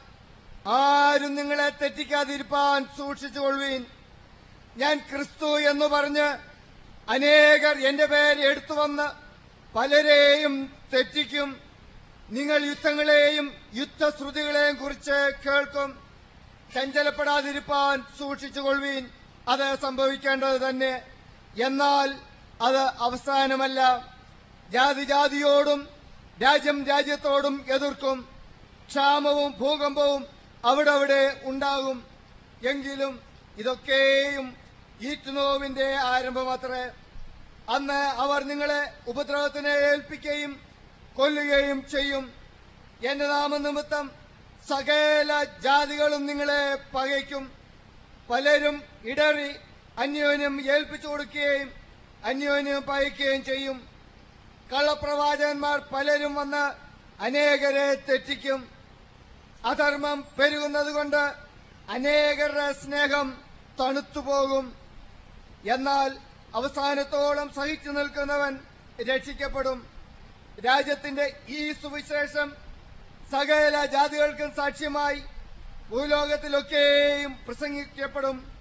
ആരും 0.67 1.35
നിങ്ങളെ 1.35 1.69
തെറ്റിക്കാതിരിപ്പാൻ 1.69 2.85
സൂക്ഷിച്ചുകൊള്ളുവീൻ. 2.97 3.85
ഞാൻ 4.77 4.97
ക്രിസ്തു 4.97 5.59
എന്ന് 5.59 5.85
പറഞ്ഞ് 5.85 6.37
അനേകർ 7.09 7.77
എന്റെ 7.87 8.05
പേര് 8.05 8.47
എടുത്തു 8.47 8.73
വന്ന് 8.73 9.07
പലരെയും 9.75 10.73
തെറ്റിക്കും. 10.93 11.61
നിങ്ങൾ 12.29 12.63
യുദ്ധങ്ങളെയും 12.63 13.53
യുദ്ധശ്രുതികളെയും 13.73 14.75
കുറിച്ച് 14.75 15.29
കേൾക്കും. 15.45 16.07
ചഞ്ചലപ്പെടാതിരിപ്പാൻ 16.75 18.03
സൂക്ഷിച്ചുകൊള്ളുവീൻ. 18.19 19.09
അത് 19.47 19.79
സംഭവിക്കേണ്ടത് 19.81 20.69
തന്നെ. 20.69 21.01
എന്നാൽ 21.63 22.15
അത് 22.61 22.77
അവസാനമല്ല. 22.77 24.07
ജാതി 24.69 25.03
ജാതിയോടും 25.03 25.98
രാജ്യം 26.43 26.85
രാജ്യത്തോടും 26.85 27.65
എതിർക്കും. 27.73 28.27
ക്ഷാമവും 28.87 29.51
ഭൂകമ്പവും 29.59 30.25
അവിടെ 30.65 30.91
അവിടെ 30.91 31.41
ഉണ്ടാകും. 31.43 32.05
എങ്കിലും 32.67 33.19
ഇതൊക്കെയും 33.57 34.55
ഈറ്റുനോവിന്റെ 35.01 35.95
ആരംഭമത്രേ. 35.95 36.91
അന്ന് 37.75 37.93
അവർ 37.93 38.43
നിങ്ങളെ 38.43 38.93
ഉപദ്രവത്തിന് 39.07 39.67
ഏൽപ്പിക്കുകയും 39.67 40.61
കൊല്ലുകയും 41.15 41.89
ചെയ്യും. 41.89 42.33
എന്റെ 43.05 43.27
നാമനിമിത്തം 43.27 44.11
സകല 44.69 45.43
ജാതികളും 45.43 46.25
നിങ്ങളെ 46.25 46.75
പകയ്ക്കും. 46.95 47.51
പലരും 48.29 48.83
ഇടറി 49.05 49.51
അന്യോന്യം 49.97 50.71
ഏൽപ്പിച്ചു 50.71 51.07
കൊടുക്കുകയും 51.07 51.71
അന്യോന്യം 52.25 52.81
പകയ്ക്കുകയും 52.81 53.43
ചെയ്യും. 53.43 53.88
കള്ളപ്രവാചകന്മാർ 54.73 55.79
പലരും 55.79 56.35
വന്ന് 56.35 56.73
അനേകരെ 57.21 57.93
തെറ്റിക്കും. 57.93 58.69
അധർമ്മം 59.65 60.25
പെരുകുന്നതുകൊണ്ട് 60.39 61.33
അനേകരുടെ 61.89 62.73
സ്നേഹം 62.73 63.41
തണുത്തുപോകും. 63.79 64.75
എന്നാൽ 65.71 66.17
അവസാനത്തോളം 66.55 67.53
സഹിച്ചു 67.53 67.89
നിൽക്കുന്നവൻ 67.89 68.59
രക്ഷിക്കപ്പെടും. 69.01 69.87
രാജ്യത്തിന്റെ 70.65 71.39
ഈ 71.47 71.71
സുവിശേഷം 71.71 72.53
സകല 73.31 73.85
ജാതികൾക്കും 73.85 74.55
സാക്ഷ്യമായി 74.55 75.23
ഭൂലോകത്തിലൊക്കെയും 75.89 77.35
പ്രസംഗിക്കപ്പെടും. 77.47 78.51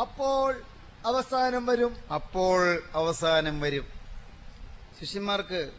അപ്പോൾ 0.00 0.62
അവസാനം 1.06 1.66
വരും. 1.66 1.96
അപ്പോൾ 2.14 2.82
അവസാനം 2.94 3.60
വരും. 3.60 3.95
ശിഷ്യന്മാർക്ക് 5.00 5.70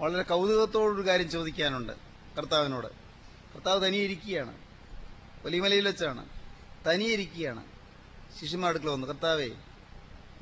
വളരെ 0.00 0.22
കൗതുകത്തോടൊരു 0.22 1.08
കാര്യം 1.08 1.30
ചോദിക്കാനുണ്ട് 1.30 1.92
കർത്താവിനോട്. 2.38 2.86
കർത്താവ് 3.54 3.86
തനിയിരിക്കുകയാണ്. 3.86 4.54
ഒലിമലയിൽ 5.44 5.86
വെച്ചാണ്. 5.86 6.26
തനിയിരിക്കുകയാണ്. 6.88 7.64
ശിഷ്യന്മാർ 8.40 8.70
അടുക്കൽ 8.70 8.88
വന്നു 8.88 9.06
കർത്താവേ 9.06 9.48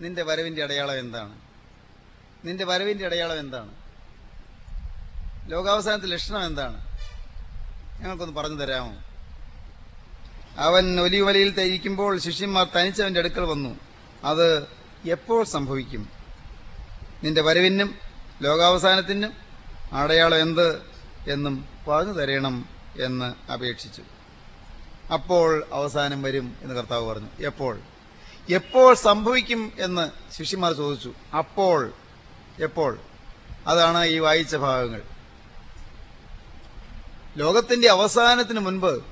നിന്റെ 0.01 0.23
വരവിന്റെ 0.23 0.63
അടയാളം 0.63 0.99
എന്താണ്? 0.99 1.39
നിന്റെ 2.45 2.65
വരവിന്റെ 2.65 3.05
അടയാളം 3.05 3.39
എന്താണ്? 3.39 3.75
ലോകാവസാനത്തെ 5.51 6.07
ലക്ഷണം 6.07 6.47
എന്താണ്? 6.47 6.87
ഞങ്ങൾക്കൊന്ന് 8.01 8.37
പറഞ്ഞു 8.37 8.57
തരാമോ? 8.57 9.03
അവൻ 10.57 11.01
ഒലിവലയിൽ 11.01 11.51
തയ്ക്കുമ്പോൾ 11.51 12.19
ശിഷ്യന്മാർ 12.19 12.69
തനിച്ചവന്റെ 12.77 13.21
അടുക്കൽ 13.21 13.41
വന്നു. 13.41 13.81
അത് 14.25 14.67
എപ്പോൾ 15.07 15.45
സംഭവിക്കും? 15.45 16.22
നിന്റെ 17.23 17.43
വരവിനും 17.43 17.99
ലോകാവസാനത്തിനും 18.43 19.33
അടയാളം 19.93 20.41
എന്ത് 20.41 20.83
എന്നും 21.29 21.69
പറഞ്ഞു 21.89 22.13
തരണം 22.13 22.69
എന്ന് 23.03 23.53
അപേക്ഷിച്ചു. 23.53 24.03
അപ്പോൾ 25.13 25.65
അവസാനം 25.73 26.23
വരും 26.23 26.57
എന്ന് 26.63 26.75
കർത്താവ് 26.75 27.09
പറഞ്ഞു. 27.09 27.29
എപ്പോൾ? 27.41 27.81
എപ്പോൾ 28.51 28.95
സംഭവിക്കും 28.95 29.73
എന്ന് 29.79 30.33
ശിഷ്യന്മാർ 30.33 30.73
ചോദിച്ചു. 30.73 31.15
അപ്പോൾ 31.39 31.93
എപ്പോൾ? 32.59 32.99
അതാണ് 33.67 34.05
ഈ 34.05 34.19
വായിച്ച 34.19 34.57
ഭാഗങ്ങൾ. 34.57 35.03
ലോകത്തിന്റെ 37.37 37.89
അവസാനത്തിന് 37.89 38.61
മുൻപ് 38.61 39.05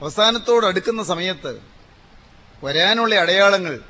അവസാനത്തോട് 0.00 0.66
അടുക്കുന്ന 0.66 1.04
സമയത്ത് 1.04 1.60
വരാനുള്ള 2.64 3.14
അടയാളങ്ങൾ 3.14 3.80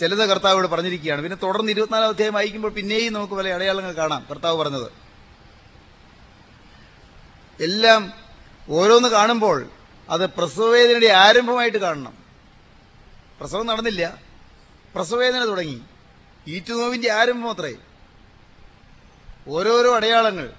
ചിലത് 0.00 0.28
കർത്താവോട് 0.28 0.66
പറഞ്ഞിരിക്കുകയാണ്. 0.66 1.22
പിന്നെ 1.22 1.36
തുടർന്ന് 1.42 1.72
ഇരുപത്തിനാലാം 1.72 2.08
അധ്യായം 2.08 2.34
വായിക്കുമ്പോൾ 2.34 2.68
പിന്നെയും 2.68 3.12
നമുക്ക് 3.12 3.34
പല 3.34 3.48
അടയാളങ്ങൾ 3.48 3.92
കാണാം. 3.92 4.26
കർത്താവ് 4.30 4.58
പറഞ്ഞത് 4.58 4.92
എല്ലാം 7.62 8.12
ഓരോന്ന് 8.68 9.08
കാണുമ്പോൾ 9.08 9.68
അത് 10.10 10.26
പ്രസവവേദനയുടെ 10.26 11.06
ആരംഭമായിട്ട് 11.06 11.78
കാണണം. 11.78 12.14
പ്രസവം 13.40 13.66
നടന്നില്ല. 13.66 14.18
പ്രസവവേദന 14.94 15.44
തുടങ്ങി. 15.44 15.80
ഈറ്റുനോവിന്റെ 16.48 17.12
ആരംഭം 17.12 17.50
അത്രേ. 17.50 17.74
ഓരോരോ 19.48 19.96
അടയാളങ്ങൾ 19.96 20.52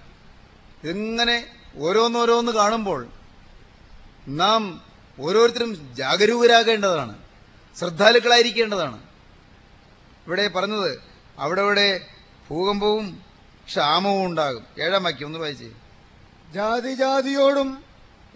ഇങ്ങനെ 0.84 1.48
ഓരോന്നോരോന്ന് 1.78 2.52
കാണുമ്പോൾ 2.52 3.08
നാം 4.28 4.82
ഓരോരുത്തരും 5.20 5.96
ജാഗരൂകരാകേണ്ടതാണ്. 5.96 7.16
ശ്രദ്ധാലുക്കളായിരിക്കേണ്ടതാണ്. 7.80 9.11
ഇവിടെ 10.28 10.48
പറഞ്ഞത് 10.48 11.02
അവിടെ 11.40 11.62
ഇവിടെ 11.62 12.06
ഭൂകമ്പവും 12.50 13.24
ക്ഷാമവും 13.66 14.26
ഉണ്ടാകും. 14.26 14.66
ഏഴാം 14.82 15.04
വാക്യം 15.04 15.26
ഒന്ന് 15.26 15.40
വായിച്ചേ. 15.40 15.72
ജാതി 16.54 16.94
ജാതിയോടും 16.94 17.84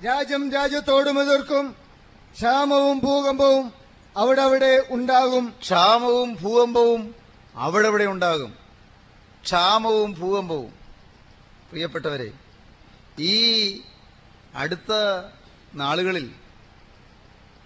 രാജ്യം 0.05 0.51
രാജ്യത്തോടും 0.51 1.21
എതിർക്കും. 1.21 1.75
ക്ഷാമവും 2.33 2.99
ഭൂകമ്പവും 2.99 3.73
അവിടെ 4.17 4.41
അവിടെ 4.41 4.83
ഉണ്ടാകും. 4.89 5.53
ക്ഷാമവും 5.61 6.37
ഭൂകമ്പവും 6.41 7.15
അവിടെ 7.55 7.87
ഇവിടെ 7.87 8.05
ഉണ്ടാകും. 8.05 8.55
ക്ഷാമവും 9.43 10.13
ഭൂകമ്പവും. 10.19 10.73
പ്രിയപ്പെട്ടവരെ 11.69 12.31
ഈ 13.19 13.81
അടുത്ത 14.55 14.93
നാളുകളിൽ 15.73 16.25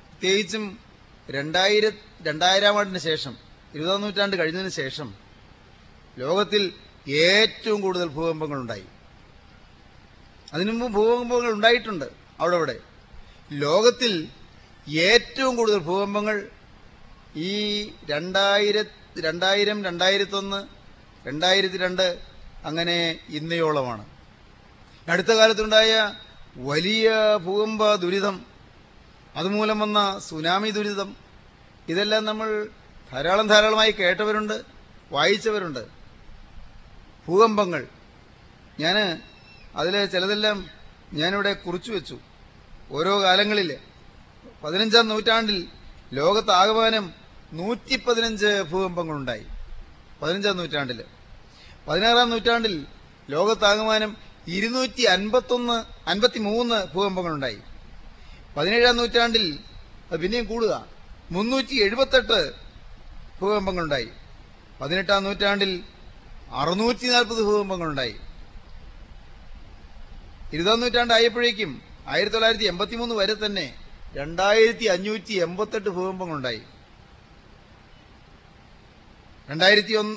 പ്രത്യേകിച്ചും 0.10 0.80
രണ്ടായിര 1.30 1.92
രണ്ടായിരം 2.22 2.80
ആണ്ടിന് 2.80 3.00
ശേഷം 3.00 3.49
ഇരുപതാം 3.74 4.02
നൂറ്റാണ്ട് 4.04 4.36
കഴിഞ്ഞതിന് 4.40 4.72
ശേഷം 4.82 5.08
ലോകത്തിൽ 6.18 6.64
ഏറ്റവും 7.26 7.82
കൂടുതൽ 7.82 8.08
ഭൂകമ്പങ്ങൾ 8.18 8.58
ഉണ്ടായി 8.64 8.88
അതിനു 10.54 10.72
മുമ്പ് 10.72 10.98
ഭൂകമ്പങ്ങൾ 11.00 11.52
ഉണ്ടായിട്ടുണ്ട് 11.58 12.08
അവിടെ 12.40 12.56
ഇവിടെ. 12.56 12.76
ലോകത്തിൽ 13.66 14.14
ഏറ്റവും 15.08 15.54
കൂടുതൽ 15.56 15.80
ഭൂകമ്പങ്ങൾ 15.90 16.38
ഈ 17.48 17.52
രണ്ടായിര 18.10 18.78
രണ്ടായിരം 19.26 19.78
രണ്ടായിരത്തൊന്ന് 19.86 20.60
രണ്ടായിരത്തി 21.28 21.78
രണ്ട് 21.78 22.06
അങ്ങനെ 22.70 22.98
ഇന്നയോളമാണ്. 23.30 24.04
അടുത്ത 25.08 25.32
കാലത്തുണ്ടായ 25.32 25.92
വലിയ 26.70 27.08
ഭൂകമ്പ 27.46 27.96
ദുരിതം 27.96 28.36
അതുമൂലം 29.36 29.80
വന്ന 29.80 30.00
സുനാമി 30.28 30.72
ദുരിതം 30.78 31.10
ഇതെല്ലാം 31.88 32.24
നമ്മൾ 32.26 32.50
ധാരാളം 33.14 33.48
ധാരാളമായി 33.48 33.92
കേട്ടവരുണ്ട് 33.92 34.62
വായിച്ചവരുണ്ട്. 35.12 35.80
ഭൂകമ്പങ്ങൾ. 37.28 37.88
ഞാൻ 38.80 39.22
അതിലെ 39.76 40.06
ചിലതെല്ലാം 40.06 40.70
ഞാനിവിടെ 41.14 41.54
കുറിച്ചു 41.54 41.92
വെച്ചു. 41.92 42.20
ഓരോ 42.92 43.22
കാലങ്ങളിൽ 43.22 43.78
പതിനഞ്ചാം 44.64 45.08
നൂറ്റാണ്ടിൽ 45.08 45.68
ലോകത്താകമാനം 46.14 47.14
നൂറ്റി 47.54 47.96
പതിനഞ്ച് 47.96 48.64
ഭൂകമ്പങ്ങളുണ്ടായി. 48.72 49.46
പതിനഞ്ചാം 50.22 50.58
നൂറ്റാണ്ടിൽ 50.58 51.04
പതിനാറാം 51.88 52.30
നൂറ്റാണ്ടിൽ 52.30 52.86
ലോകത്താകമാനം 53.30 54.18
ഇരുന്നൂറ്റി 54.48 55.02
അൻപത്തൊന്ന് 55.02 56.10
അൻപത്തി 56.10 56.40
മൂന്ന് 56.40 56.86
ഭൂകമ്പങ്ങളുണ്ടായി. 56.86 57.60
പതിനേഴാം 58.58 58.98
നൂറ്റാണ്ടിൽ 58.98 59.60
അത് 60.12 60.20
പിന്നെയും 60.20 60.46
കൂടുക. 60.46 60.86
മുന്നൂറ്റി 61.32 61.84
എഴുപത്തെട്ട് 61.84 62.69
ഭൂകമ്പങ്ങളുണ്ടായി. 63.42 64.10
പതിനെട്ടാം 64.82 65.24
നൂറ്റാണ്ടിൽ 65.24 65.72
അറുന്നൂറ്റി 66.62 67.08
നാൽപ്പത് 67.08 67.42
ഭൂകമ്പങ്ങളുണ്ടായി. 67.50 68.16
ഇരുപതാം 70.54 70.80
നൂറ്റാണ്ടായപ്പോഴേക്കും 70.82 71.72
ആയിരത്തി 72.08 72.36
തൊള്ളായിരത്തി 72.36 72.68
എൺപത്തിമൂന്ന് 72.72 73.16
വരെ 73.16 73.36
തന്നെ 73.46 73.66
രണ്ടായിരത്തി 74.16 74.86
അഞ്ഞൂറ്റി 74.86 75.34
എൺപത്തെട്ട് 75.46 75.90
ഭൂകമ്പങ്ങളുണ്ടായി 75.90 76.62
രണ്ടായിരത്തി 79.50 79.94
ഒന്ന് 79.94 80.16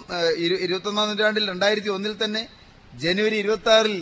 ഇരുപത്തൊന്നാം 0.64 1.08
നൂറ്റാണ്ടിൽ 1.08 1.44
രണ്ടായിരത്തി 1.50 1.88
ഒന്നിൽ 1.88 2.24
തന്നെ 2.24 2.42
ജനുവരി 2.92 3.36
ഇരുപത്തി 3.36 3.70
ആറിൽ 3.70 3.94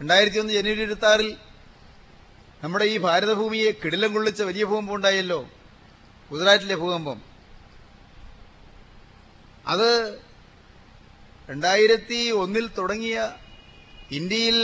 രണ്ടായിരത്തി 0.00 0.38
ഒന്ന് 0.38 0.52
ജനുവരി 0.52 0.80
ഇരുപത്തി 0.82 1.06
ആറിൽ 1.06 1.28
നമ്മുടെ 2.62 2.84
ഈ 2.84 2.96
ഭാരതഭൂമിയെ 2.98 3.70
കിടിലം 3.82 4.12
കൊള്ളിച്ച 4.14 4.42
വലിയ 4.42 4.64
ഭൂകമ്പം 4.64 4.94
ഉണ്ടായല്ലോ 4.94 5.40
ഗുജറാത്തിലെ 6.30 6.76
ഭൂകമ്പം. 6.76 7.18
അത് 9.68 9.88
രണ്ടായിരത്തി 11.50 12.20
ഒന്നിൽ 12.42 12.66
തുടങ്ങിയ 12.78 13.16
ഇന്ത്യയിൽ 14.18 14.58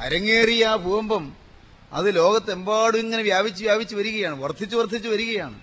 അരങ്ങേറിയ 0.00 0.64
ആ 0.64 0.76
ഭൂകമ്പം 0.76 1.24
അത് 1.92 2.16
ലോകത്തെമ്പാടും 2.16 3.00
ഇങ്ങനെ 3.00 3.22
വ്യാപിച്ച് 3.22 3.62
വ്യാപിച്ച് 3.64 3.94
വരികയാണ് 3.94 4.36
വർദ്ധിച്ചു 4.44 4.76
വർദ്ധിച്ചു 4.76 5.08
വരികയാണ്. 5.08 5.56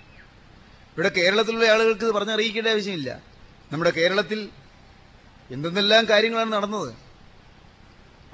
ഇവിടെ 0.93 1.09
കേരളത്തിലുള്ള 1.09 1.65
ആളുകൾക്ക് 1.65 2.05
ഇത് 2.05 2.13
പറഞ്ഞറിയിക്കേണ്ട 2.17 2.67
ആവശ്യമില്ല. 2.67 3.11
നമ്മുടെ 3.71 3.91
കേരളത്തിൽ 3.91 4.39
എന്തെന്നെല്ലാം 5.49 6.03
കാര്യങ്ങളാണ് 6.09 6.51
നടന്നത്? 6.53 6.91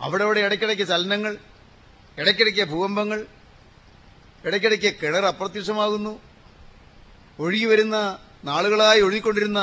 അവിടെ 0.05 0.23
ഇവിടെ 0.23 0.39
ഇടയ്ക്കിടയ്ക്ക് 0.39 0.87
ചലനങ്ങൾ 0.87 1.33
ഇടയ്ക്കിടയ്ക്ക് 2.17 2.63
ഭൂകമ്പങ്ങൾ 2.73 3.19
ഇടയ്ക്കിടയ്ക്ക് 4.47 4.91
കിണർ 5.01 5.25
അപ്രത്യക്ഷമാകുന്നു 5.25 6.13
ഒഴുകി 7.39 7.65
വരുന്ന 7.65 7.97
നാളുകളായി 8.49 9.01
ഒഴുകിക്കൊണ്ടിരുന്ന 9.01 9.61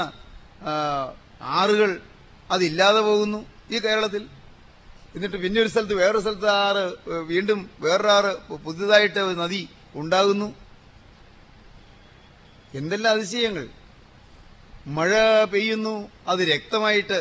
ആറുകൾ 1.42 2.00
അതില്ലാതെ 2.50 3.00
പോകുന്നു 3.00 3.46
ഈ 3.70 3.78
കേരളത്തിൽ. 3.78 4.22
എന്നിട്ട് 5.14 5.36
പിന്നെ 5.36 5.60
ഒരു 5.60 5.68
സ്ഥലത്ത് 5.68 5.94
വേറൊരു 5.94 6.20
സ്ഥലത്ത് 6.20 6.48
ആറ് 6.48 6.84
വീണ്ടും 7.08 7.70
വേറൊരാറ് 7.80 8.54
പുതിയതായിട്ട് 8.54 9.18
നദി 9.18 9.68
ഉണ്ടാകുന്നു. 9.94 10.54
എന്തെല്ലാം 12.74 13.14
അതിശയങ്ങൾ? 13.14 13.68
മഴ 14.86 15.44
പെയ്യുന്നു 15.44 16.08
അത് 16.28 16.40
രക്തമായിട്ട് 16.40 17.18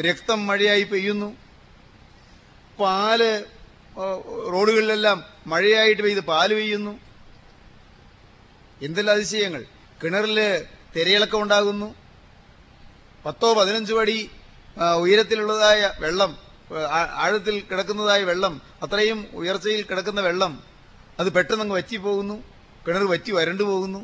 രക്തം 0.00 0.46
മഴയായി 0.46 0.82
പെയ്യുന്നു. 0.82 1.36
പാൽ 2.80 3.44
റോഡുകളിലെല്ലാം 4.52 5.24
മഴയായിട്ട് 5.46 6.02
പെയ്ത് 6.02 6.20
പാൽ 6.20 6.54
പെയ്യുന്നു. 6.54 7.00
എന്തെല്ലാം 8.82 9.14
അതിശയങ്ങൾ? 9.16 9.64
കിണറിൽ 10.04 10.38
തിരയിളക്കം 10.96 11.42
ഉണ്ടാകുന്നു. 11.42 12.07
പത്തോ 13.28 13.48
പതിനഞ്ചോ 13.56 13.96
അടി 14.02 14.18
ഉയരത്തിലുള്ളതായ 15.04 15.80
വെള്ളം 16.02 16.30
ആഴത്തിൽ 17.22 17.56
കിടക്കുന്നതായ 17.70 18.20
വെള്ളം 18.28 18.54
അത്രയും 18.84 19.18
ഉയർച്ചയിൽ 19.40 19.80
കിടക്കുന്ന 19.90 20.20
വെള്ളം 20.26 20.52
അത് 21.20 21.28
പെട്ടെന്ന് 21.36 21.74
വറ്റി 21.78 21.98
പോകുന്നു 22.04 22.36
കിണർ 22.84 23.04
വറ്റി 23.12 23.30
വരണ്ടു 23.38 23.64
പോകുന്നു. 23.70 24.00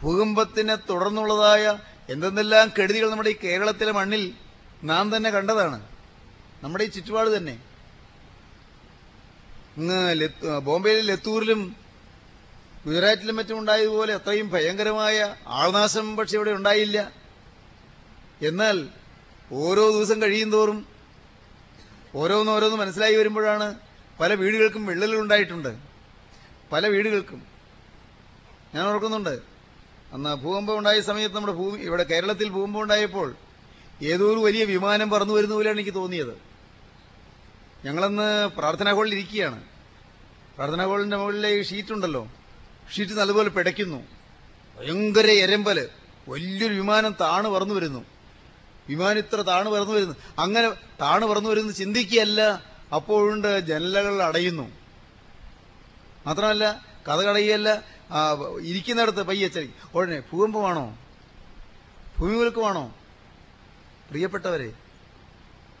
ഭൂകമ്പത്തിനെ 0.00 0.76
തുടർന്നുള്ളതായ 0.88 1.64
എന്തെന്നെല്ലാം 2.12 2.66
കെടുതികൾ 2.76 3.08
നമ്മുടെ 3.12 3.30
ഈ 3.34 3.36
കേരളത്തിലെ 3.44 3.92
മണ്ണിൽ 3.98 4.24
നാം 4.90 5.04
തന്നെ 5.14 5.30
കണ്ടതാണ്. 5.36 5.78
നമ്മുടെ 6.62 6.84
ഈ 6.88 6.90
ചുറ്റുപാട് 6.96 7.30
തന്നെ. 7.36 7.54
ഇന്ന് 9.78 10.00
ബോംബെയിലെ 10.68 11.04
ലത്തൂരിലും 11.10 11.62
ഗുജറാത്തിലും 12.86 13.36
മറ്റും 13.40 13.56
ഉണ്ടായതുപോലെ 13.62 14.12
അത്രയും 14.18 14.48
ഭയങ്കരമായ 14.56 15.16
ആൾനാശം 15.60 16.08
പക്ഷെ 16.18 16.36
ഇവിടെ 16.38 16.52
ഉണ്ടായില്ല. 16.58 16.98
എന്നാൽ 18.42 18.88
ഓരോ 19.52 19.90
ദിവസം 19.90 20.22
കഴിയും 20.22 20.52
തോറും 20.52 20.86
ഓരോന്നോരോന്ന് 22.14 22.76
മനസ്സിലായി 22.76 23.14
വരുമ്പോഴാണ് 23.14 23.74
പല 24.20 24.34
വീടുകൾക്കും 24.34 24.86
വിള്ളലുണ്ടായിട്ടുണ്ട് 24.86 25.78
പല 26.72 26.86
വീടുകൾക്കും. 26.86 27.42
ഞാൻ 28.74 28.86
ഓർക്കുന്നുണ്ട്. 28.86 29.38
അന്ന് 30.12 30.34
ഭൂകമ്പം 30.34 30.78
ഉണ്ടായ 30.78 31.00
സമയത്ത് 31.00 31.34
നമ്മുടെ 31.34 31.52
ഭൂമി 31.52 31.78
ഇവിടെ 31.78 32.02
കേരളത്തിൽ 32.02 32.48
ഭൂകമ്പം 32.48 32.82
ഉണ്ടായപ്പോൾ 32.82 33.34
ഏതോ 34.02 34.32
ഒരു 34.32 34.38
വലിയ 34.38 34.64
വിമാനം 34.64 35.10
പറന്നു 35.10 35.34
വരുന്ന 35.34 35.54
പോലെയാണ് 35.54 35.80
എനിക്ക് 35.80 35.94
തോന്നിയത്. 35.94 36.38
ഞങ്ങളന്ന് 37.84 38.46
പ്രാർത്ഥനാ 38.46 38.92
ഹോളിൽ 38.92 39.14
ഇരിക്കുകയാണ്. 39.14 39.64
പ്രാർത്ഥനാ 40.56 40.84
ഹോളിന്റെ 40.84 41.16
മുകളിലെ 41.16 41.48
ഈ 41.48 41.62
ഷീറ്റ് 41.62 41.92
ഉണ്ടല്ലോ. 41.92 42.28
ഷീറ്റ് 42.96 43.12
നല്ലപോലെ 43.12 43.48
പിടയ്ക്കുന്നു. 43.48 44.04
ഭയങ്കര 44.78 45.26
എരമ്പൽ. 45.26 45.88
വലിയൊരു 46.28 46.74
വിമാനം 46.74 47.16
താണു 47.20 47.48
പറന്നു 47.48 47.74
വരുന്നു. 47.74 48.17
വിമാനം 48.88 49.18
ഇത്ര 49.18 49.42
താണു 49.42 49.70
പറന്നു 49.70 49.94
വരുന്നു. 49.94 50.14
അങ്ങനെ 50.38 50.70
താണു 51.00 51.26
പറന്നു 51.26 51.48
വരുന്നു 51.48 51.72
ചിന്തിക്കുകയല്ല. 51.72 52.62
അപ്പോഴുണ്ട് 52.94 53.60
ജനലകൾ 53.60 54.22
അടയുന്നു. 54.22 54.72
മാത്രമല്ല 56.26 56.86
കഥ 57.08 57.18
കടയുകയല്ല. 57.18 57.82
ആ, 58.10 58.36
ഇരിക്കുന്നിടത്ത് 58.62 59.22
പയ്യച്ചടി 59.22 59.70
ഉടനെ 59.94 60.20
ഭൂകമ്പമാണോ 60.20 60.98
ഭൂമികുലുക്കമാണോ 62.18 62.94
പ്രിയപ്പെട്ടവരെ 64.08 64.72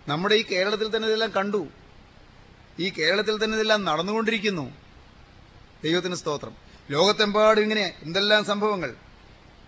നമ്മുടെ 0.08 0.34
ഈ 0.34 0.42
കേരളത്തിൽ 0.42 0.96
തന്നെ 0.96 1.08
ഇതെല്ലാം 1.08 1.30
കണ്ടു. 1.30 1.66
ഈ 2.80 2.88
കേരളത്തിൽ 2.88 3.44
തന്നെ 3.44 3.54
ഇതെല്ലാം 3.54 3.84
നടന്നുകൊണ്ടിരിക്കുന്നു. 3.84 4.70
ദൈവത്തിന് 5.84 6.14
സ്തോത്രം. 6.14 6.54
ലോകത്തെമ്പാടും 6.90 7.62
ഇങ്ങനെ 7.62 7.94
എന്തെല്ലാം 8.02 8.44
സംഭവങ്ങൾ? 8.44 8.94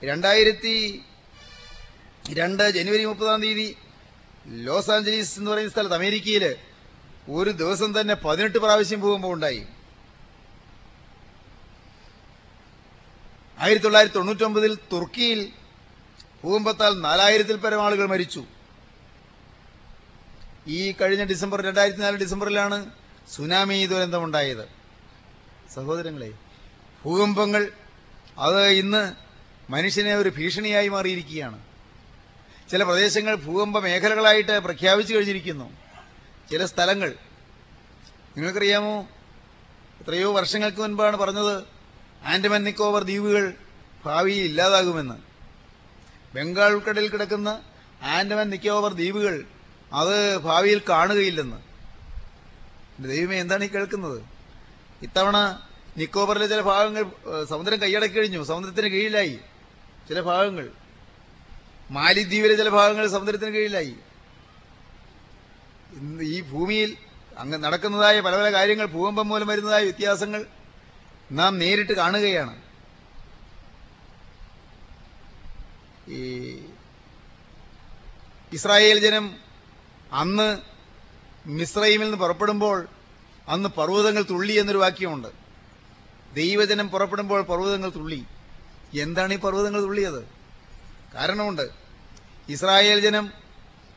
രണ്ടായിരത്തി 0.05 1.03
രണ്ട് 2.29 2.71
ജനുവരി 2.71 3.05
മുപ്പതാം 3.05 3.43
തീയതി 3.43 3.77
ലോസ് 4.47 4.91
ആഞ്ചലീസ് 4.91 5.39
എന്ന് 5.39 5.51
പറയുന്ന 5.51 5.73
സ്ഥലത്ത് 5.73 5.95
അമേരിക്കയിൽ 5.95 6.57
ഒരു 7.31 7.51
ദിവസം 7.51 8.01
തന്നെ 8.01 8.15
പതിനെട്ട് 8.15 8.59
പ്രാവശ്യം 8.59 9.01
ഭൂകമ്പം 9.01 9.33
ഉണ്ടായി. 9.33 9.67
ആയിരത്തി 13.61 13.85
തൊള്ളായിരത്തി 13.85 14.17
തൊണ്ണൂറ്റി 14.17 14.45
ഒമ്പതിൽ 14.45 14.75
തുർക്കിയിൽ 14.93 15.53
ഭൂകമ്പത്താൽ 16.45 17.01
നാലായിരത്തിൽ 17.01 17.57
പരം 17.57 17.85
ആളുകൾ 17.85 18.07
മരിച്ചു. 18.07 18.45
ഈ 20.69 20.93
കഴിഞ്ഞ 20.93 21.25
ഡിസംബർ 21.25 21.61
രണ്ടായിരത്തി 21.61 22.01
നാല് 22.01 22.17
ഡിസംബറിലാണ് 22.17 22.91
സുനാമി 23.31 23.87
ദുരന്തമുണ്ടായത്. 23.87 24.69
സഹോദരങ്ങളെ 25.75 26.35
ഭൂകമ്പങ്ങൾ 27.05 27.73
അത് 28.39 28.69
ഇന്ന് 28.69 29.13
മനുഷ്യനെ 29.73 30.17
ഒരു 30.17 30.29
ഭീഷണിയായി 30.29 30.89
മാറിയിരിക്കുകയാണ്. 30.89 31.70
ചില 32.71 32.83
പ്രദേശങ്ങൾ 32.83 33.35
ഭൂകമ്പ 33.35 33.79
മേഖലകളായിട്ട് 33.79 34.59
പ്രഖ്യാപിച്ചു 34.59 35.15
കഴിഞ്ഞിരിക്കുന്നു. 35.15 35.73
ചില 36.51 36.67
സ്ഥലങ്ങൾ. 36.67 37.15
നിങ്ങൾക്കറിയാമോ? 38.37 39.09
എത്രയോ 40.01 40.33
വർഷങ്ങൾക്ക് 40.33 40.79
മുൻപാണ് 40.79 41.17
പറഞ്ഞത് 41.17 41.65
ആൻഡമാൻ 42.25 42.65
നിക്കോബർ 42.65 43.03
ദ്വീപുകൾ 43.03 43.55
ഭാവിയിൽ 44.05 44.45
ഇല്ലാതാകുമെന്ന്. 44.45 45.15
ബംഗാൾ 46.37 46.73
ഉൾക്കടലിൽ 46.73 47.09
കിടക്കുന്ന 47.09 47.61
ആൻഡമാൻ 48.03 48.51
നിക്കോബർ 48.51 48.93
ദ്വീപുകൾ 48.93 49.45
അത് 49.93 50.39
ഭാവിയിൽ 50.39 50.83
കാണുകയില്ലെന്ന്. 50.89 51.63
ദൈവമേ 53.03 53.41
എന്താണ് 53.41 53.65
ഈ 53.65 53.69
കേൾക്കുന്നത്? 53.69 54.23
ഇത്തവണ 55.03 55.61
നിക്കോബറിലെ 55.97 56.47
ചില 56.47 56.61
ഭാഗങ്ങൾ 56.61 57.05
സമുദ്രം 57.45 57.83
കൈയടക്കി 57.83 58.15
കഴിഞ്ഞു. 58.15 58.43
സമുദ്രത്തിന് 58.43 58.87
കീഴിലായി 58.87 59.39
ചില 60.09 60.21
ഭാഗങ്ങൾ. 60.21 60.69
മാലിദ്വീപിലെ 61.91 62.55
ചില 62.55 62.69
ഭാഗങ്ങൾ 62.69 63.07
സമുദ്രത്തിന് 63.07 63.51
കീഴിലായി. 63.51 63.95
ഇന്ന് 65.93 66.23
ഈ 66.25 66.41
ഭൂമിയിൽ 66.41 66.97
അങ്ങ് 67.39 67.59
നടക്കുന്നതായ 67.59 68.21
പല 68.21 68.37
പല 68.37 68.53
കാര്യങ്ങൾ 68.53 68.87
ഭൂകമ്പം 68.87 69.29
മൂലം 69.29 69.47
വരുന്നതായ 69.47 69.83
വ്യത്യാസങ്ങൾ 69.83 70.47
നാം 71.33 71.59
നേരിട്ട് 71.59 71.93
കാണുകയാണ്. 71.93 72.63
ഈ 76.09 76.55
ഇസ്രായേൽ 78.53 78.99
ജനം 78.99 79.37
അന്ന് 80.13 80.59
മിസ്രൈമിൽ 81.47 82.05
നിന്ന് 82.05 82.19
പുറപ്പെടുമ്പോൾ 82.19 82.89
അന്ന് 83.49 83.69
പർവതങ്ങൾ 83.69 84.23
തുള്ളി 84.23 84.53
എന്നൊരു 84.53 84.79
വാക്യമുണ്ട്. 84.79 85.29
ദൈവജനം 86.35 86.89
പുറപ്പെടുമ്പോൾ 86.89 87.43
പർവതങ്ങൾ 87.43 87.89
തുള്ളി. 87.89 88.25
എന്താണ് 88.99 89.35
ഈ 89.35 89.37
പർവതങ്ങൾ 89.37 89.81
തുള്ളിയത്? 89.81 90.29
കാരണമുണ്ട്. 91.15 91.80
ഇസ്രായേൽ 92.51 93.01
ജനം 93.01 93.33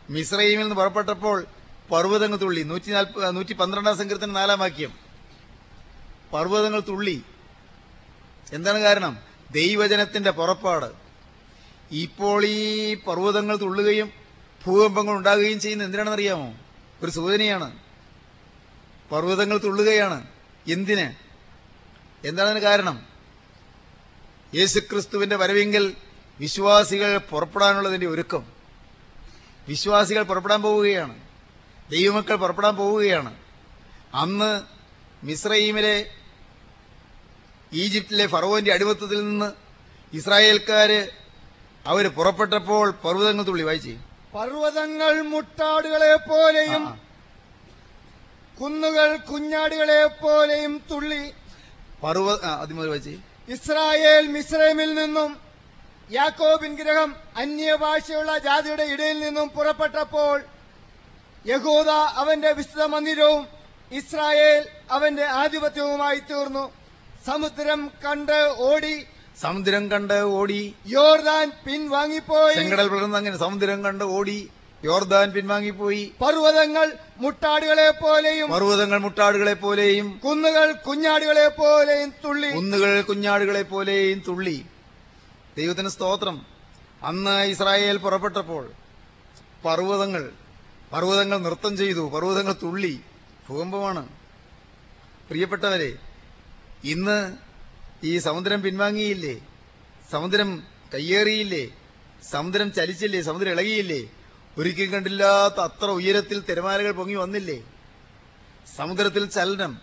മിസ്രൈമിൽ 0.10 0.62
നിന്ന് 0.62 0.76
പുറപ്പെട്ടപ്പോൾ 0.76 1.46
പർവതങ്ങൾ 1.92 2.38
തുള്ളി. 2.38 2.64
നൂറ്റി 2.64 2.92
നൂറ്റി 3.32 3.54
പന്ത്രണ്ടാം 3.54 3.98
സംഘത്തിന് 3.98 4.36
നാലാം 4.36 4.60
വാക്യം. 4.60 4.94
പർവതങ്ങൾ 6.34 6.80
തുള്ളി. 6.80 7.22
എന്താണ് 8.54 8.80
കാരണം? 8.80 9.18
ദൈവജനത്തിന്റെ 9.52 10.32
പുറപ്പാട്. 10.32 10.86
ഇപ്പോൾ 11.92 12.46
ഈ 12.46 12.94
പർവതങ്ങൾ 12.94 13.56
തുള്ളുകയും 13.56 14.12
ഭൂകമ്പങ്ങൾ 14.66 15.14
ഉണ്ടാകുകയും 15.14 15.60
ചെയ്യുന്ന 15.60 15.84
എന്തിനാണെന്ന് 15.84 16.16
അറിയാമോ 16.16 16.56
ഒരു 17.04 17.12
സൂചനയാണ്. 17.12 17.78
പർവതങ്ങൾ 19.12 19.58
തുള്ളുകയാണ്. 19.58 20.28
എന്തിന്? 20.68 21.14
എന്താണതിന് 22.28 22.60
കാരണം? 22.60 23.06
യേശുക്രിസ്തുവിന്റെ 24.56 25.36
വരവെങ്കിൽ 25.36 25.96
വിശ്വാസികൾ 26.40 27.18
പുറപ്പെടാനുള്ളതിന്റെ 27.18 28.08
ഒരുക്കം. 28.08 28.46
വിശ്വാസികൾ 29.68 30.24
പുറപ്പെടാൻ 30.24 30.62
പോവുകയാണ്. 30.62 31.20
ദൈവമക്കൾ 31.92 32.36
പുറപ്പെടാൻ 32.36 32.76
പോവുകയാണ്. 32.76 33.36
അന്ന് 34.14 34.62
മിസ്രൈമിലെ 35.26 36.12
ഈജിപ്തിലെ 37.74 38.28
ഫറോവിന്റെ 38.28 38.74
അടിമത്തത്തിൽ 38.74 39.22
നിന്ന് 39.22 39.52
ഇസ്രായേൽക്കാര് 40.14 41.08
അവർ 41.88 42.08
പുറപ്പെട്ടപ്പോൾ 42.08 42.92
പർവതങ്ങൾ 42.92 43.44
തുള്ളി 43.44 43.64
വായിച്ചു 43.64 43.98
പർവതങ്ങൾ 44.36 45.22
മുട്ടാടുകളെ 45.22 46.16
പോലെയും 46.16 47.02
കുന്നുകൾ 48.62 49.18
കുഞ്ഞാടുകളെ 49.18 50.06
പോലെയും 50.06 50.84
തുള്ളി 50.92 51.34
പർവ 52.04 52.38
അതിമുതൽ 52.38 52.90
വായിച്ചു 52.90 53.10
ഇസ്രായേൽ 53.52 54.28
മിസ്രൈമിൽ 54.28 54.94
നിന്നും 54.94 55.43
യാക്കോബിൻ 56.16 56.72
ഗ്രഹം 56.80 57.10
അന്യഭാഷയുള്ള 57.38 58.32
ജാതിയുടെ 58.38 58.86
ഇടയിൽ 58.94 59.18
നിന്നും 59.26 59.48
പുറപ്പെട്ടപ്പോൾ 59.50 60.38
യഹൂദ 61.46 61.90
അവന്റെ 62.22 62.52
വിശുദ്ധ 62.58 62.84
മന്ദിരവും 62.94 63.44
ഇസ്രായേൽ 63.92 64.62
അവന്റെ 64.92 65.26
ആധിപത്യവുമായി 65.42 66.20
തീർന്നു. 66.30 66.66
സമുദ്രം 67.28 67.82
കണ്ട് 68.06 68.40
ഓടി 68.70 68.96
സമുദ്രം 69.42 69.84
കണ്ട് 69.92 70.18
ഓടി 70.40 70.62
യോർദാൻ 70.88 71.46
പിൻവാങ്ങിപ്പോയി. 71.66 72.56
ചെങ്കടൽ 72.56 72.88
പിളർന്ന് 72.94 73.18
അങ്ങനെ 73.18 73.38
സമുദ്രം 73.38 73.80
കണ്ട് 73.86 74.04
ഓടി 74.18 74.38
യോർദാൻ 74.84 75.28
പിൻവാങ്ങിപ്പോയി. 75.36 76.04
പർവതങ്ങൾ 76.22 76.88
മുട്ടാടുകളെ 77.24 77.90
പോലെയും 78.04 78.48
പർവതങ്ങൾ 78.56 79.00
മുട്ടാടുകളെ 79.06 79.56
പോലെയും 79.64 80.08
കുന്നുകൾ 80.26 80.68
കുഞ്ഞാടുകളെ 80.88 81.48
പോലെയും 81.60 82.10
തുള്ളി. 82.24 82.52
കുന്നുകൾ 82.60 82.94
കുഞ്ഞാടുകളെ 83.10 83.64
പോലെയും 83.74 84.20
തുള്ളി. 84.28 84.58
ദൈവത്തിന് 85.58 85.90
സ്തോത്രം. 85.96 86.38
അന്ന് 87.10 87.36
ഇസ്രായേൽ 87.54 87.98
പുറപ്പെട്ടപ്പോൾ 88.04 88.64
പർവതങ്ങൾ 89.66 90.24
പർവതങ്ങൾ 90.94 91.38
നൃത്തം 91.46 91.74
ചെയ്തു 91.82 92.04
പർവതങ്ങൾ 92.16 92.54
തുള്ളി 92.64 92.94
ഭൂകമ്പമാണ്. 93.48 94.04
പ്രിയപ്പെട്ടവരെ 95.30 95.92
ഇന്ന് 96.94 97.18
ഈ 98.10 98.12
സമുദ്രം 98.28 98.60
പിൻവാങ്ങിയില്ലേ? 98.62 99.36
സമുദ്രം 100.12 100.50
കയ്യേറിയില്ലേ? 100.94 101.64
സമുദ്രം 102.32 102.68
ചലിച്ചില്ലേ? 102.78 103.22
സമുദ്രം 103.28 103.52
ഇളകിയില്ലേ? 103.52 104.02
ഒരിക്കലും 104.58 104.92
കണ്ടില്ലാത്ത 104.94 105.60
അത്ര 105.68 105.90
ഉയരത്തിൽ 106.00 106.40
തിരമാലകൾ 106.50 106.92
പൊങ്ങി 107.00 107.18
വന്നില്ലേ? 107.24 107.58
സമുദ്രത്തിൽ 108.78 109.24
ചലനം 109.38 109.74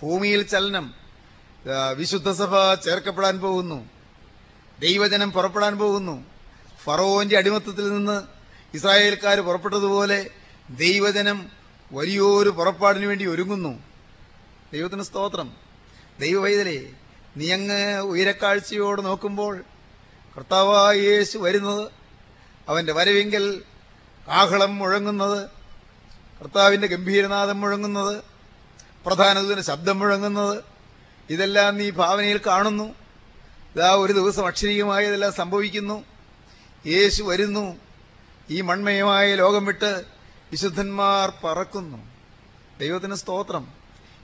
ഭൂമിയിൽ 0.00 0.42
ചലനം 0.52 0.86
വിശുദ്ധ 1.98 2.30
സഭ 2.40 2.54
ചേർക്കപ്പെടാൻ 2.86 3.36
പോകുന്നു. 3.44 3.78
ദൈവജനം 4.82 5.32
പുറപ്പെടാൻ 5.32 5.78
പോകുന്നു. 5.78 6.24
ഫറോന്റെ 6.84 7.38
അടിമത്തത്തിൽ 7.38 7.90
നിന്ന് 7.90 8.22
ഇസ്രായേൽക്കാർ 8.74 9.40
പുറപ്പെട്ടതുപോലെ 9.40 10.30
ദൈവജനം 10.70 11.50
വലിയൊരു 11.92 12.50
പുറപ്പാടിനു 12.50 13.06
വേണ്ടി 13.06 13.26
ഒരുങ്ങുന്നു. 13.26 13.82
ദൈവത്തിന് 14.72 15.02
സ്തോത്രം. 15.02 15.52
ദൈവവൈതലേ 16.20 16.90
നീ 17.36 17.52
അങ്ങ് 17.52 18.00
ഉയരക്കാഴ്ചയോട് 18.00 19.04
നോക്കുമ്പോൾ 19.04 19.64
കർത്താവായ 20.36 20.96
യേശു 20.96 21.38
വരുന്നത് 21.38 21.90
അവന്റെ 22.68 22.92
വരവിങ്കൽ 22.92 23.62
കാഹളം 24.28 24.78
മുഴങ്ങുന്നത് 24.78 25.50
കർത്താവിന്റെ 26.40 26.86
ഗംഭീരനാഥം 26.86 27.60
മുഴങ്ങുന്നത് 27.60 28.22
പ്രധാനത്തിന് 29.06 29.60
ശബ്ദം 29.60 29.98
മുഴങ്ങുന്നത് 29.98 30.64
ഇതെല്ലാം 31.30 31.76
നീ 31.76 31.90
ഭാവനയിൽ 31.90 32.40
കാണുന്നു. 32.46 33.01
ഇതാ 33.76 33.94
ഒരു 33.94 34.12
ദിവസം 34.12 34.46
അക്ഷരീയമായതെല്ലാം 34.46 35.32
സംഭവിക്കുന്നു. 35.32 36.04
യേശു 36.86 37.22
വരുന്നു. 37.22 37.76
ഈ 38.50 38.60
മൺമയമായ 38.60 39.34
ലോകം 39.34 39.64
വിട്ട് 39.64 40.04
വിശുദ്ധന്മാർ 40.50 41.32
പറക്കുന്നു. 41.44 42.10
ദൈവത്തിന് 42.80 43.14
സ്തോത്രം. 43.14 43.68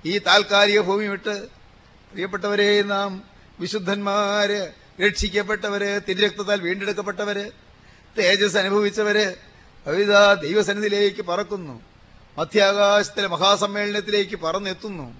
ഈ 0.06 0.18
താൽക്കാലിക 0.18 0.80
ഭൂമി 0.80 1.06
വിട്ട് 1.06 1.48
പ്രിയപ്പെട്ടവരെ 2.10 2.82
നാം 2.82 3.22
വിശുദ്ധന്മാര് 3.60 4.72
രക്ഷിക്കപ്പെട്ടവര് 5.06 6.00
തിരുരക്തത്താൽ 6.08 6.60
വീണ്ടെടുക്കപ്പെട്ടവര് 6.60 7.50
തേജസ് 8.18 8.56
അനുഭവിച്ചവര് 8.56 9.34
അവിത 9.86 10.34
ദൈവസന്നിധിയിലേക്ക് 10.34 11.22
പറക്കുന്നു. 11.22 11.82
മധ്യാകാശത്തിലെ 12.38 13.26
മഹാസമ്മേളനത്തിലേക്ക് 13.26 14.36
പറന്നെത്തുന്നു. 14.36 15.14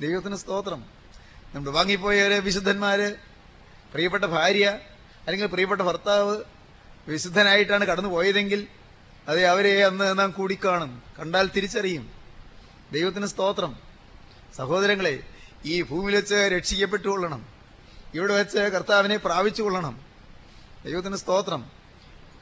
ദൈവത്തിന് 0.00 0.36
സ്തോത്രം. 0.36 0.84
നമ്മുടെ 1.54 1.76
വാങ്ങിപ്പോയവര് 1.76 2.40
വിശുദ്ധന്മാര് 2.40 3.27
പ്രിയപ്പെട്ട 3.92 4.24
ഭാര്യ 4.24 4.66
അല്ലെങ്കിൽ 5.26 5.46
പ്രിയപ്പെട്ട 5.46 5.82
ഭർത്താവ് 5.82 6.36
വിശുദ്ധനായിട്ടാണ് 7.08 7.84
കടന്നു 7.84 8.08
പോയതെങ്കിൽ 8.08 8.66
അതെ 9.28 9.42
അവരെ 9.46 9.84
അന്ന് 9.84 10.18
നാം 10.18 10.30
കൂടിക്കാണും 10.30 11.02
കണ്ടാൽ 11.18 11.50
തിരിച്ചറിയും. 11.56 12.04
ദൈവത്തിന് 12.92 13.26
സ്തോത്രം. 13.26 13.76
സഹോദരങ്ങളെ 14.56 15.20
ഈ 15.64 15.82
ഭൂമിയിൽ 15.82 16.16
വെച്ച് 16.16 16.34
രക്ഷിക്കപ്പെട്ടുകൊള്ളണം. 16.34 17.46
ഇവിടെ 18.14 18.34
വെച്ച് 18.34 18.58
കർത്താവിനെ 18.58 19.16
പ്രാപിച്ചുകൊള്ളണം. 19.16 19.94
ദൈവത്തിന് 20.84 21.16
സ്തോത്രം. 21.16 21.70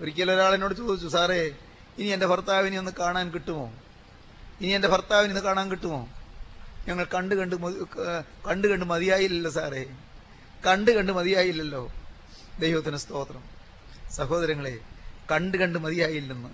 ഒരിക്കൽ 0.00 0.32
ഒരാൾ 0.32 0.54
എന്നോട് 0.54 0.74
ചോദിച്ചു 0.74 1.08
സാറേ 1.08 1.42
ഇനി 1.98 2.08
എന്റെ 2.08 2.26
ഭർത്താവിനെ 2.26 2.78
ഒന്ന് 2.78 2.90
കാണാൻ 3.00 3.30
കിട്ടുമോ? 3.30 3.66
ഇനി 4.60 4.72
എന്റെ 4.72 4.88
ഭർത്താവിനെ 4.88 5.32
ഒന്ന് 5.34 5.44
കാണാൻ 5.44 5.70
കിട്ടുമോ? 5.70 6.08
ഞങ്ങൾ 6.88 7.04
കണ്ടു 7.14 7.34
കണ്ട് 7.34 7.56
കണ്ടു 8.48 8.68
കണ്ട് 8.68 8.84
മതിയായില്ലല്ലോ 8.84 9.50
സാറേ. 9.50 9.84
കണ്ടു 10.66 10.90
കണ്ട് 10.90 11.12
മതിയായില്ലല്ലോ. 11.12 11.92
ദൈവത്തിന് 12.58 12.96
സ്തോത്രം. 12.96 13.44
സഹോദരങ്ങളെ 14.12 14.78
കണ്ടു 15.30 15.56
കണ്ട് 15.56 15.78
മതിയായില്ലെന്ന്. 15.78 16.48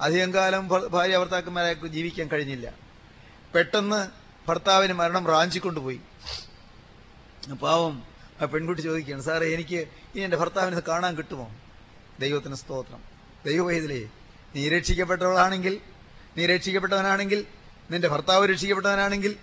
അധികം 0.00 0.34
കാലം 0.34 0.68
ഭാര്യ 0.68 1.18
ഭർത്താക്കന്മാരായിട്ട് 1.18 1.86
ജീവിക്കാൻ 1.86 2.28
കഴിഞ്ഞില്ല. 2.28 2.74
പെട്ടെന്ന് 3.54 4.08
ഭർത്താവിന് 4.48 4.92
മരണം 4.92 5.26
റാഞ്ചിക്കൊണ്ടുപോയി. 5.26 6.00
പാവം 7.62 8.02
ആ 8.42 8.44
പെൺകുട്ടി 8.44 8.82
ചോദിക്കുകയാണ് 8.82 9.22
സാറേ 9.22 9.54
എനിക്ക് 9.54 9.76
ഇനി 9.76 10.20
എന്റെ 10.20 10.36
ഭർത്താവിനെ 10.36 10.80
കാണാൻ 10.88 11.16
കിട്ടുമോ? 11.16 11.50
ദൈവത്തിന് 12.20 12.54
സ്തോത്രം. 12.54 13.02
ദൈവവൈതലേ 13.46 14.08
നീ 14.56 14.68
രക്ഷിക്കപ്പെട്ടവളാണെങ്കിൽ 14.68 15.80
നീ 16.36 16.46
രക്ഷിക്കപ്പെട്ടവനാണെങ്കിൽ 16.46 17.46
നിന്റെ 17.90 18.08
ഭർത്താവ് 18.08 18.48
രക്ഷിക്കപ്പെട്ടവനാണെങ്കിൽ 18.48 19.36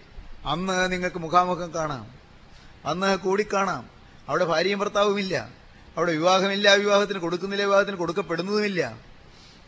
അന്ന് 0.46 0.92
നിങ്ങൾക്ക് 0.92 1.20
മുഖാമുഖം 1.20 1.74
കാണാം. 1.74 2.21
അന്ന് 2.86 3.18
കൂടിക്കാണാം. 3.18 3.90
അവിടെ 4.30 4.46
ഭാര്യയും 4.46 4.80
ഭർത്താവുമില്ല. 4.80 5.50
അവിടെ 5.98 6.12
വിവാഹമില്ല 6.12 6.74
വിവാഹത്തിന് 6.74 7.20
കൊടുക്കുന്നില്ല 7.20 7.64
വിവാഹത്തിന് 7.64 7.96
കൊടുക്കപ്പെടുന്നതുമില്ല. 7.96 8.98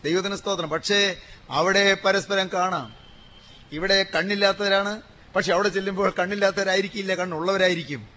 ദൈവത്തിന് 0.04 0.36
സ്തോത്രം. 0.36 0.70
പക്ഷേ 0.70 1.16
അവിടെ 1.50 1.98
പരസ്പരം 2.06 2.50
കാണാം. 2.54 2.96
ഇവിടെ 3.72 4.06
കണ്ണില്ലാത്തവരാണ്. 4.16 5.02
പക്ഷെ 5.36 5.54
അവിടെ 5.54 5.70
ചെല്ലുമ്പോൾ 5.70 6.14
കണ്ണില്ലാത്തവരായിരിക്കില്ല 6.20 7.16
കണ്ണുള്ളവരായിരിക്കും. 7.16 8.08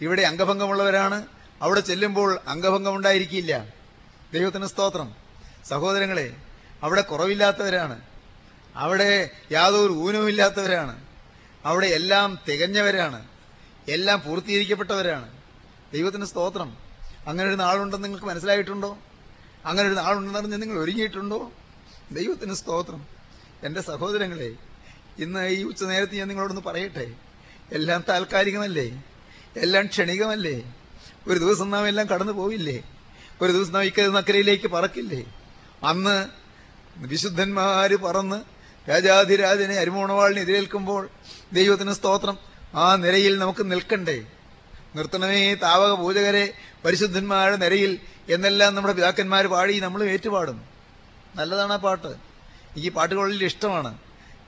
ഇവിടെ 0.00 0.22
അംഗഭംഗമുള്ളവരാണ്. 0.22 1.26
അവിടെ 1.62 1.80
ചെല്ലുമ്പോൾ 1.80 2.40
അംഗഭംഗം 2.48 2.96
ഉണ്ടായിരിക്കില്ല 2.96 3.66
ദൈവത്തിന് 4.32 4.66
സ്തോത്രം. 4.66 5.14
സഹോദരങ്ങളെ 5.68 6.36
അവിടെ 6.82 7.00
കുറവില്ലാത്തവരാണ്. 7.00 8.00
അവിടെ 8.76 9.30
യാതൊരു 9.52 9.92
ഊനവുമില്ലാത്തവരാണ്. 9.92 11.04
അവിടെ 11.64 11.86
എല്ലാം 11.86 12.38
തികഞ്ഞവരാണ്. 12.48 13.33
എല്ലാം 13.88 14.22
പൂർത്തീകരിക്കപ്പെട്ടവരാണ്. 14.26 15.32
ദൈവത്തിന് 15.92 16.24
സ്തോത്രം. 16.24 16.76
അങ്ങനെ 17.26 17.48
ഒരു 17.48 17.56
നാളുണ്ടെന്ന് 17.56 18.04
നിങ്ങൾക്ക് 18.04 18.26
മനസ്സിലായിട്ടുണ്ടോ? 18.26 18.98
അങ്ങനെ 19.64 19.88
ഒരു 19.88 19.94
നാളുണ്ടെന്ന് 19.94 20.62
നിങ്ങൾ 20.62 20.78
ഒരുങ്ങിയിട്ടുണ്ടോ? 20.78 21.52
ദൈവത്തിന് 22.12 22.54
സ്തോത്രം. 22.54 23.06
എന്റെ 23.62 23.80
സഹോദരങ്ങളെ 23.80 24.56
ഇന്ന് 25.18 25.48
ഈ 25.48 25.62
ഉച്ചനേരത്ത് 25.62 26.14
ഞാൻ 26.14 26.28
നിങ്ങളോടൊന്ന് 26.28 26.62
പറയട്ടെ? 26.62 27.14
എല്ലാം 27.72 28.04
താൽക്കാലികമല്ലേ? 28.08 29.02
എല്ലാം 29.56 29.86
ക്ഷണികമല്ലേ? 29.86 30.74
ഒരു 31.28 31.38
ദിവസം 31.38 31.70
നാം 31.70 31.88
എല്ലാം 31.88 32.06
കടന്നു 32.06 32.32
പോവില്ലേ 32.32 32.82
ഒരു 33.42 33.52
ദിവസം 33.52 33.72
നാം 33.72 33.84
ഇക്കരെ 33.84 34.08
നക്കരയിലേക്ക് 34.08 34.68
പറക്കില്ലേ? 34.68 35.34
അന്ന് 35.84 36.28
വിശുദ്ധന്മാര് 36.96 37.96
പറന്ന് 37.96 38.42
രാജാധിരാജനെ 38.90 39.74
അരിമോണവാളിനെ 39.74 40.40
എതിരേൽക്കുമ്പോൾ 40.40 41.08
ദൈവത്തിന് 41.52 41.92
സ്തോത്രം 41.92 42.53
ആ 42.76 42.96
നിരയിൽ 42.96 43.38
നമുക്ക് 43.38 43.70
നിൽക്കണ്ടേ? 43.70 44.24
നിർത്തണമേ 44.96 45.54
താവക 45.54 45.92
പൂജകരെ 45.92 46.52
പരിശുദ്ധന്മാരുടെ 46.84 47.56
നിരയിൽ 47.56 47.98
എന്നെല്ലാം 48.28 48.74
നമ്മുടെ 48.74 48.94
പിതാക്കന്മാർ 48.94 49.46
പാടി 49.46 49.80
നമ്മൾ 49.80 50.02
ഏറ്റുപാടും. 50.02 50.62
നല്ലതാണ് 51.36 51.72
ആ 51.72 51.76
പാട്ട്. 51.76 52.06
എനിക്ക് 52.06 52.90
പാട്ടുകളിൽ 52.90 53.44
ഇഷ്ടമാണ്. 53.44 53.98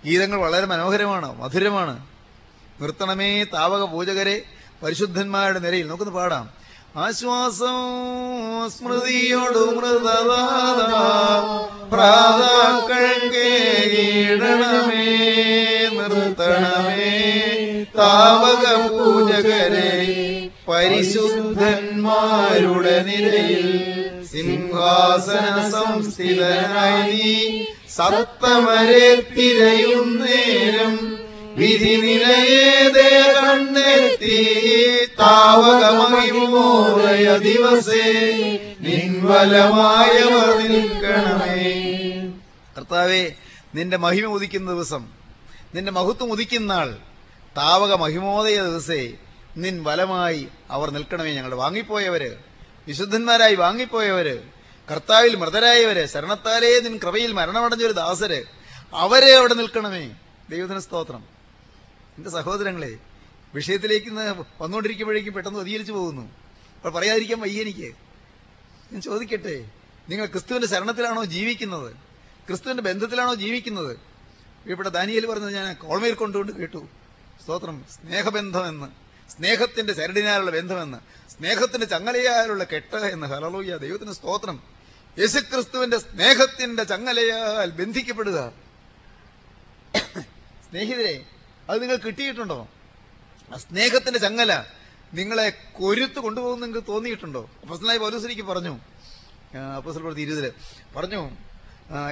ഗീതങ്ങൾ 0.04 0.36
വളരെ 0.36 0.66
മനോഹരമാണ് 0.66 1.40
മധുരമാണ്. 1.40 2.06
നിർത്തണമേ 2.80 3.44
താവക 3.44 3.82
പൂജകരെ 3.82 4.42
പരിശുദ്ധന്മാരുടെ 4.82 5.58
നിരയിൽ. 5.58 5.86
നമുക്കൊന്ന് 5.86 6.14
പാടാം. 6.14 6.50
ആശ്വാസം 6.96 8.70
സ്മൃതിയോട് 8.70 9.58
മൃതവാദ 9.58 10.80
പ്രാതാക്കൾക്ക് 11.94 13.36
കീഴണമേ 13.96 15.06
നിർത്തണമേ. 15.88 16.95
താവക 17.98 18.64
പൂജകരെ 18.88 19.90
പരിശുദ്ധന്മാരുടെ 21.58 22.96
നിരയിൽ 23.06 23.66
സിംഹാസന 24.30 25.44
സംസ്ഥിതനായി 25.70 27.04
നീ 27.12 27.34
സത്തമരെ 27.96 29.04
തിരയുന്നേരം 29.36 30.94
വിധി 31.56 31.94
നിലയേതേ 32.02 33.10
കണ്ണെത്തി 33.36 34.38
താവകമറിമോറയ 35.20 36.36
ദിവസേ 37.44 38.06
നിൻവലമായവർ 38.86 40.48
നിൽക്കണമേ. 40.64 41.70
കർത്താവേ 42.76 43.22
നിന്റെ 43.74 43.96
മഹിമ 43.98 44.26
ഉദിക്കുന്ന 44.34 44.68
ദിവസം 44.70 45.02
നിന്റെ 45.74 45.92
മഹത്വം 45.92 46.28
ഉദിക്കുന്ന 46.32 46.68
നാൾ 46.72 46.88
താവക 47.56 47.92
മഹിമോദയ 47.92 48.54
ദിവസേ 48.54 49.14
നിൻ 49.56 49.84
വലമായി 49.84 50.48
അവർ 50.70 50.90
നിൽക്കണമേ 50.90 51.34
ഞങ്ങൾ 51.34 51.54
വാങ്ങിപ്പോയവര് 51.54 52.36
വിശുദ്ധന്മാരായി 52.86 53.54
വാങ്ങിപ്പോയവര് 53.54 54.38
കർത്താവിൽ 54.90 55.36
മൃതരായവര് 55.36 56.06
ശരണത്താലേ 56.06 56.80
നിൻ 56.80 56.98
കൃപയിൽ 56.98 57.32
മരണമടഞ്ഞൊരു 57.32 57.92
ദാസര് 57.92 58.44
അവരെ 58.92 59.34
അവിടെ 59.34 59.54
നിൽക്കണമേ. 59.54 60.14
ദൈവത്തിന് 60.50 60.78
സ്തോത്രം. 60.78 61.24
എന്റെ 62.16 62.30
സഹോദരങ്ങളെ 62.30 62.96
വിഷയത്തിലേക്ക് 63.54 64.10
വന്നുകൊണ്ടിരിക്കുമ്പോഴേക്കും 64.60 65.34
പെട്ടെന്ന് 65.34 65.58
ഒതിയിരിച്ചു 65.58 65.92
പോകുന്നു. 65.92 66.22
അപ്പോൾ 66.76 66.90
പറയാതിരിക്കാൻ 66.90 67.40
വയ്യ 67.40 67.60
എനിക്ക്. 67.60 67.94
ഞാൻ 68.92 69.00
ചോദിക്കട്ടെ 69.00 69.64
നിങ്ങൾ 70.08 70.26
ക്രിസ്തുവിന്റെ 70.26 70.68
ശരണത്തിലാണോ 70.68 71.24
ജീവിക്കുന്നത്? 71.24 71.96
ക്രിസ്തുവിന്റെ 72.46 72.82
ബന്ധത്തിലാണോ 72.82 73.34
ജീവിക്കുന്നത്? 73.34 73.96
ഇവിടെ 74.66 74.88
ദാനിയൽ 74.88 75.26
പറഞ്ഞത് 75.26 75.54
ഞാൻ 75.54 75.74
കോൾമയിൽ 75.74 76.14
കൊണ്ടുകൊണ്ട് 76.14 76.52
കേട്ടു. 76.52 76.86
സ്തോത്രം. 77.42 77.84
സ്നേഹബന്ധമെന്ന്. 77.92 78.86
സ്നേഹത്തിന്റെ 79.30 79.92
ചരടിനാലുള്ള 79.92 80.50
ബന്ധമെന്ന്. 80.50 80.98
സ്നേഹത്തിന്റെ 81.30 81.86
ചങ്ങലയാലുള്ള 81.86 82.64
കെട്ട 82.64 82.96
എന്ന്. 82.96 83.26
ഹലലോയ്യ 83.26 83.76
ദൈവത്തിന് 83.76 84.12
സ്തോത്രം. 84.12 84.62
യേശുക്രിസ്തുവിന്റെ 85.18 85.98
സ്നേഹത്തിന്റെ 85.98 86.84
ചങ്ങലയാൽ 86.84 87.70
ബന്ധിക്കപ്പെടുക. 87.70 88.52
സ്നേഹിതരെ 90.70 91.24
അത് 91.70 91.82
നിങ്ങൾ 91.82 91.96
കിട്ടിയിട്ടുണ്ടോ? 91.96 92.68
ആ 93.54 93.56
സ്നേഹത്തിന്റെ 93.56 94.18
ചങ്ങല 94.18 94.64
നിങ്ങളെ 95.14 95.52
കൊരുത്ത് 95.72 96.18
കൊണ്ടുപോകുന്ന 96.18 96.66
നിങ്ങൾക്ക് 96.66 96.88
തോന്നിയിട്ടുണ്ടോ? 96.88 97.50
അപ്പസ്തനായ 97.62 97.96
പോലീസിലേക്ക് 97.96 98.42
പറഞ്ഞു. 98.42 98.78
അപ്പസ്തല 99.76 100.02
പ്രതി 100.02 100.22
ഇരുതിൽ 100.22 100.52
പറഞ്ഞു. 100.96 101.30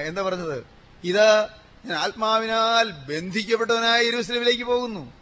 എന്താ 0.03 0.21
പറഞ്ഞത്? 0.21 0.63
ഇതാ 1.03 1.49
ഞാൻ 1.85 1.97
ആത്മാവിനാൽ 1.97 2.91
ബന്ധിക്കപ്പെട്ടവനായ 2.91 4.01
യെരൂശലേമിലേക്ക് 4.01 4.63
പോകുന്നു. 4.63 5.13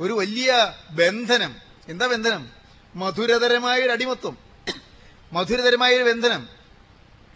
ഒരു 0.00 0.12
വലിയ 0.12 0.74
ബന്ധനം. 0.90 1.54
എന്താ 1.88 2.06
ബന്ധനം? 2.06 2.48
മധുരതരമായ 2.94 3.80
ഒരു 3.80 3.90
അടിമത്വം. 3.90 4.38
മധുരതരമായ 5.32 5.96
ഒരു 5.96 6.04
ബന്ധനം. 6.04 6.48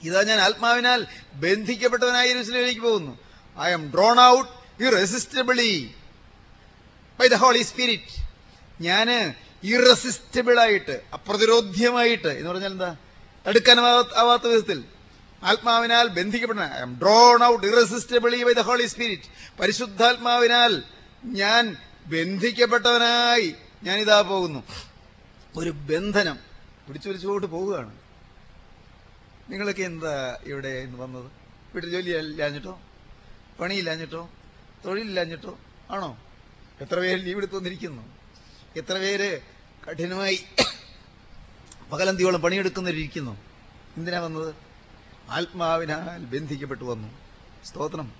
ഇതാ 0.02 0.22
ഞാൻ 0.22 0.40
ആത്മാവിനാൽ 0.40 1.06
ബന്ധിക്കപ്പെട്ടവനായ 1.34 2.28
യെരൂശലേമിലേക്ക് 2.28 2.80
പോകുന്നു. 2.80 3.18
I'm 3.72 3.90
drawn 3.94 4.20
out 4.20 4.82
irresistibly 4.82 5.94
by 7.20 7.26
the 7.26 7.34
holy 7.34 7.62
spirit 7.62 8.28
ഞാൻ 8.82 9.34
ഇറസിസ്റ്റബിളായിട്ട് 9.64 11.00
അപ്രതിരോധ്യമായിട്ട് 11.12 12.28
എന്ന് 12.28 12.50
പറഞ്ഞാൽ 12.50 12.72
എന്താ? 12.72 12.96
തടുക്കാൻ 13.48 13.80
ആവാത്ത 13.80 14.46
വിധത്തിൽ. 14.46 14.97
ആത്മാവിനാൽ 15.43 16.09
ബന്ധിക്കപ്പെടണം 16.09 16.74
I'm 16.80 16.99
drawn 17.03 17.45
out 17.45 17.66
irresistibly 17.66 18.43
by 18.43 18.53
the 18.53 18.61
holy 18.61 18.86
spirit 18.86 19.59
പരിശുദ്ധാത്മാവിനാൽ 19.61 20.82
ഞാൻ 21.24 21.76
ബന്ധിക്കപ്പെട്ടവനായി 22.07 23.55
ഞാനിതാ 23.82 24.20
പോകുന്നു. 24.20 24.62
ഒരു 25.57 25.70
ബന്ധനം 25.70 26.39
പിടിച്ചു 26.86 27.09
വലിച്ചുകൊണ്ട് 27.09 27.47
പോവുകയാണ് 27.47 27.95
നിങ്ങളൊക്കെ 29.51 29.82
എന്താ 29.82 30.39
ഇവിടെ 30.45 30.68
ഇന്ന് 30.68 30.99
വന്നത്? 30.99 31.30
വീട്ടിൽ 31.74 31.91
ജോലി 31.91 32.11
ഇല്ലാഞ്ഞിട്ടോ? 32.11 32.80
പണിയില്ലാഞ്ഞിട്ടോ? 33.61 34.30
തൊഴിലില്ലാഞ്ഞിട്ടോ? 34.86 35.59
ആണോ? 35.91 36.18
എത്ര 36.80 36.99
പേര് 37.01 37.26
ലീവ് 37.26 37.36
എടുത്ത് 37.36 37.57
വന്നിരിക്കുന്നു? 37.57 38.03
എത്ര 38.76 38.99
പേര് 38.99 39.41
കഠിനമായി 39.89 40.45
പകലന്തിയോളം 41.93 42.43
പണിയെടുക്കുന്നവരിയ്ക്കുന്നു 42.43 43.39
എന്തിനാ 43.97 44.20
വന്നത്? 44.20 44.67
ആത്മാവിനാൽ 45.31 46.24
ബന്ധിക്കപ്പെട്ടു 46.24 46.85
വന്നു. 46.85 47.09
സ്തോത്രം. 47.64 48.12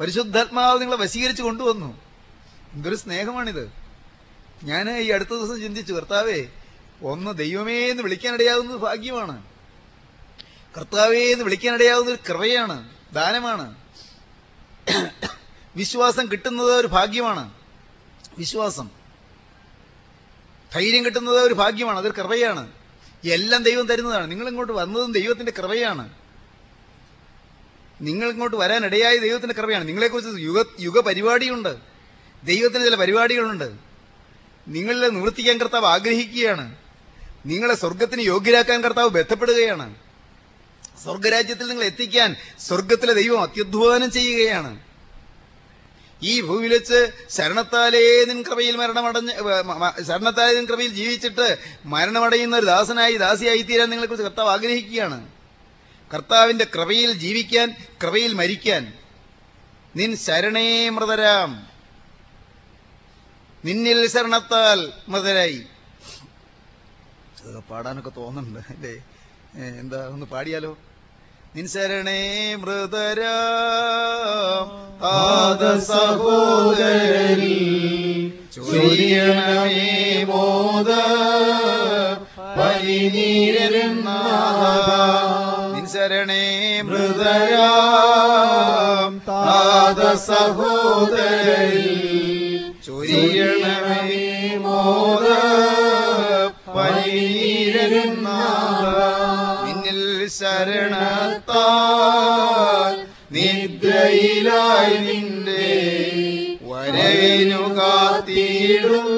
പരിശുദ്ധാത്മാവ് 0.00 0.80
നിങ്ങളെ 0.80 0.98
വശീകരിച്ച് 0.98 1.42
കൊണ്ടുവന്നു. 1.42 2.00
എന്തൊരു 2.72 2.96
സ്നേഹമാണിത്. 2.96 3.72
ഞാൻ 4.64 4.98
ഈ 4.98 5.10
അടുത്ത 5.10 5.28
ദിവസം 5.28 5.60
ചിന്തിച്ചു 5.60 5.92
കർത്താവേ 5.92 6.46
ഒന്ന് 7.02 7.38
ദൈവമേ 7.38 7.86
എന്ന് 7.86 8.02
വിളിക്കാനിടയാവുന്നത് 8.02 8.76
ഭാഗ്യമാണ്. 8.76 9.42
കർത്താവേ 10.76 11.32
എന്ന് 11.32 11.44
വിളിക്കാനിടയാവുന്ന 11.44 12.10
ഒരു 12.10 12.18
കൃപയാണ് 12.28 12.88
ദാനമാണ്. 13.12 13.74
വിശ്വാസം 15.76 16.26
കിട്ടുന്നത് 16.32 16.72
ഒരു 16.72 16.86
ഭാഗ്യമാണ്. 16.86 17.52
വിശ്വാസം. 18.38 18.90
ധൈര്യം 20.74 21.04
കിട്ടുന്നത് 21.04 21.36
ഒരു 21.36 21.54
ഭാഗ്യമാണ് 21.54 21.98
അതൊരു 21.98 22.14
കൃപയാണ്. 22.18 22.72
എല്ലാം 23.24 23.62
ദൈവം 23.62 23.86
തരുന്നതാണ്. 23.86 24.30
നിങ്ങൾ 24.30 24.48
ഇങ്ങോട്ട് 24.48 24.72
വന്നതും 24.72 25.12
ദൈവത്തിന്റെ 25.12 25.52
കൃപയാണ്. 25.58 26.25
നിങ്ങൾ 28.00 28.30
ഇങ്ങോട്ട് 28.30 28.56
വരാനിടയായ 28.56 29.16
ദൈവത്തിന്റെ 29.16 29.54
കൃപയാണ്. 29.54 29.88
നിങ്ങളെക്കുറിച്ച് 29.88 30.30
യുഗ 30.40 30.64
യുഗ 30.80 31.00
പരിപാടിയുണ്ട് 31.00 31.76
ദൈവത്തിന് 32.44 32.84
ചില 32.84 32.94
പരിപാടികളുണ്ട്. 32.94 33.72
നിങ്ങളെ 34.68 35.06
നിവർത്തിക്കാൻ 35.06 35.58
കർത്താവ് 35.58 35.86
ആഗ്രഹിക്കുകയാണ്. 35.86 36.76
നിങ്ങളെ 37.46 37.74
സ്വർഗത്തിന് 37.74 38.22
യോഗ്യരാക്കാൻ 38.22 38.80
കർത്താവ് 38.80 39.08
ബന്ധപ്പെടുകയാണ്. 39.08 39.94
സ്വർഗരാജ്യത്തിൽ 41.04 41.66
നിങ്ങൾ 41.66 41.84
എത്തിക്കാൻ 41.84 42.36
സ്വർഗത്തിലെ 42.60 43.12
ദൈവം 43.12 43.42
അത്യധ്വാനം 43.42 44.10
ചെയ്യുകയാണ്. 44.10 44.80
ഈ 46.22 46.40
ഭൂമിയിൽ 46.40 46.72
വെച്ച് 46.72 47.10
ശരണത്താലേ 47.30 48.24
നിൻ 48.24 48.42
കൃപയിൽ 48.42 48.76
മരണമടഞ്ഞ് 48.76 49.32
ശരണത്താലേ 50.02 50.54
നിൻ 50.54 50.64
കൃപയിൽ 50.64 50.88
ജീവിച്ചിട്ട് 50.88 51.58
മരണമടയുന്ന 51.84 52.56
ഒരു 52.56 52.66
ദാസനായി 52.66 53.16
ദാസിയായി 53.16 53.62
തീരാൻ 53.62 53.90
നിങ്ങളെക്കുറിച്ച് 53.90 54.28
കർത്താവ് 54.28 54.50
ആഗ്രഹിക്കുകയാണ്. 54.50 55.35
കർത്താവിന്റെ 56.14 56.66
കൃപയിൽ 56.74 57.12
ജീവിക്കാൻ 57.12 57.76
കൃപയിൽ 58.02 58.32
മരിക്കാൻ. 58.32 58.92
നിൻ 59.96 60.16
ശരണേ 60.16 60.88
മൃതരാം. 60.88 61.68
നിന്നിൽ 63.64 64.06
ശരണത്താൽ 64.06 64.92
മൃതരായി. 65.08 65.62
പാടാനൊക്കെ 67.70 68.10
തോന്നുന്നുണ്ട് 68.16 68.58
അല്ലേ? 68.58 68.94
എന്താ 69.80 70.08
ഒന്ന് 70.08 70.26
പാടിയാലോ? 70.26 70.78
നിൻ 71.56 71.68
ശരണേ 71.68 72.54
മൃതരാം 72.54 73.16
ചൊരിയണമേ 78.54 80.24
മോദ 80.24 80.90
നിൻ 82.56 84.06
ശരണേ 86.06 86.44
മൃതരാം 86.88 87.54
ആദ 89.36 90.00
സഹോദരരിൽ 90.26 91.88
ചൊരിയണമേ 92.86 94.04
മോദ 94.64 95.24
നിന്നിൽ 99.64 100.02
ശരണത്താൽ 100.36 101.74
നിദ്രയിലായി 103.36 104.96
നിന്റെ 105.06 105.68
വരവിനു 106.70 107.64
കാത്തിടും 107.78 109.10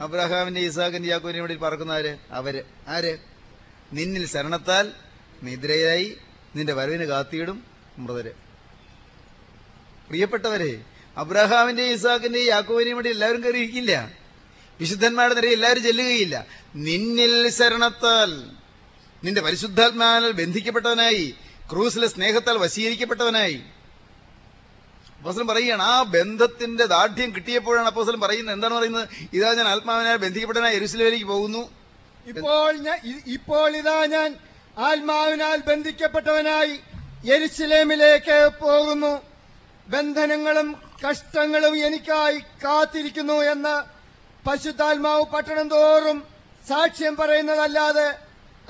അബ്രഹാമിന്റെ 0.00 0.60
ഇസാഖിന്റെ 0.60 1.08
യാക്കോവിന്റെ 1.08 1.56
പറക്കുന്ന 1.56 1.92
ആര്? 1.92 2.18
അവർ. 2.30 2.64
ആര്? 2.88 3.18
നിന്നിൽ 3.92 4.26
ശരണത്താൽ 4.26 4.92
നിദ്രയായി 5.42 6.16
നിന്റെ 6.56 6.72
വരവിന് 6.72 7.04
കാത്തിയിടും 7.04 7.64
മൃതര്. 7.98 8.30
പ്രിയപ്പെട്ടവരെ 10.08 10.82
അബ്രഹാമിന്റെ 11.16 11.82
ഇസാഖിന്റെ 11.82 12.38
യാക്കോവിനെയും 12.38 12.96
വേണ്ടി 12.96 13.10
എല്ലാവരും 13.10 13.44
കയറിയിരിക്കില്ല. 13.44 14.10
വിശുദ്ധന്മാരുടെ 14.80 15.34
നിരയിൽ 15.34 15.52
എല്ലാവരും 15.52 15.82
ചെല്ലുകയില്ല. 15.82 16.46
നിന്നിൽ 16.76 17.48
ശരണത്താൽ 17.48 18.50
നിന്റെ 19.24 19.40
പരിശുദ്ധാത്മാവിനാൽ 19.40 20.32
ബന്ധിക്കപ്പെട്ടവനായി 20.32 21.34
ക്രൂസിലെ 21.72 22.06
സ്നേഹത്താൽ 22.06 22.58
വശീകരിക്കപ്പെട്ടവനായി 22.58 23.62
അപ്പോസലം 25.20 25.46
പറയുകയാണ് 25.46 25.82
ആ 25.82 26.02
ബന്ധത്തിന്റെ 26.02 26.86
ദാർഢ്യം 26.86 27.34
കിട്ടിയപ്പോഴാണ് 27.34 27.86
അപ്പോസലം 27.86 28.20
പറയുന്നത്. 28.20 28.54
എന്താണ് 28.54 28.74
പറയുന്നത്? 28.74 29.08
ഇതാ 29.32 29.54
ഞാൻ 29.54 29.68
ആത്മാവിനാൽ 29.68 30.16
ബന്ധിക്കപ്പെട്ടവനായി 30.16 30.76
എരുസലേമിലേക്ക് 30.76 31.24
പോകുന്നു. 31.24 31.70
ഇപ്പോൾ 32.26 32.76
ഞാൻ 32.76 32.98
ഇപ്പോൾ 33.26 33.76
ഇതാ 33.76 34.06
ഞാൻ 34.06 34.36
ആത്മാവിനാൽ 34.78 35.60
ബന്ധിക്കപ്പെട്ടവനായി 35.60 36.80
എരുസലേമിലേക്ക് 37.30 38.50
പോകുന്നു. 38.60 39.22
ബന്ധനങ്ങളും 39.88 40.76
കഷ്ടങ്ങളും 41.08 41.86
എനിക്കായി 41.86 42.38
കാത്തിരിക്കുന്നു 42.38 43.32
എന്ന് 43.32 43.76
പശുദ്ധാത്മാവ് 44.48 45.22
പട്ടണം 45.22 45.68
തോറും 45.68 46.24
സാക്ഷ്യം 46.68 47.16
പറയുന്നതല്ലാതെ 47.16 48.18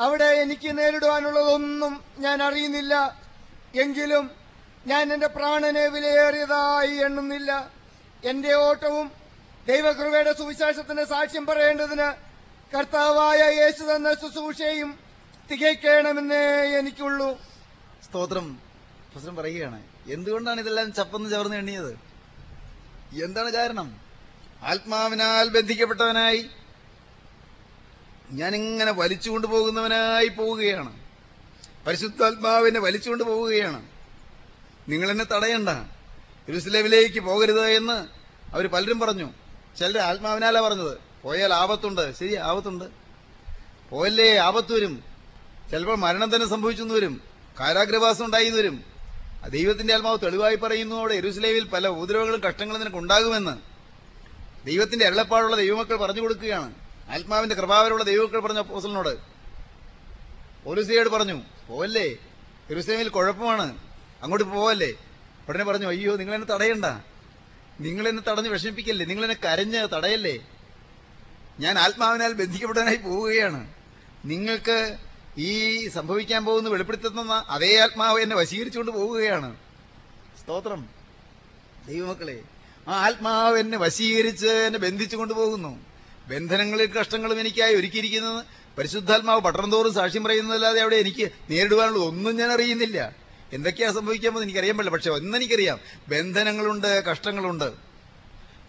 അവിടെ 0.00 0.24
എനിക്ക് 0.24 0.78
നേരിടുവാനുള്ളതൊന്നും 0.78 2.04
ഞാൻ 2.18 2.42
അറിയുന്നില്ല. 2.42 3.18
എങ്കിലും 3.74 4.39
ഞാൻ 4.86 5.12
എന്റെ 5.12 5.26
പ്രാണനെ 5.26 5.86
വിലയേറിയതായി 5.86 6.96
എണ്ണുന്നില്ല. 6.96 7.70
എന്റെ 8.24 8.52
ഓട്ടവും 8.52 9.12
ദൈവകൃപയുടെ 9.68 10.32
സുവിശേഷത്തിന്റെ 10.32 11.04
സാക്ഷ്യം 11.04 11.46
പറയേണ്ടതിന് 11.46 12.30
കർത്താവായ 12.76 13.38
യേശു 13.38 13.82
തന്ന 13.82 14.14
ശുശ്രൂഷയും 14.14 14.98
തികയ്ക്കണമെന്നേ 15.50 16.60
എനിക്കുള്ളൂ. 16.78 17.38
സ്തോത്രം. 18.04 18.60
പ്രശ്നം 19.12 19.36
പറയുകയാണ്. 19.36 19.82
എന്തുകൊണ്ടാണ് 20.10 20.60
ഇതെല്ലാം 20.60 20.92
ചപ്പന്ന് 20.92 21.30
ചവർന്ന് 21.30 21.56
എണ്ണിയത്? 21.56 21.98
എന്താണ് 23.24 23.50
കാരണം? 23.50 24.00
ആത്മാവിനാൽ 24.62 25.48
ബന്ധിക്കപ്പെട്ടവനായി 25.48 26.46
ഞാനിങ്ങനെ 28.30 28.92
വലിച്ചുകൊണ്ട് 28.92 29.46
പോകുന്നവനായി 29.46 30.28
പോവുകയാണ്. 30.28 31.00
പരിശുദ്ധാത്മാവിനെ 31.86 32.80
വലിച്ചുകൊണ്ട് 32.80 33.24
പോവുകയാണ് 33.24 33.99
നിങ്ങൾ 34.90 35.10
എന്നെ 35.10 35.24
തടയണ്ട. 35.24 35.68
യെരൂസലേമിലേക്ക് 36.48 37.20
പോകരുത് 37.20 37.60
എന്ന് 37.60 38.06
അവർ 38.54 38.66
പലരും 38.66 39.00
പറഞ്ഞു. 39.00 39.30
ചിലർ 39.78 39.98
ആത്മാവിനാലാ 39.98 40.60
പറഞ്ഞത്. 40.60 40.98
പോയാൽ 41.22 41.54
ആപത്തുണ്ട്. 41.54 42.14
ശരി 42.14 42.34
ആപത്തുണ്ട്. 42.34 42.84
പോയല്ലേ 43.90 44.36
ആപത്ത് 44.36 44.72
വരും? 44.72 45.04
ചിലപ്പോൾ 45.70 45.96
മരണം 45.96 46.34
തന്നെ 46.34 46.48
സംഭവിച്ചെന്ന് 46.48 46.94
വരും. 46.94 47.20
കാരാഗ്രവാസം 47.60 48.24
ഉണ്ടായി 48.24 48.50
വരും. 48.50 48.84
ദൈവത്തിന്റെ 49.48 49.94
ആത്മാവ് 49.94 50.18
തെളിവായി 50.22 50.56
പറയുന്നു 50.56 50.96
അവിടെ 50.96 51.14
യെരൂസലേമിൽ 51.14 51.64
പല 51.64 51.88
ഉപദ്രവങ്ങളും 51.88 52.40
കഷ്ടങ്ങളും 52.40 52.80
നിനക്ക് 52.80 52.96
ഉണ്ടാകുമെന്ന്. 52.96 53.56
ദൈവത്തിന്റെ 54.66 55.06
അരുളപ്പാടുള്ള 55.06 55.56
ദൈവമക്കൾ 55.56 55.96
പറഞ്ഞു 55.96 56.20
കൊടുക്കുകയാണ്. 56.20 56.74
ആത്മാവിന്റെ 57.10 57.56
കൃപാവരുള്ള 57.56 58.04
ദൈവമക്കൾ 58.04 58.40
പറഞ്ഞ 58.40 58.58
അപ്പോസലിനോട് 58.58 59.18
പോലീസിയോട് 60.64 61.08
പറഞ്ഞു 61.08 61.42
പോവല്ലേ 61.68 62.16
എരുസലേമിൽ 62.70 63.08
കുഴപ്പമാണ്. 63.08 63.89
അങ്ങോട്ട് 64.22 64.48
പോവല്ലേ? 64.48 64.92
ഉടനെ 65.48 65.64
പറഞ്ഞു 65.64 65.86
അയ്യോ 65.86 66.16
നിങ്ങൾ 66.16 66.34
എന്നെ 66.34 66.46
തടയണ്ട. 66.46 66.84
നിങ്ങൾ 67.80 68.08
എന്നെ 68.08 68.22
തടഞ്ഞ് 68.30 68.48
വിഷമിപ്പിക്കല്ലേ? 68.48 69.06
നിങ്ങൾ 69.06 69.24
എന്നെ 69.24 69.36
കരഞ്ഞ് 69.44 69.88
തടയല്ലേ? 69.96 70.38
ഞാൻ 71.60 71.78
ആത്മാവിനാൽ 71.78 72.32
ബന്ധിക്കപ്പെടാനായി 72.32 72.96
പോവുകയാണ്. 72.96 73.66
നിങ്ങൾക്ക് 74.24 74.96
ഈ 75.38 75.88
സംഭവിക്കാൻ 75.88 76.44
പോകുന്ന 76.44 76.68
വെളിപ്പെടുത്തുന്ന 76.68 77.44
അതേ 77.48 77.78
ആത്മാവ് 77.78 78.20
എന്നെ 78.20 78.36
വശീകരിച്ചുകൊണ്ട് 78.36 78.92
പോവുകയാണ്. 78.92 79.56
സ്തോത്രം. 80.42 80.88
ദൈവമക്കളെ 81.88 82.40
ആ 82.88 82.92
ആത്മാവ് 83.06 83.58
എന്നെ 83.58 83.78
വശീകരിച്ച് 83.78 84.46
എന്നെ 84.46 84.78
ബന്ധിച്ചുകൊണ്ട് 84.78 85.34
പോകുന്നു. 85.34 85.80
ബന്ധനങ്ങളിൽ 86.28 86.92
കഷ്ടങ്ങളും 86.92 87.40
എനിക്കായി 87.40 87.74
ഒരുക്കിയിരിക്കുന്നത് 87.74 88.44
പരിശുദ്ധാത്മാവ് 88.78 89.40
പട്ടണം 89.40 89.70
തോറും 89.70 89.94
സാക്ഷ്യം 89.94 90.24
പറയുന്നതല്ലാതെ 90.24 90.80
അവിടെ 90.80 90.96
എനിക്ക് 90.96 91.32
നേരിടുവാനുള്ള 91.50 92.04
ഒന്നും 92.04 92.36
ഞാൻ 92.36 92.52
അറിയുന്നില്ല. 92.52 93.29
എന്തൊക്കെയാ 93.52 93.92
സംഭവിക്കാൻ 93.92 94.32
പോകുന്നത് 94.32 94.42
എനിക്കറിയാൻ 94.42 94.76
പറ്റില്ല. 94.76 94.96
പക്ഷെ 94.96 95.10
ഒന്നെനിക്കറിയാം. 95.10 95.78
ബന്ധനങ്ങളുണ്ട് 96.08 97.04
കഷ്ടങ്ങളുണ്ട്. 97.04 97.72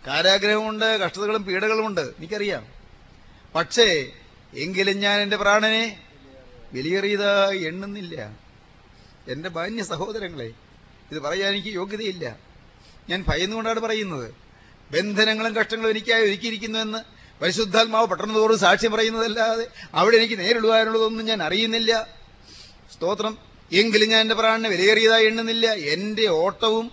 കാരാഗ്രഹമുണ്ട് 0.07 0.85
കഷ്ടതകളും 0.85 1.43
പീഡകളുമുണ്ട്. 1.43 2.01
എനിക്കറിയാം. 2.01 2.67
പക്ഷേ 3.55 4.11
എങ്കിലും 4.53 4.99
ഞാൻ 4.99 5.21
എന്റെ 5.21 5.37
പ്രാണനെ 5.37 6.03
വിലയേറിയതായി 6.73 7.59
എണ്ണുന്നില്ല. 7.59 8.37
എന്റെ 9.27 9.49
മാന്യ 9.49 9.83
സഹോദരങ്ങളെ 9.83 10.51
ഇത് 11.11 11.19
പറയാൻ 11.19 11.53
എനിക്ക് 11.53 11.67
യോഗ്യതയില്ല. 11.67 12.39
ഞാൻ 13.09 13.25
ഭയന്നുകൊണ്ടാണ് 13.27 13.79
പറയുന്നത്. 13.79 14.33
ബന്ധനങ്ങളും 14.91 15.55
കഷ്ടങ്ങളും 15.55 15.91
എനിക്കായി 15.91 16.23
ഒരുക്കിയിരിക്കുന്നുവെന്ന് 16.23 16.99
പരിശുദ്ധാത്മാവ് 17.41 18.07
പട്ടണത്തോട് 18.07 18.53
സാക്ഷ്യം 18.53 18.91
പറയുന്നതല്ലാതെ 18.91 19.67
അവിടെ 19.93 20.17
എനിക്ക് 20.17 20.39
നേരിടുവാനുള്ളതൊന്നും 20.39 21.25
ഞാൻ 21.25 21.43
അറിയുന്നില്ല. 21.43 22.07
സ്തോത്രം. 22.93 23.50
എങ്കിലും 23.71 24.09
ഞാൻ 24.09 24.21
എന്റെ 24.21 24.35
പ്രാണനെ 24.35 24.69
വിലയേറിയതായി 24.69 25.25
എണ്ണുന്നില്ല. 25.25 25.73
എന്റെ 25.73 26.25
ഓട്ടവും 26.25 26.91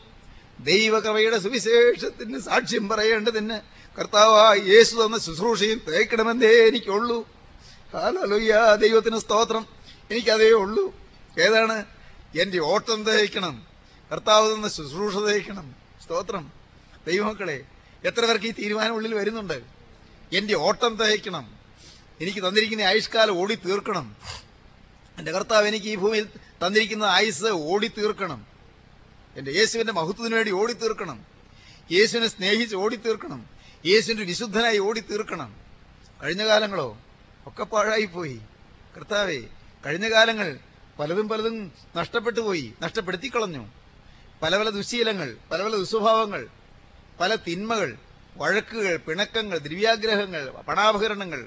ദൈവകൃപയുടെ 0.61 1.39
സുവിശേഷത്തിന് 1.39 2.39
സാക്ഷ്യം 2.39 2.89
പറയേണ്ടതിന് 2.89 3.61
കർത്താവായി 3.99 4.61
യേശു 4.61 4.95
തന്ന 4.95 5.19
ശുശ്രൂഷയും 5.19 5.81
തേക്കണമെന്നേ 5.89 6.49
എനിക്കുള്ളൂ. 6.49 7.29
ഹാലലുയ്യ 7.93 8.77
ദൈവത്തിന് 8.81 9.19
സ്തോത്രം. 9.19 9.67
എനിക്കതേ 10.11 10.51
ഉള്ളൂ. 10.51 10.95
ഏതാണ്? 11.41 11.85
എന്റെ 12.41 12.59
ഓട്ടം 12.59 13.05
തേക്കണം 13.05 13.67
കർത്താവ് 14.13 14.55
തന്ന 14.55 14.69
ശുശ്രൂഷ 14.69 15.17
തേക്കണം 15.17 15.75
സ്തോത്രം. 16.05 16.53
ദൈവമക്കളെ 17.07 17.65
എത്ര 18.05 18.25
പേർക്ക് 18.25 18.47
ഈ 18.47 18.51
തീരുമാനം 18.51 18.95
ഉള്ളിൽ 18.95 19.15
വരുന്നുണ്ട്? 19.15 19.63
എന്റെ 20.33 20.55
ഓട്ടം 20.55 20.97
തേക്കണം 20.97 21.59
എനിക്ക് 22.21 22.39
തന്നിരിക്കുന്ന 22.39 22.83
ആയുഷ്കാലം 22.83 23.39
ഓടി 23.39 23.55
തീർക്കണം 23.55 24.17
എന്റെ 25.19 25.33
കർത്താവ് 25.33 25.67
എനിക്ക് 25.67 25.89
ഈ 25.89 25.97
ഭൂമിയിൽ 25.97 26.27
തന്നിരിക്കുന്ന 26.63 27.05
ആയുസ് 27.17 27.51
ഓടി 27.67 27.89
തീർക്കണം 27.89 28.41
എന്റെ 29.37 29.51
യേശുവിന്റെ 29.53 29.93
മഹത്വത്തിന് 29.93 30.35
വേണ്ടി 30.35 30.53
ഓടി 30.53 30.73
തീർക്കണം 30.75 31.19
യേശുവിനെ 31.91 32.29
സ്നേഹിച്ച് 32.29 32.77
ഓടി 32.77 32.97
തീർക്കണം 32.97 33.41
യേശുവിന്റെ 33.85 34.25
വിശുദ്ധനായി 34.25 34.79
ഓടി 34.79 35.01
തീർക്കണം 35.01 35.51
കഴിഞ്ഞ 36.21 36.43
കാലങ്ങളോ 36.47 36.89
ഒക്കെ 37.47 37.65
പാഴായിപ്പോയി. 37.65 38.39
കർത്താവെ 38.97 39.39
കഴിഞ്ഞ 39.85 40.07
കാലങ്ങൾ 40.11 40.49
പലതും 40.99 41.29
പലതും 41.29 41.57
നഷ്ടപ്പെട്ടു 41.97 42.41
പോയി 42.41 42.73
നഷ്ടപ്പെടുത്തി 42.83 43.29
കളഞ്ഞു 43.29 43.63
പല 44.43 44.59
പല 44.59 44.69
ദുശീലങ്ങൾ 44.71 45.29
പല 45.51 45.63
പല 45.63 45.73
ദുസ്വഭാവങ്ങൾ 45.77 46.43
പല 47.21 47.35
തിന്മകൾ 47.47 47.91
വഴക്കുകൾ 48.37 48.97
പിണക്കങ്ങൾ 49.07 49.59
ദ്രവ്യാഗ്രഹങ്ങൾ 49.59 50.43
പണാപകരണങ്ങൾ 50.69 51.41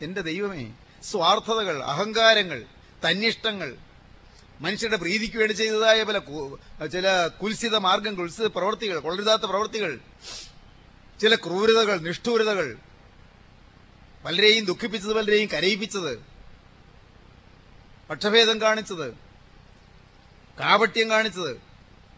എന്റെ 0.00 0.20
ദൈവമേ 0.20 0.62
സ്വാർത്ഥതകൾ 1.02 1.82
അഹങ്കാരങ്ങൾ 1.84 2.60
തന്നിഷ്ടങ്ങൾ. 3.04 3.76
മനുഷ്യരുടെ 4.60 4.96
പ്രീതിക്ക് 4.96 5.36
വേണ്ടി 5.36 5.52
ചെയ്തതായ 5.52 6.02
പല 6.02 6.18
ചില 6.86 7.26
കുൽസിത 7.26 7.76
മാർഗം 7.76 8.14
കുൽസിത 8.14 8.46
പ്രവൃത്തികൾ 8.46 8.98
കൊള്ളരുതാത്ത 8.98 9.42
പ്രവൃത്തികൾ 9.42 10.00
ചില 11.20 11.34
ക്രൂരതകൾ 11.34 11.98
നിഷ്ഠൂരതകൾ 11.98 12.78
പലരെയും 14.24 14.64
ദുഃഖിപ്പിച്ചത് 14.64 15.12
പലരെയും 15.12 15.48
കരയിപ്പിച്ചത് 15.48 16.24
പക്ഷഭേദം 18.10 18.60
കാണിച്ചത് 18.60 19.14
കാപട്യം 20.60 21.10
കാണിച്ചത് 21.10 21.60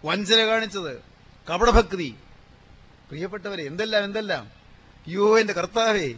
വഞ്ചന 0.05 0.47
കാണിച്ചത് 0.47 1.03
കപടഭക്തി. 1.53 2.15
പ്രിയപ്പെട്ടവരെ 3.09 3.65
എന്തെല്ലാം 3.65 4.05
എന്തെല്ലാം? 4.05 4.45
അയ്യോ 5.07 5.39
എന്റെ 5.39 5.53
കർത്താവേ 5.53 6.15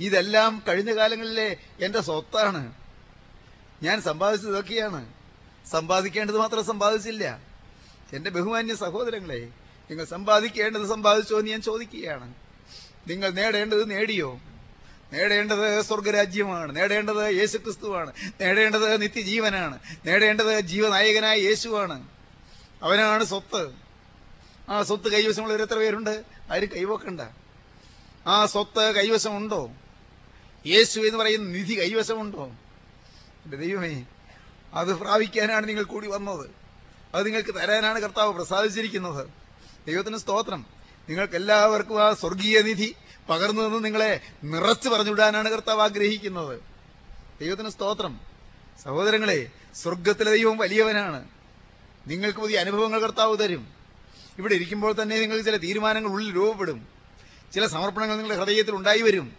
ഇതെല്ലാം 0.00 0.62
കഴിഞ്ഞ 0.68 0.96
കാലങ്ങളിലെ 0.96 1.56
എന്റെ 1.80 2.00
സ്വത്താണ്. 2.00 2.81
ഞാൻ 3.82 4.02
സമ്പാദിച്ചത് 4.02 4.50
ഇതൊക്കെയാണ്. 4.50 5.12
സമ്പാദിക്കേണ്ടത് 5.70 6.38
മാത്രം 6.38 6.64
സമ്പാദിച്ചില്ല. 6.64 7.42
എന്റെ 8.12 8.30
ബഹുമാന്യ 8.30 8.74
സഹോദരങ്ങളെ 8.74 9.38
നിങ്ങൾ 9.90 10.04
സമ്പാദിക്കേണ്ടത് 10.04 10.86
സമ്പാദിച്ചോ 10.86 11.38
എന്ന് 11.38 11.50
ഞാൻ 11.50 11.62
ചോദിക്കുകയാണ്. 11.62 12.34
നിങ്ങൾ 13.06 13.30
നേടേണ്ടത് 13.30 13.90
നേടിയോ? 13.90 14.40
നേടേണ്ടത് 15.12 15.80
സ്വർഗരാജ്യമാണ്. 15.80 16.76
നേടേണ്ടത് 16.76 17.34
യേശുക്രിസ്തുവാണ്. 17.34 18.12
നേടേണ്ടത് 18.40 19.02
നിത്യജീവനാണ്. 19.02 19.78
നേടേണ്ടത് 20.06 20.60
ജീവനായകനായ 20.60 21.38
യേശുവാണ്. 21.38 22.08
അവനാണ് 22.82 23.24
സ്വത്ത്. 23.24 23.72
ആ 24.68 24.82
സ്വത്ത് 24.82 25.12
കൈവശമുള്ളവർ 25.12 25.62
എത്ര 25.62 25.74
പേരുണ്ട്? 25.74 26.24
ആരും 26.50 26.68
കൈവക്കണ്ട? 26.76 27.20
ആ 28.26 28.46
സ്വത്ത് 28.46 28.94
കൈവശമുണ്ടോ? 28.94 29.70
യേശു 30.66 31.00
എന്ന് 31.00 31.18
പറയുന്ന 31.18 31.48
നിധി 31.48 31.80
കൈവശമുണ്ടോ? 31.80 32.52
എന്റെ 33.44 33.56
ദൈവമേ 33.56 34.06
അത് 34.74 34.94
പ്രാപിക്കാനാണ് 34.94 35.68
നിങ്ങൾ 35.68 35.82
കൂടി 35.82 36.08
വന്നത്. 36.08 36.50
അത് 37.14 37.26
നിങ്ങൾക്ക് 37.26 37.54
തരാനാണ് 37.54 38.00
കർത്താവ് 38.00 38.32
പ്രസാദിച്ചിരിക്കുന്നത്. 38.32 39.28
ദൈവത്തിന് 39.86 40.16
സ്തോത്രം. 40.16 40.66
നിങ്ങൾക്ക് 41.08 41.34
എല്ലാവർക്കും 41.34 42.02
ആ 42.02 42.14
സ്വർഗീയ 42.14 42.60
നിധി 42.60 42.94
പകർന്നു 43.28 43.62
നിന്ന് 43.62 43.84
നിങ്ങളെ 43.84 44.20
നിറച്ചു 44.44 44.88
പറഞ്ഞുവിടാനാണ് 44.88 45.48
കർത്താവ് 45.48 45.80
ആഗ്രഹിക്കുന്നത്. 45.80 46.60
ദൈവത്തിന് 47.40 47.68
സ്തോത്രം. 47.68 48.20
സഹോദരങ്ങളെ 48.84 49.50
സ്വർഗത്തിലെ 49.74 50.32
ദൈവം 50.32 50.58
വലിയവനാണ്. 50.58 51.28
നിങ്ങൾക്ക് 52.06 52.38
പുതിയ 52.38 52.56
അനുഭവങ്ങൾ 52.56 53.02
കർത്താവ് 53.02 53.38
തരും. 53.38 53.68
ഇവിടെ 54.38 54.54
ഇരിക്കുമ്പോൾ 54.54 55.02
തന്നെ 55.02 55.20
നിങ്ങൾക്ക് 55.20 55.44
ചില 55.44 55.56
തീരുമാനങ്ങൾ 55.56 56.08
ഉള്ളിൽ 56.08 56.36
രൂപപ്പെടും. 56.36 56.88
ചില 57.54 57.66
സമർപ്പണങ്ങൾ 57.66 58.16
നിങ്ങളുടെ 58.16 58.40
ഹൃദയത്തിൽ 58.40 58.74
ഉണ്ടായി 58.74 59.02
വരും. 59.02 59.36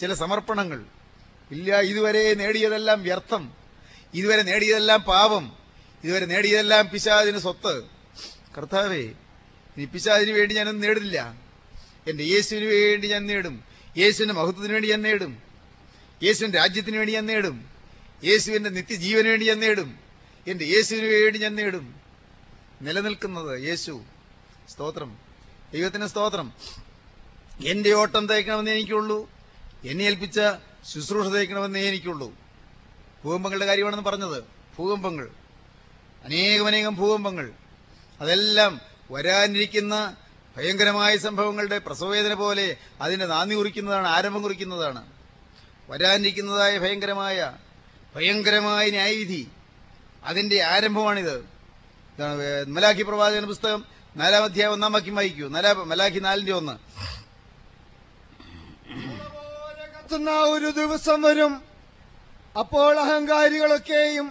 ചില 0.00 0.14
സമർപ്പണങ്ങൾ. 0.14 0.84
ഇല്ല 1.52 1.80
ഇതുവരെ 1.80 2.34
നേടിയതെല്ലാം 2.34 3.02
വ്യർത്ഥം. 3.02 3.54
ഇതുവരെ 4.14 4.42
നേടിയതെല്ലാം 4.42 5.02
പാപം. 5.02 5.52
ഇതുവരെ 6.04 6.26
നേടിയതെല്ലാം 6.26 6.88
പിശാദിന് 6.92 7.38
സ്വത്ത്. 7.38 7.82
കർത്താവേ 8.56 9.00
ഇനി 9.76 9.84
പിശാദിന് 9.84 10.30
വേണ്ടി 10.30 10.54
ഞാനൊന്നും 10.54 10.88
നേടില്ല 10.88 11.40
എന്റെ 12.08 12.24
യേശുവിന് 12.24 12.64
വേണ്ടി 12.64 13.08
ഞാൻ 13.08 13.26
നേടും. 13.26 13.64
യേശുവിന്റെ 13.98 14.34
മഹത്വത്തിന് 14.34 14.72
വേണ്ടി 14.72 14.90
ഞാൻ 14.90 15.02
നേടും. 15.02 15.42
യേശുവിന്റെ 16.22 16.58
രാജ്യത്തിന് 16.58 16.96
വേണ്ടി 16.96 17.12
ഞാൻ 17.12 17.26
നേടും. 17.26 17.68
യേശുവിന്റെ 18.24 18.70
നിത്യജീവന് 18.70 19.28
വേണ്ടി 19.28 19.46
ഞാൻ 19.46 19.60
നേടും. 19.60 19.98
എന്റെ 20.46 20.64
യേശുവിന് 20.64 21.06
വേണ്ടി 21.06 21.38
ഞാൻ 21.38 21.54
നേടും. 21.54 21.94
നിലനിൽക്കുന്നത് 22.82 23.62
യേശു. 23.62 24.04
സ്തോത്രം. 24.68 25.18
ദൈവത്തിന് 25.72 26.06
സ്തോത്രം. 26.06 26.52
എന്റെ 27.66 27.92
ഓട്ടം 27.92 28.26
തയ്ക്കണമെന്ന് 28.26 28.70
എനിക്കുള്ളൂ. 28.70 29.30
എന്നെ 29.84 30.04
ഏൽപ്പിച്ച 30.04 30.40
ശുശ്രൂഷ 30.90 31.26
തയ്ക്കണമെന്നേ 31.26 31.80
എനിക്കുള്ളൂ. 31.80 32.34
ഭൂകമ്പങ്ങളുടെ 33.24 33.66
കാര്യമാണെന്ന് 33.66 34.04
പറഞ്ഞത്. 34.04 34.44
ഭൂകമ്പങ്ങൾ. 34.78 35.30
അനേകമനേകം 36.24 36.94
ഭൂകമ്പങ്ങൾ. 36.94 37.52
അതെല്ലാം 38.20 38.80
വരാനിരിക്കുന്ന 39.10 40.16
ഭയങ്കരമായ 40.56 41.16
സംഭവങ്ങളുടെ 41.16 41.78
പ്രസവവേദന 41.78 42.34
പോലെ 42.34 42.76
അതിന്റെ 43.00 43.26
നാന്ദി 43.26 43.54
കുറിക്കുന്നതാണ് 43.54 44.06
ആരംഭം 44.06 44.42
കുറിക്കുന്നതാണ്. 44.42 45.06
വരാനിരിക്കുന്നതായ 45.88 46.78
ഭയങ്കരമായ 46.78 47.56
ഭയങ്കരമായ 48.16 48.90
ന്യായവിധി. 48.90 49.48
അതിന്റെ 50.24 50.62
ആരംഭമാണിത്. 50.62 51.44
മലാഖി 52.68 53.02
പ്രവാചകന 53.02 53.44
പുസ്തകം 53.44 53.84
നാലാം 54.16 54.72
ഒന്നാം 54.72 54.92
വാക്യം 54.92 55.14
വായിക്കൂ. 55.14 55.48
നാലാ 55.48 55.72
മലാഖി 55.72 56.18
നാലിന്റെ 56.18 56.52
ഒന്ന്. 56.52 56.72
കത്തുന്ന 60.12 60.32
ഒരു 60.54 60.70
ദിവസം 60.70 61.18
വരും. 61.22 61.52
അപ്പോൾ 62.58 62.92
അഹങ്കാരികളൊക്കെയും 63.00 64.26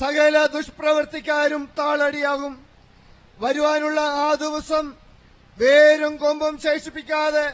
സകല 0.00 0.46
ദുഷ്പ്രവർത്തിക്കാരും 0.46 1.62
താളടിയാകും. 1.78 2.54
വരുവാനുള്ള 3.38 4.00
ആ 4.00 4.34
ദിവസം 4.34 4.84
വേരും 5.58 6.16
കൊമ്പും 6.16 6.54
ശേഷിപ്പിക്കാതെ 6.58 7.46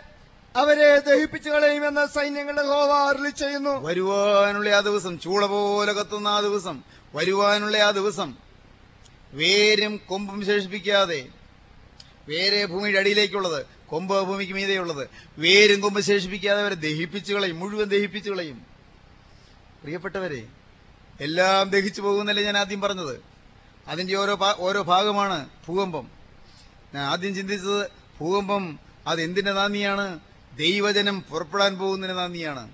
അവരെ 0.57 0.99
ദഹിപ്പിച്ചു 0.99 1.51
കളയുമെന്ന് 1.51 2.05
സൈന്യങ്ങളുടെ 2.15 2.65
ഹോവ 2.67 2.91
അരുളി 3.11 3.31
ചെയ്യുന്നു. 3.31 3.75
വരുവാനുള്ള 3.87 4.71
ആ 4.71 4.81
ദിവസം 4.81 5.19
ചൂള 5.19 5.47
പോലെ 5.47 5.93
കത്തുന്ന 5.93 6.29
ആ 6.29 6.41
ദിവസം 6.41 6.83
വരുവാനുള്ള 7.15 7.77
ആ 7.77 7.91
ദിവസം 7.91 8.33
വേരും 9.35 10.01
കൊമ്പും 10.09 10.47
ശേഷിപ്പിക്കാതെ 10.47 11.21
വേരെ 12.29 12.67
ഭൂമിയുടെ 12.67 12.99
അടിയിലേക്കുള്ളത് 12.99 13.61
കൊമ്പ് 13.93 14.23
ഭൂമിക്ക് 14.23 14.53
മീതെയുള്ളത്. 14.53 15.05
വേരും 15.39 15.81
കൊമ്പ് 15.81 16.01
ശേഷിപ്പിക്കാതെ 16.01 16.61
അവരെ 16.63 16.75
ദഹിപ്പിച്ചു 16.75 17.35
കളയും. 17.35 17.59
മുഴുവൻ 17.61 17.89
ദഹിപ്പിച്ചു 17.89 18.31
കളയും. 18.31 18.59
പ്രിയപ്പെട്ടവരെ 19.83 20.43
എല്ലാം 21.21 21.71
ദഹിച്ചു 21.71 22.01
പോകുന്നല്ലേ 22.01 22.43
ഞാൻ 22.45 22.57
ആദ്യം 22.59 22.81
പറഞ്ഞത്? 22.81 23.17
അതിന്റെ 23.89 24.15
ഓരോ 24.15 24.39
ഓരോ 24.59 24.83
ഭാഗമാണ് 24.83 25.39
ഭൂകമ്പം. 25.69 26.07
ഞാൻ 26.95 27.05
ആദ്യം 27.05 27.35
ചിന്തിച്ചത് 27.35 27.87
ഭൂകമ്പം 28.21 28.79
അത് 29.07 29.23
എന്തിന്റെ 29.23 29.53
നാന്ദിയാണ് 29.53 30.21
ദൈവജനം 30.57 31.21
പുറപ്പെടാൻ 31.21 31.79
പോകുന്നതിന് 31.79 32.19
നാന്ദിയാണ് 32.19 32.71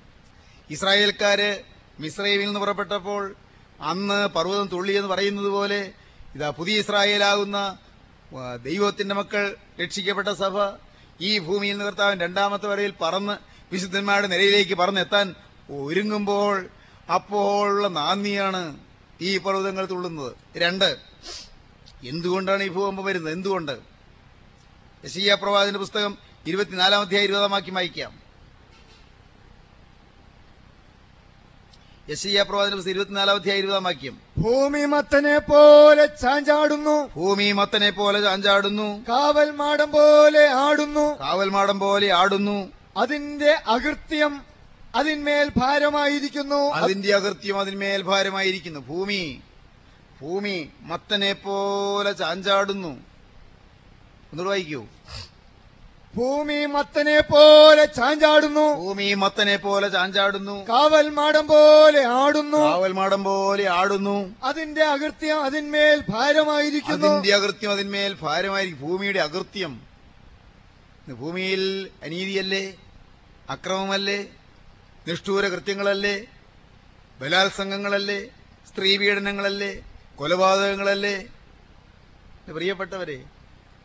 ഇസ്രായേൽക്കാര് 0.70 1.50
മിസ്രൈമിൽ 2.00 2.44
നിന്ന് 2.44 2.60
പുറപ്പെട്ടപ്പോൾ 2.60 3.34
അന്ന് 3.80 4.28
പർവതം 4.28 4.68
തുള്ളിയെന്ന് 4.68 5.08
പറയുന്നത് 5.08 5.46
പോലെ 5.46 5.92
ഇതാ 6.34 6.50
പുതിയ 6.50 6.78
ഇസ്രായേലാകുന്ന 6.78 7.78
ദൈവത്തിന്റെ 8.62 9.14
മക്കൾ 9.14 9.56
രക്ഷിക്കപ്പെട്ട 9.82 10.28
സഭ 10.28 10.56
ഈ 11.20 11.38
ഭൂമിയിൽ 11.38 11.72
നിന്ന് 11.72 11.84
കർത്താവൻ 11.84 12.20
രണ്ടാമത്തെ 12.20 12.66
വരയിൽ 12.66 12.92
പറന്ന് 13.02 13.38
വിശുദ്ധന്മാരുടെ 13.72 14.26
നിലയിലേക്ക് 14.26 14.74
പറന്നെത്താൻ 14.74 15.34
ഒരുങ്ങുമ്പോൾ 15.70 16.70
അപ്പോഴുള്ള 17.14 17.88
നാന്ദിയാണ് 17.88 18.78
ഈ 19.20 19.38
പർവതങ്ങൾ 19.38 19.86
തുള്ളുന്നത്. 19.86 20.36
രണ്ട് 20.56 20.98
എന്തുകൊണ്ടാണ് 22.08 22.62
ഈ 22.62 22.68
ഭൂകമ്പം 22.68 23.04
വരുന്നത്? 23.04 23.32
എന്തുകൊണ്ട്? 23.32 23.80
യശീയ 25.04 25.34
പ്രവാചന്റെ 25.34 25.78
പുസ്തകം 25.78 26.18
ഇരുപത്തിനാലാം 26.46 27.00
അധ്യായം 27.00 27.24
ഇരുപതാമാക്കി 27.24 27.70
വാക്യം 27.70 28.28
വായിക്കാം 32.09 32.30
യശീയ 32.30 32.42
പ്രവാചന്റെ 32.42 32.76
പുസ്തകം 32.76 32.90
ഇരുപത്തിനാലാം 32.90 33.36
അധ്യായ 33.36 33.59
ഇരുപതാം 33.59 33.84
വാക്യം. 33.84 34.18
ഭൂമി 34.38 34.84
മത്തനെ 34.84 35.38
പോലെ 35.38 36.06
ചാഞ്ചാടുന്നു. 36.06 37.11
ഭൂമി 37.16 37.52
മത്തനെ 37.52 37.90
പോലെ 37.90 38.20
ചാഞ്ചാടുന്നു. 38.20 39.04
കാവൽ 39.09 39.50
മാടം 39.50 39.90
പോലെ 39.90 40.48
ആടുന്നു. 40.48 41.20
കാവൽ 41.20 41.48
മാടം 41.48 41.78
പോലെ 41.78 42.12
ആടുന്നു. 42.12 42.68
അതിന്റെ 42.96 43.52
അകൃത്യം 43.66 44.42
അതിന്മേൽ 44.94 45.50
ഭാരമായിരിക്കുന്നു. 45.56 46.70
അതിന്റെ 46.70 47.14
അകൃത്യം 47.14 47.61
അതിന്മേൽ 47.61 48.02
ഭാരമായിരിക്കുന്നു. 48.02 48.80
ഭൂമി 48.80 49.40
ഭൂമി 50.22 50.68
മത്തനെ 50.82 51.32
പോലെ 51.32 52.12
ചാഞ്ചാടുന്നു. 52.12 52.88
ഒന്നുകൂടെ 52.88 54.48
വായിക്കൂ. 54.48 54.84
ഭൂമി 56.18 56.66
മത്തനെ 56.66 57.20
പോലെ 57.20 57.84
ചാഞ്ചാടുന്നു. 57.84 58.74
ഭൂമി 58.74 59.14
മത്തനെ 59.14 59.56
പോലെ 59.56 59.88
ചാഞ്ചാടുന്നു. 59.88 60.68
കാവൽ 60.68 61.08
മാടം 61.08 61.46
പോലെ 61.46 62.04
ആടുന്നു. 62.04 62.58
കാവൽ 62.58 62.92
മാടം 62.92 63.24
പോലെ 63.24 63.68
ആടുന്നു. 63.68 64.34
അതിന്റെ 64.42 64.84
അകൃത്യം 64.84 65.44
അതിന്മേൽ 65.44 66.04
ഭാരമായിരിക്കുന്നു. 66.08 67.06
അതിന്റെ 67.06 67.34
അകൃത്യം 67.34 67.70
അതിന്മേൽ 67.70 68.14
ഭാരമായിരിക്കും 68.14 68.88
ഭൂമിയുടെ 68.88 69.18
അകൃത്യം. 69.18 69.80
ഭൂമിയിൽ 71.12 71.90
അനീതിയല്ലേ? 72.02 72.74
അക്രമമല്ലേ? 73.50 74.26
നിഷ്ഠൂര 75.08 75.48
കൃത്യങ്ങളല്ലേ? 75.48 76.24
ബലാത്സംഗങ്ങളല്ലേ? 77.20 78.20
സ്ത്രീ 78.68 78.96
പീഡനങ്ങളല്ലേ? 78.96 79.84
കൊലപാതകങ്ങളല്ലേ? 80.16 81.16
പ്രിയപ്പെട്ടവരെ 82.52 83.24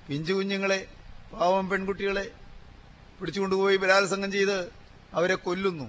പിഞ്ചു 0.10 0.34
കുഞ്ഞുങ്ങളെ 0.34 0.88
പാവം 1.34 1.70
പെൺകുട്ടികളെ 1.70 2.26
പിടിച്ചുകൊണ്ടുപോയി 3.20 3.78
ബലാത്സംഗം 3.78 4.32
ചെയ്ത് 4.32 4.58
അവരെ 5.14 5.36
കൊല്ലുന്നു. 5.36 5.88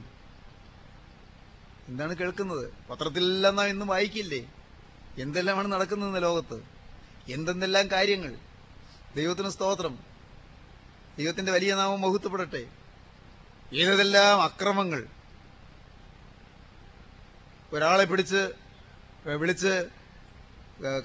എന്താണ് 1.88 2.16
കേൾക്കുന്നത്? 2.16 2.72
പത്രത്തിലെല്ലാം 2.90 3.68
ഇന്നും 3.68 3.88
വായിക്കില്ലേ? 3.88 4.42
എന്തെല്ലാമാണ് 5.18 5.72
നടക്കുന്നത് 5.72 6.22
ലോകത്ത്? 6.22 6.58
എന്തെന്തെല്ലാം 7.32 7.90
കാര്യങ്ങൾ? 7.90 8.32
ദൈവത്തിന് 9.16 9.48
സ്തോത്രം. 9.48 9.94
ദൈവത്തിന്റെ 11.18 11.52
വലിയ 11.52 11.74
നാമം 11.74 12.02
ബഹുത്തപ്പെടട്ടെ 12.02 12.62
ഏതെല്ലാം 13.82 14.42
അക്രമങ്ങൾ? 14.42 15.02
ഒരാളെ 17.72 18.04
പിടിച്ച് 18.04 18.42
വിളിച്ച് 19.42 19.72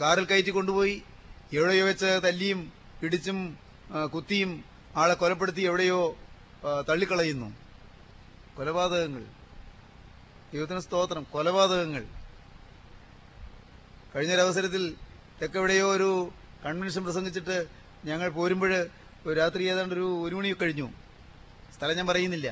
കാറിൽ 0.02 0.26
കയറ്റി 0.26 0.50
കൊണ്ടുപോയി 0.50 0.96
എവിടെയോ 1.54 1.86
വെച്ച് 1.86 2.20
തല്ലിയും 2.26 2.60
ഇടിച്ചും 3.04 3.38
ആ, 3.40 3.69
കുത്തിയും 4.14 4.64
ആളെ 4.96 5.14
കൊലപ്പെടുത്തി 5.14 5.62
എവിടെയോ 5.62 6.18
തള്ളിക്കളയുന്നു. 6.90 7.54
കൊലപാതകങ്ങൾ. 8.58 9.24
ദൈവത്തിന് 10.54 10.80
സ്തോത്രം. 10.80 11.24
കൊലപാതകങ്ങൾ. 11.24 12.06
കഴിഞ്ഞൊരവസരത്തിൽ 14.16 14.96
തെക്കെവിടെയോ 15.42 15.96
ഒരു 15.96 16.30
കൺവെൻഷൻ 16.66 17.04
പ്രസംഗിച്ചിട്ട് 17.04 17.66
ഞങ്ങൾ 18.06 18.30
പോരുമ്പോൾ 18.30 18.88
രാത്രി 19.38 19.64
ഏതാണ്ട് 19.64 19.96
ഒരു 19.96 20.22
ഒരു 20.28 20.36
മണി 20.36 20.56
കഴിഞ്ഞു. 20.62 20.90
സ്ഥലം 21.78 21.96
ഞാൻ 21.98 22.08
പറയുന്നില്ല. 22.08 22.48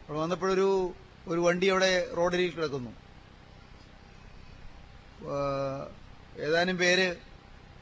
അപ്പോൾ 0.00 0.18
വന്നപ്പോഴൊരു 0.18 0.94
ഒരു 1.28 1.40
വണ്ടി 1.40 1.66
അവിടെ 1.66 2.14
റോഡിൽ 2.16 2.50
കിടക്കുന്നു. 2.50 2.90
ഏതാനും 6.40 6.76
പേര് 6.76 7.16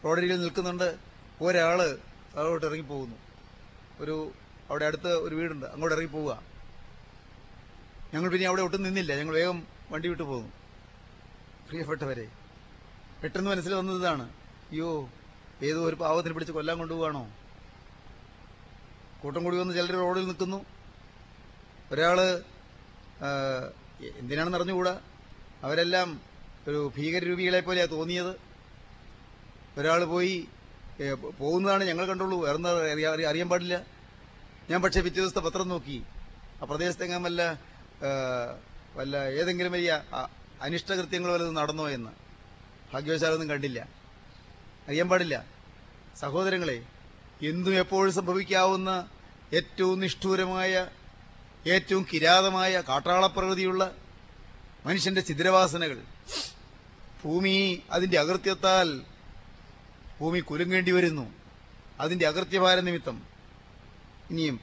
റോഡരിയിൽ 0.04 0.40
നിൽക്കുന്നുണ്ട്. 0.40 0.96
ഒരാൾ 1.40 1.98
താഴോട്ട് 2.38 2.66
ഇറങ്ങിപ്പോകുന്നു 2.66 3.16
ഒരു 4.02 4.32
അവിടെ 4.70 4.84
അടുത്ത് 4.84 5.10
ഒരു 5.26 5.34
വീടുണ്ട്. 5.34 5.66
അങ്ങോട്ട് 5.66 5.94
ഇറങ്ങി 5.96 6.10
പോവുക. 6.12 6.32
ഞങ്ങൾ 8.14 8.28
പിന്നെ 8.30 8.46
അവിടെ 8.48 8.62
ഒട്ടും 8.62 8.82
നിന്നില്ല. 8.82 9.12
ഞങ്ങൾ 9.20 9.34
വേഗം 9.34 9.58
വണ്ടി 9.90 10.08
വിട്ടു 10.08 10.22
പോകുന്നു. 10.22 10.50
പ്രിയപ്പെട്ടവരെ 11.68 12.26
പെട്ടെന്ന് 13.22 13.50
മനസ്സിൽ 13.50 13.74
വന്നത് 13.74 13.98
ഇതാണ്. 14.02 14.24
അയ്യോ 14.70 14.90
ഏതോ 15.62 15.80
ഒരു 15.88 15.96
പാവത്തിന് 16.02 16.34
പിടിച്ച് 16.34 16.52
കൊല്ലാൻ 16.52 16.76
കൊണ്ടുപോവാണോ 16.78 17.22
കൂട്ടം 19.22 19.40
കൂടി 19.44 19.56
വന്ന് 19.56 19.74
ചിലർ 19.74 19.94
റോഡിൽ 20.02 20.26
നിൽക്കുന്നു. 20.26 20.58
ഒരാൾ 21.92 22.18
എന്തിനാണെന്ന് 24.20 24.58
അറിഞ്ഞുകൂടാ? 24.58 24.94
അവരെല്ലാം 25.62 26.08
ഒരു 26.68 26.92
ഭീകരരൂപികളെ 26.96 27.60
പോലെയാണ് 27.60 27.90
തോന്നിയത്. 27.90 28.32
ഒരാൾ 29.78 30.04
പോയി 30.04 30.48
പോകുന്നതാണ് 31.38 31.84
ഞങ്ങൾ 31.84 32.06
കണ്ടുള്ളൂ. 32.06 32.40
വേറെ 32.42 33.26
അറിയാൻ 33.26 33.48
പാടില്ല. 33.48 33.82
ഞാൻ 34.70 34.82
പക്ഷേ 34.82 35.00
പിറ്റേ 35.00 35.20
ദിവസത്തെ 35.20 35.40
പത്രം 35.40 35.68
നോക്കി. 35.68 36.02
ആ 36.62 36.64
പ്രദേശത്തെങ്ങാൻ 36.64 37.22
വല്ല 37.22 37.58
വല്ല 38.94 39.16
ഏതെങ്കിലും 39.16 39.72
വലിയ 39.72 40.02
അനിഷ്ടകൃത്യങ്ങൾ 40.62 41.32
വല്ലതും 41.32 41.54
നടന്നോ 41.54 41.88
എന്ന്. 41.88 42.10
ഭാഗ്യവശാലൊന്നും 42.94 43.48
കണ്ടില്ല. 43.48 43.88
അറിയാൻ 44.88 45.08
പാടില്ല. 45.08 45.44
സഹോദരങ്ങളെ 46.20 46.82
എന്തും 47.42 47.74
എപ്പോഴും 47.74 48.14
സംഭവിക്കാവുന്ന 48.14 49.08
ഏറ്റവും 49.52 50.00
നിഷ്ഠൂരമായ 50.00 50.88
ഏറ്റവും 51.66 52.06
കിരാതമായ 52.12 52.82
കാട്ടാളപ്രകൃതിയുള്ള 52.88 53.94
മനുഷ്യന്റെ 54.86 55.20
ചിദ്രവാസനകൾ 55.20 56.02
ഭൂമി 57.24 57.82
അതിന്റെ 57.90 58.18
അകൃത്യത്താൽ 58.18 59.00
ഭൂമി 60.20 60.40
കുലുങ്ങേണ്ടി 60.40 60.92
വരുന്നു. 60.92 61.34
അതിന്റെ 62.00 62.26
അകൃത്യഭാര 62.26 62.80
നിമിത്തം. 62.80 63.22
ഇനിയും 64.30 64.60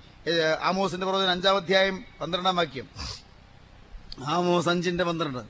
ആമോസിന്റെ 0.62 1.06
പ്രവചനം 1.06 1.32
അഞ്ചാം 1.32 1.56
അധ്യായം 1.56 2.06
പന്ത്രണ്ടാം 2.22 2.56
വാക്യം. 2.56 2.88
ആമോസ് 4.28 4.70
അഞ്ചിന്റെ 4.70 5.04
പന്ത്രണ്ട്. 5.04 5.44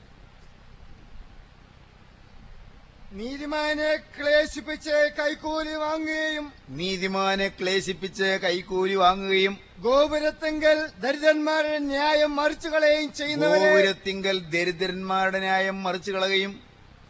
നീതിമാനെ 3.12 3.96
ക്ലേശിപ്പിച്ച് 3.96 5.12
കൈക്കൂലി 5.18 5.74
വാങ്ങുകയും 5.74 6.52
നീതിമാനെ 6.68 7.48
ക്ലേശിപ്പിച്ച് 7.48 8.38
കൈക്കൂലി 8.44 8.94
വാങ്ങുകയും 8.94 9.58
ഗോപുരത്തിങ്കൽ 9.78 10.90
ദരിദ്രന്മാരുടെ 10.98 11.78
ന്യായം 11.78 12.36
മറിച്ചു 12.36 12.68
കളയുകയും 12.68 13.12
ചെയ്യുന്നവരെ 13.12 13.68
ഗോപുരത്തിങ്കൽ 13.68 14.38
ദരിദ്രന്മാരുടെ 14.38 15.38
ന്യായം 15.38 15.82
മറിച്ചു 15.82 16.12
കളയുകയും 16.12 16.65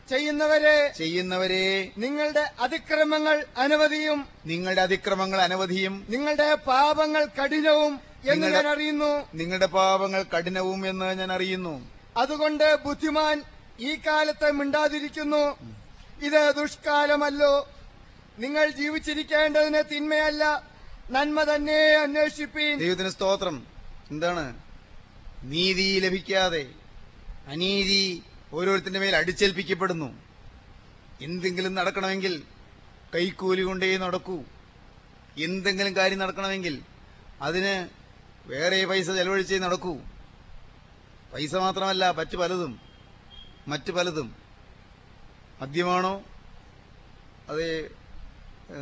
ചെയ്യുന്നവരെ 0.09 0.93
ചെയ്യുന്നവരെ 0.99 1.91
നിങ്ങളുടെ 1.99 2.51
അതിക്രമങ്ങൾ 2.61 3.47
അനവധിയും 3.57 4.29
നിങ്ങളുടെ 4.47 4.83
അതിക്രമങ്ങൾ 4.83 5.41
അനവധിയും 5.41 6.07
നിങ്ങളുടെ 6.09 6.55
പാപങ്ങൾ 6.55 7.25
കഠിനവും 7.25 8.01
എന്ന് 8.25 8.47
ഞാൻ 8.47 8.67
അറിയുന്നു. 8.67 9.29
നിങ്ങളുടെ 9.35 9.67
പാപങ്ങൾ 9.67 10.23
കഠിനവും 10.23 10.89
എന്ന് 10.89 11.19
ഞാൻ 11.19 11.33
അറിയുന്നു. 11.33 11.91
അതുകൊണ്ട് 12.17 12.79
ബുദ്ധിമാൻ 12.85 13.43
ഈ 13.81 13.95
കാലത്ത് 13.95 14.51
മിണ്ടാതിരിക്കുന്നു. 14.51 15.59
ഇത് 16.23 16.55
ദുഷ്കാലമല്ലോ. 16.57 17.69
നിങ്ങൾ 18.39 18.71
ജീവിച്ചിരിക്കേണ്ടതിന് 18.71 19.83
തിന്മയല്ല. 19.95 20.71
നന്മ 21.11 21.43
തന്നെ 21.43 21.97
അന്വേഷിപ്പീൻ. 21.97 22.79
ദൈവത്തിന് 22.79 23.09
സ്തോത്രം. 23.09 23.67
എന്താണ്? 24.11 24.57
നീതി 25.43 26.01
ലഭിക്കാതെ 26.01 26.67
അനീതി 27.49 28.23
ഓരോരുത്തരുടെ 28.53 28.99
മേൽ 28.99 29.17
അടിച്ചേൽപ്പിക്കപ്പെടുന്നു. 29.17 30.23
എന്തെങ്കിലും 31.21 31.75
നടക്കണമെങ്കിൽ 31.75 32.43
കൈക്കൂലി 33.15 33.63
കൊണ്ടേ 33.63 33.97
നടക്കൂ. 33.97 34.45
എന്തെങ്കിലും 35.39 35.97
കാര്യം 35.97 36.19
നടക്കണമെങ്കിൽ 36.19 36.83
അതിന് 37.43 37.89
വേറെ 38.49 38.85
പൈസ 38.85 39.11
ചെലവഴിച്ചേ 39.11 39.59
നടക്കൂ. 39.59 39.99
പൈസ 41.35 41.55
മാത്രമല്ല 41.55 42.11
മറ്റു 42.11 42.37
പലതും. 42.37 42.81
മറ്റു 43.69 43.93
പലതും. 43.93 44.35
മദ്യമാണോ? 45.61 46.23
അത് 47.49 47.91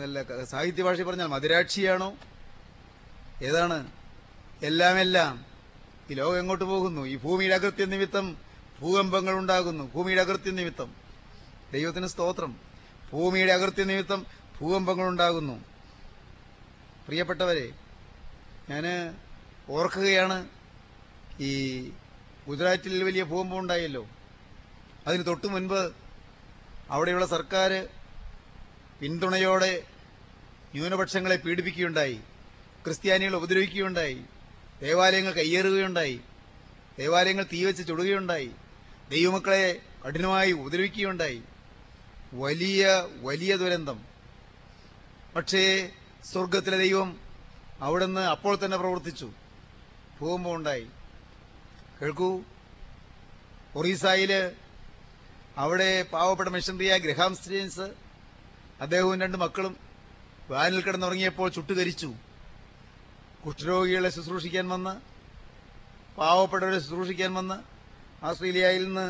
അല്ല 0.03 0.45
സാഹിത്യ 0.45 0.83
പറഞ്ഞാൽ 0.83 1.27
മധുരാക്ഷിയാണോ? 1.27 2.17
ഏതാണ്? 3.43 3.91
എല്ലാമെല്ലാം 4.63 5.01
എല്ലാം 5.01 5.45
ഈ 6.11 6.15
ലോകം 6.15 6.39
എങ്ങോട്ട് 6.39 6.65
പോകുന്നു? 6.65 7.07
ഈ 7.07 7.17
ഭൂമിയുടെ 7.17 7.55
അകൃത്യ 7.55 7.85
നിമിത്തം 7.85 8.44
ഭൂകമ്പങ്ങൾ 8.85 9.35
ഉണ്ടാകുന്നു. 9.35 9.91
ഭൂമിയുടെ 9.95 10.21
അകൃത്യ 10.21 10.51
നിമിത്തം. 10.51 10.95
ദൈവത്തിന് 11.73 12.07
സ്തോത്രം. 12.07 12.57
ഭൂമിയുടെ 13.13 13.53
അകൃത്യ 13.53 13.85
നിമിത്തം 13.85 14.27
ഭൂകമ്പങ്ങൾ 14.61 15.09
ഉണ്ടാകുന്നു. 15.09 15.65
പ്രിയപ്പെട്ടവരെ 17.07 17.73
ഞാൻ 18.71 18.85
ഓർക്കുകയാണ് 19.69 20.49
ഈ 21.41 21.53
ഗുജറാത്തിൽ 22.49 23.03
വലിയ 23.05 23.23
ഭൂകമ്പം 23.23 23.59
ഉണ്ടായല്ലോ. 23.59 24.07
അതിന് 25.07 25.27
തൊട്ടു 25.27 25.47
മുൻപ് 25.47 25.93
അവിടെയുള്ള 26.91 27.27
സർക്കാർ 27.27 27.89
പിന്തുണയോടെ 29.01 29.83
ന്യൂനപക്ഷങ്ങളെ 30.75 31.37
പീഡിപ്പിക്കുകയുണ്ടായി. 31.37 32.21
ക്രിസ്ത്യാനികളെ 32.85 33.37
ഉപദ്രവിക്കുകയുണ്ടായി. 33.37 34.21
ദേവാലയങ്ങൾ 34.83 35.33
കയ്യേറുകയുണ്ടായി. 35.33 36.21
ദേവാലയങ്ങൾ 36.99 37.47
തീവച്ച് 37.53 37.89
ചുടുകയുണ്ടായി. 37.89 38.51
ദൈവമക്കളെ 39.11 39.81
കഠിനമായി 40.07 40.53
ഉപദ്രവിക്കുകയുണ്ടായി. 40.53 41.43
വലിയ 42.33 43.09
വലിയ 43.21 43.57
ദുരന്തം. 43.57 44.05
പക്ഷേ 45.37 45.91
സ്വർഗത്തിലെ 46.25 46.79
ദൈവം 46.79 47.21
അവിടുന്ന് 47.81 48.21
അപ്പോൾ 48.21 48.59
തന്നെ 48.65 48.77
പ്രവർത്തിച്ചു. 48.77 49.33
ഭൂകമ്പം 50.21 50.55
ഉണ്ടായി. 50.55 50.87
കേൾക്കൂ 52.03 52.45
ഒറീസായിൽ 53.77 54.53
അവിടെ 55.59 56.03
പാവപ്പെട്ട 56.03 56.49
മിഷണറിയായ 56.49 56.99
ഗ്രഹാം 56.99 57.37
സ്റ്റീൻസ് 57.37 57.95
അദ്ദേഹവും 58.81 59.21
രണ്ട് 59.21 59.37
മക്കളും 59.37 59.77
വാനിൽ 60.51 60.81
കിടന്നുറങ്ങിയപ്പോൾ 60.81 61.49
ചുട്ടുകരിച്ചു 61.51 62.15
കുഷ്ഠരോഗികളെ 63.47 64.09
ശുശ്രൂഷിക്കാൻ 64.09 64.69
വന്ന് 64.69 64.95
പാവപ്പെട്ടവരെ 66.19 66.79
ശുശ്രൂഷിക്കാൻ 66.79 67.35
വന്ന് 67.35 67.74
ആസ്ട്രേലിയയിൽ 68.29 68.83
നിന്ന് 68.89 69.07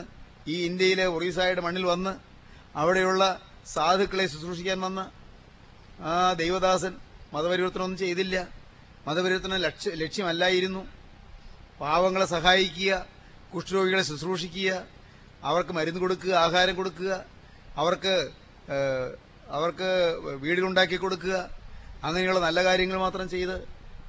ഈ 0.53 0.57
ഇന്ത്യയിലെ 0.69 1.07
ഒറീസയുടെ 1.17 1.63
മണ്ണിൽ 1.67 1.85
വന്ന് 1.93 2.13
അവിടെയുള്ള 2.81 3.23
സാധുക്കളെ 3.75 4.25
ശുശ്രൂഷിക്കാൻ 4.33 4.79
വന്ന 4.87 5.01
ആ 6.13 6.15
ദൈവദാസൻ 6.43 6.93
മതപരിവർത്തനമൊന്നും 7.35 8.01
ചെയ്തില്ല. 8.05 8.37
മതപരിവർത്തനം 9.07 9.61
ലക്ഷ്യ 9.67 9.91
ലക്ഷ്യമല്ലായിരുന്നു. 10.03 10.83
പാവങ്ങളെ 11.83 12.27
സഹായിക്കുക 12.35 12.93
കുഷ്ഠരോഗികളെ 13.53 14.05
ശുശ്രൂഷിക്കുക 14.11 14.71
അവർക്ക് 15.51 15.73
മരുന്ന് 15.79 16.01
കൊടുക്കുക 16.03 16.33
ആഹാരം 16.45 16.75
കൊടുക്കുക 16.81 17.11
അവർക്ക് 17.83 18.15
അവർക്ക് 19.57 19.89
വീടുകളുണ്ടാക്കി 20.45 20.97
കൊടുക്കുക 21.05 21.37
അങ്ങനെയുള്ള 22.07 22.41
നല്ല 22.47 22.59
കാര്യങ്ങൾ 22.69 22.99
മാത്രം 23.07 23.27
ചെയ്ത് 23.35 23.57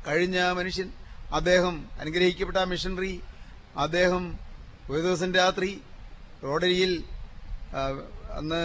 കഴിഞ്ഞ 0.08 0.38
മനുഷ്യൻ 0.60 0.88
അദ്ദേഹം 1.38 1.76
അനുഗ്രഹിക്കപ്പെട്ട 2.02 2.60
മിഷനറി 2.72 3.14
അദ്ദേഹം 3.86 4.24
ഒരു 4.90 5.02
ദിവസം 5.02 5.34
രാത്രി 5.34 5.82
റോഡരിയിൽ 6.44 7.04
അന്ന് 8.34 8.62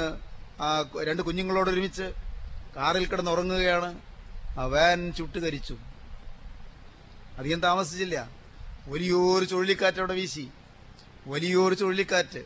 ആ 0.62 0.68
രണ്ട് 1.02 1.22
കുഞ്ഞുങ്ങളോടൊരുമിച്ച് 1.22 2.06
കാറിൽ 2.76 3.06
കിടന്നുറങ്ങുകയാണ്. 3.06 3.98
ആ 4.58 4.64
വാൻ 4.64 5.12
ചുട്ടുകരിച്ചു 5.12 5.76
അധികം 7.38 7.60
താമസിച്ചില്ല. 7.60 8.16
വലിയൊരു 8.88 9.44
ചുഴലിക്കാറ്റ് 9.44 9.98
അവിടെ 9.98 10.12
വീശി. 10.12 10.44
വലിയൊരു 11.26 11.74
ചുഴലിക്കാറ്റ്. 11.74 12.42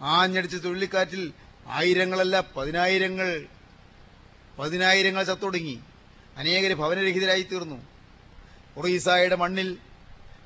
ആഞ്ഞടിച്ച 0.00 0.56
ചുഴലിക്കാറ്റിൽ 0.56 1.32
ആയിരങ്ങളല്ല 1.66 2.40
പതിനായിരങ്ങൾ 2.56 3.46
പതിനായിരങ്ങൾ 4.58 5.22
ചത്തൊടുങ്ങി. 5.22 5.76
അനേകർ 6.36 6.74
ഭവനരഹിതരായി 6.74 7.42
തീർന്നു 7.42 7.78
ഒറീസായുടെ 8.76 9.36
മണ്ണിൽ 9.36 9.78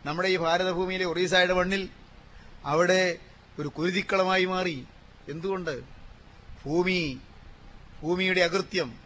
നമ്മുടെ 0.05 0.29
ഈ 0.29 0.37
ഭാരതഭൂമിയിലെ 0.37 1.05
ഒറീസായുടെ 1.05 1.55
മണ്ണിൽ 1.55 1.89
അവിടെ 2.65 3.19
ഒരു 3.59 3.69
കുരുതിക്കളമായി 3.69 4.45
മാറി. 4.45 4.85
എന്തുകൊണ്ട്? 5.29 5.81
ഭൂമി 6.65 7.19
ഭൂമിയുടെ 8.03 8.41
അകൃത്യം. 8.41 8.99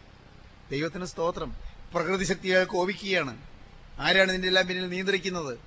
ദൈവത്തിന് 0.70 1.04
സ്തോത്രം. 1.04 1.56
പ്രകൃതി 1.94 2.24
ശക്തിയെ 2.24 2.64
കോപിക്കുകയാണ്. 2.64 3.38
ആരാണ് 3.98 4.28
ഇതിന്റെ 4.28 4.48
എല്ലാം 4.48 4.66
പിന്നിൽ 4.66 4.88
നിയന്ത്രിക്കുന്നത്? 4.88 5.58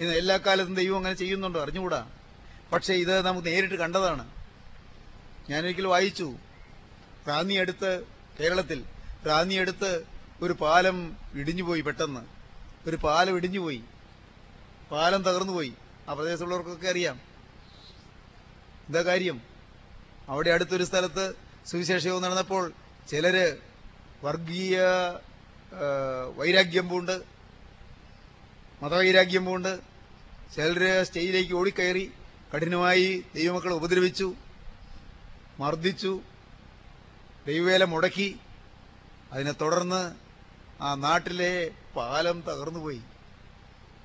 ഇന്ന് 0.00 0.14
എല്ലാ 0.14 0.36
കാലത്തും 0.36 0.74
ദൈവം 0.74 0.96
അങ്ങനെ 0.96 1.14
ചെയ്യുന്നുണ്ടോ. 1.14 1.62
അറിഞ്ഞുകൂടാ? 1.62 2.08
പക്ഷെ 2.72 2.94
ഇത് 2.94 3.22
നമുക്ക് 3.22 3.48
നേരിട്ട് 3.48 3.74
കണ്ടതാണ്. 3.74 4.30
ഞാനൊരിക്കൽ 5.50 5.86
വായിച്ചു. 5.86 6.34
റാന്നി 7.28 7.54
അടുത്ത് 7.54 8.04
കേരളത്തിൽ 8.40 8.84
റാന്നി 9.26 9.54
അടുത്ത് 9.54 10.04
ഒരു 10.42 10.52
പാലം 10.52 11.16
ഇടിഞ്ഞുപോയി 11.34 11.80
പെട്ടെന്ന്. 11.80 12.20
ഒരു 12.86 12.96
പാലം 12.96 13.36
ഇടിഞ്ഞുപോയി. 13.36 13.82
പാലം 14.90 15.22
തകർന്നുപോയി. 15.22 15.72
ആ 16.10 16.14
പ്രദേശത്തുള്ളവർക്കൊക്കെ 16.14 16.88
അറിയാം. 16.88 17.20
എന്താ 18.88 19.02
കാര്യം. 19.02 19.40
അവിടെ 20.28 20.50
അടുത്തൊരു 20.50 20.84
സ്ഥലത്ത് 20.84 21.34
സുവിശേഷവും 21.66 22.22
നടന്നപ്പോൾ 22.22 22.72
ചിലര് 23.08 23.56
വർഗീയ 24.24 24.78
വൈരാഗ്യം 26.36 26.88
പൂണ്ട് 26.88 27.22
മതവൈരാഗ്യം 28.82 29.44
പൂണ്ട്. 29.44 29.80
ചിലര് 30.54 31.04
സ്റ്റേജിലേക്ക് 31.04 31.54
ഓടിക്കയറി 31.54 32.12
കഠിനമായി 32.56 33.24
ദൈവമക്കളെ 33.34 33.74
ഉപദ്രവിച്ചു 33.74 34.34
മർദ്ദിച്ചു 35.60 36.20
ദൈവവേല 37.46 37.84
മുടക്കി. 37.84 38.38
അതിനെ 39.32 39.52
തുടർന്ന് 39.52 40.14
ആ 40.82 40.94
നാട്ടിലെ 40.94 41.70
പാലം 41.96 42.40
തകർന്നുപോയി. 42.40 43.00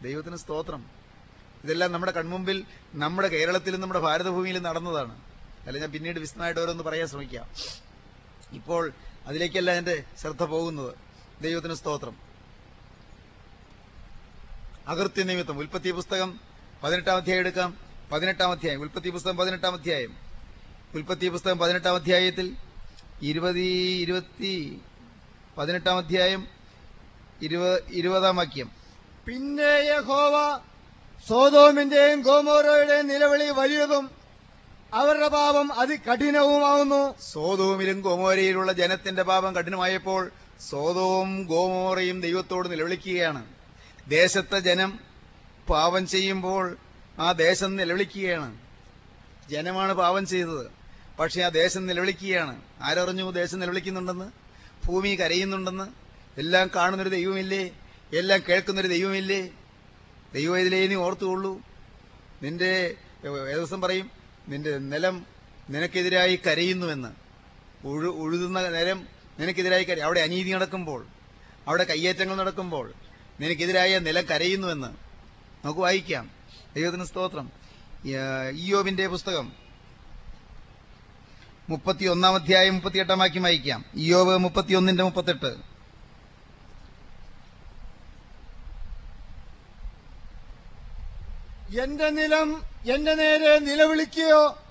ദൈവത്തിന് 0.01 0.35
സ്തോത്രം. 0.35 0.94
ഇതെല്ലാം 1.65 1.91
നമ്മുടെ 1.91 2.11
കൺമുമ്പിൽ 2.11 2.63
നമ്മുടെ 2.95 3.27
കേരളത്തിലും 3.27 3.81
നമ്മുടെ 3.81 3.99
ഭാരതഭൂമിയിലും 3.99 4.63
നടന്നതാണ്. 4.63 5.21
അല്ല 5.67 5.79
ഞാൻ 5.79 5.91
പിന്നീട് 5.91 6.19
വിശദമായിട്ട് 6.19 6.61
ഓരോന്ന് 6.61 6.83
പറയാൻ 6.83 7.07
ശ്രമിക്കാം. 7.07 7.49
ഇപ്പോൾ 8.51 8.91
അതിലേക്കല്ല 9.25 9.71
എന്റെ 9.71 10.03
ശ്രദ്ധ 10.17 10.43
പോകുന്നത്. 10.43 10.93
ദൈവത്തിന് 11.41 11.73
സ്തോത്രം. 11.73 12.15
അകൃത്യ 14.87 15.23
നിമിത്തം 15.23 15.57
ഉൽപ്പത്തി 15.57 15.91
പുസ്തകം 15.91 16.39
പതിനെട്ടാം 16.83 17.15
അധ്യായം 17.15 17.39
എടുക്കാം. 17.39 17.77
പതിനെട്ടാം 18.11 18.51
അധ്യായം. 18.51 18.81
ഉൽപ്പത്തി 18.81 19.09
പുസ്തകം 19.09 19.37
പതിനെട്ടാം 19.37 19.73
അധ്യായം. 19.73 20.13
ഉൽപ്പത്തി 20.93 21.29
പുസ്തകം 21.29 21.57
പതിനെട്ടാം 21.57 21.95
അധ്യായത്തിൽ 21.95 22.55
ഇരുപതി 23.21 23.99
ഇരുപത്തി 24.01 24.81
പതിനെട്ടാം 25.57 25.97
അധ്യായം 25.97 26.47
ഇരുപ- 27.41 27.91
ഇരുപതാം 27.91 28.35
വാക്യം. 28.35 28.71
പിന്നെ 29.25 29.63
യഹോവ 29.63 30.59
സോതോമിന്റെയും 31.27 32.21
ഗോമോറയുടെയും 32.21 33.07
നിലവിളി 33.07 33.49
വലിയതും 33.49 34.11
അവരുടെ 34.93 35.27
പാപം 35.27 35.79
അതികഠിനവുമാവുന്നു. 35.79 37.15
സോതോമിലും 37.31 38.01
ഗോമോരയിലുള്ള 38.01 38.71
ജനത്തിന്റെ 38.71 39.23
പാപം 39.23 39.55
കഠിനമായപ്പോൾ 39.55 40.31
സോതവും 40.69 41.43
ഗോമോറയും 41.43 42.21
ദൈവത്തോട് 42.21 42.71
നിലവിളിക്കുകയാണ്. 42.71 43.45
ദേശത്തെ 44.07 44.59
ജനം 44.59 44.99
പാപം 45.69 46.07
ചെയ്യുമ്പോൾ 46.07 46.77
ആ 47.19 47.31
ദേശം 47.31 47.75
നിലവിളിക്കുകയാണ്. 47.75 48.57
ജനമാണ് 49.49 49.93
പാപം 49.93 50.25
ചെയ്തത്. 50.25 50.71
പക്ഷെ 51.19 51.41
ആ 51.41 51.49
ദേശം 51.49 51.87
നിലവിളിക്കുകയാണ്. 51.87 52.61
ആരറിഞ്ഞു 52.81 53.31
ദേശം 53.31 53.59
നിലവിളിക്കുന്നുണ്ടെന്ന്? 53.59 54.31
ഭൂമി 54.87 55.15
കരയുന്നുണ്ടെന്ന്? 55.15 55.85
എല്ലാം 56.39 56.69
കാണുന്നൊരു 56.75 57.09
ദൈവമില്ലേ? 57.09 57.71
എല്ലാം 58.13 58.43
കേൾക്കുന്നൊരു 58.49 58.87
ദൈവമില്ലേ? 58.87 59.49
ദൈവം 60.35 60.59
ഇതിലേ 60.59 60.87
നീ 60.87 60.95
ഓർത്തുകൊള്ളൂ. 60.95 61.61
നിന്റെ 62.43 62.93
ഏദിവസം 63.51 63.81
പറയും? 63.81 64.11
നിന്റെ 64.47 64.77
നിലം 64.77 65.25
നിനക്കെതിരായി 65.69 66.39
കരയുന്നുവെന്ന്. 66.47 67.07
ഉഴു 67.87 68.09
ഉഴുതുന്ന 68.09 68.69
നിലം 68.69 69.07
നിനക്കെതിരായി 69.39 69.83
കരയും. 69.83 70.03
അവിടെ 70.03 70.19
അനീതി 70.19 70.51
നടക്കുമ്പോൾ 70.51 71.05
അവിടെ 71.67 71.83
കയ്യേറ്റങ്ങൾ 71.83 72.35
നടക്കുമ്പോൾ 72.35 72.93
നിനക്കെതിരായ 73.39 73.99
നിലം 73.99 74.25
കരയുന്നുവെന്ന് 74.25 74.87
നമുക്ക് 74.87 75.79
വായിക്കാം. 75.79 76.31
ദൈവത്തിന് 76.75 77.05
സ്തോത്രം. 77.05 77.51
ഇയോബിന്റെ 78.51 79.07
പുസ്തകം 79.07 79.51
മുപ്പത്തി 81.69 82.05
ഒന്നാം 82.05 82.35
അധ്യായം 82.35 82.73
മുപ്പത്തിയെട്ടാം 82.73 83.19
വാക്യം 83.19 83.43
വായിക്കാം. 83.43 83.85
ഇയോബ് 83.95 84.37
മുപ്പത്തിയൊന്നിന്റെ 84.37 85.03
മുപ്പത്തെട്ട്. 85.03 85.74
എന്റെ 91.69 92.09
നിലം 92.09 92.63
എന്റെ 92.85 93.13
നേരെ 93.13 93.59
നിലവിളിക്കുകയോ 93.59 94.61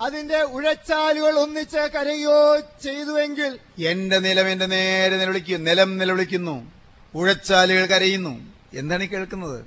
അതിന്റെ 0.00 0.42
ഉഴച്ചാലുകൾ 0.42 1.38
ഒന്നിച്ച് 1.38 1.76
കരയോ 1.76 2.60
ചെയ്തുവെങ്കിൽ 2.82 3.58
എന്റെ 3.78 4.18
നിലം 4.18 4.48
എന്റെ 4.48 4.66
നേരെ 4.66 5.16
നിലവിളിക്കും 5.16 5.64
നിലം 5.64 5.98
നിലവിളിക്കുന്നു. 5.98 6.72
ഉഴച്ചാലുകൾ 7.14 7.86
കരയുന്നു. 7.86 8.54
എന്താണ് 8.74 9.04
കേൾക്കുന്നത്? 9.04 9.64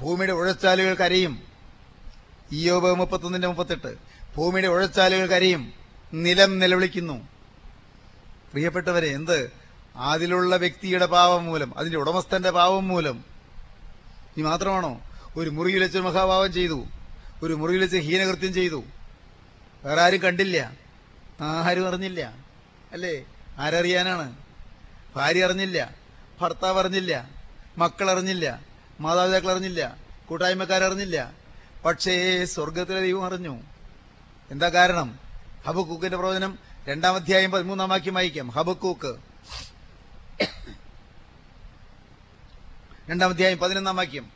ഭൂമിയുടെ 0.00 0.32
ഉഴച്ചാലുകൾ 0.32 0.94
കരയും. 0.94 1.42
ഇയോബ് 2.52 2.94
മുപ്പത്തൊന്നിന്റെ 2.94 3.48
മുപ്പത്തെട്ട്. 3.48 3.94
ഭൂമിയുടെ 4.36 4.68
ഉഴച്ചാലുകൾ 4.68 5.26
കരയും. 5.26 5.72
നിലം 6.14 6.58
നിലവിളിക്കുന്നു. 6.58 7.28
പ്രിയപ്പെട്ടവരെ 8.52 9.06
എന്ത്? 9.06 9.52
അതിലുള്ള 9.96 10.56
വ്യക്തിയുടെ 10.56 11.06
പാവം 11.06 11.44
മൂലം 11.44 11.78
അതിന്റെ 11.78 11.98
ഉടമസ്ഥന്റെ 11.98 12.50
പാവം 12.50 12.88
മൂലം. 12.88 13.24
ഇനി 14.36 14.42
മാത്രമാണോ? 14.42 15.00
ഒരു 15.36 15.50
മുറിയിൽ 15.50 15.82
വെച്ച് 15.82 15.98
മഹാഭാവം 15.98 16.52
ചെയ്തു. 16.52 16.86
ഒരു 17.42 17.54
മുറിയിൽ 17.54 17.80
വെച്ച് 17.80 17.96
ഹീനകൃത്യം 17.96 18.54
ചെയ്തു. 18.54 18.84
വേറെ 19.84 20.00
ആരും 20.00 20.22
കണ്ടില്ല. 20.22 20.72
ആരും 21.40 21.88
അറിഞ്ഞില്ല. 21.88 22.34
അല്ലേ? 22.92 23.24
ആരറിയാനാണ്? 23.58 24.36
ഭാര്യ 25.16 25.44
അറിഞ്ഞില്ല. 25.44 25.94
ഭർത്താവ് 26.40 26.78
അറിഞ്ഞില്ല. 26.78 27.30
മക്കൾ 27.78 28.10
അറിഞ്ഞില്ല. 28.10 28.60
മാതാപിതാക്കൾ 29.00 29.50
അറിഞ്ഞില്ല. 29.50 29.96
കൂട്ടായ്മക്കാരറിഞ്ഞില്ല 30.28 31.32
പക്ഷേ 31.84 32.44
സ്വർഗത്തിലെ 32.44 33.00
ദൈവം 33.00 33.26
അറിഞ്ഞു. 33.26 33.62
എന്താ 34.50 34.68
കാരണം? 34.68 35.18
ഹബക്കൂക്കിന്റെ 35.66 36.16
പ്രവചനം 36.16 36.58
രണ്ടാം 36.88 37.14
അധ്യായം 37.14 37.50
പതിമൂന്നാം 37.50 37.88
വാക്യം 37.88 38.14
വായിക്കാം. 38.14 38.48
ഹബക്കൂക്ക്. 38.48 39.16
രണ്ടാം 43.10 43.30
അധ്യായം 43.30 43.58
പതിനൊന്നാം 43.58 43.96
വാക്യം. 43.96 44.35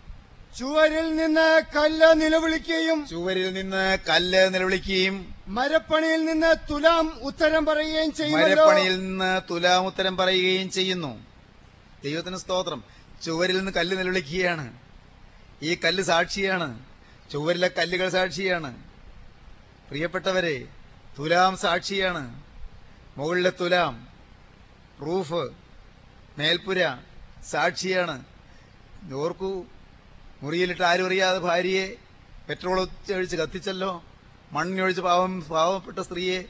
ചുവരിൽ 0.58 1.16
നിന്ന് 1.16 1.62
കല്ല് 1.76 2.20
നിലവിളിക്കുകയും 2.20 3.06
ചുവരിൽ 3.06 3.52
നിന്ന് 3.52 3.98
കല്ല് 4.08 4.54
നിലവിളിക്കുകയും 4.54 5.34
മരപ്പണിയിൽ 5.48 6.24
നിന്ന് 6.24 6.72
തുലാം 6.72 7.18
ഉത്തരം 7.22 7.66
പറയുകയും 7.66 8.12
ചെയ്യുന്നു 8.12 8.46
മരപ്പണിയിൽ 8.46 8.98
നിന്ന് 8.98 9.40
തുലാം 9.52 9.86
ഉത്തരം 9.86 10.16
പറയുകയും 10.16 10.70
ചെയ്യുന്നു. 10.70 11.26
ദൈവത്തിന് 12.04 12.36
സ്തോത്രം. 12.36 12.84
ചുവരിൽ 13.24 13.58
നിന്ന് 13.58 13.72
കല്ല് 13.72 13.98
നിലവിളിക്കുകയാണ്. 13.98 14.72
ഈ 15.62 15.74
കല്ല് 15.74 16.02
സാക്ഷിയാണ്. 16.02 16.78
ചുവരിലെ 17.32 17.68
കല്ലുകൾ 17.68 18.08
സാക്ഷിയാണ്. 18.08 18.76
പ്രിയപ്പെട്ടവരെ 19.88 20.66
തുലാം 21.18 21.56
സാക്ഷിയാണ്. 21.56 22.42
മുകളിലെ 23.18 23.52
തുലാം 23.60 24.08
റൂഫ് 25.06 25.48
മേൽപ്പുര 26.38 26.96
സാക്ഷിയാണ്. 27.50 28.24
ഓർക്കൂ 29.14 29.64
മുറിയിലിട്ട് 30.42 30.82
ആരും 30.82 31.06
അറിയാതെ 31.06 31.38
ഭാര്യയെ 31.38 31.96
പെട്രോൾ 32.48 32.88
ഒഴിച്ച് 33.14 33.36
കത്തിച്ചല്ലോ. 33.36 34.04
മണ്ണിനൊഴിച്ച് 34.52 35.02
പാവം 35.02 35.40
പാവപ്പെട്ട 35.40 35.98
സ്ത്രീയെ 35.98 36.44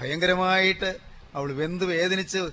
ഭയങ്കരമായിട്ട് 0.00 0.96
അവൾ 1.34 1.52
വെന്ത് 1.52 1.84
വേദനിച്ച് 1.84 2.50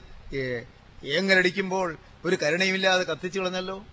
ഏങ്ങലടിക്കുമ്പോൾ 1.04 1.98
ഒരു 2.26 2.38
കരുണയുമില്ലാതെ 2.44 3.04
കത്തിച്ചു 3.04 3.40
കളഞ്ഞല്ലോ. 3.40 3.86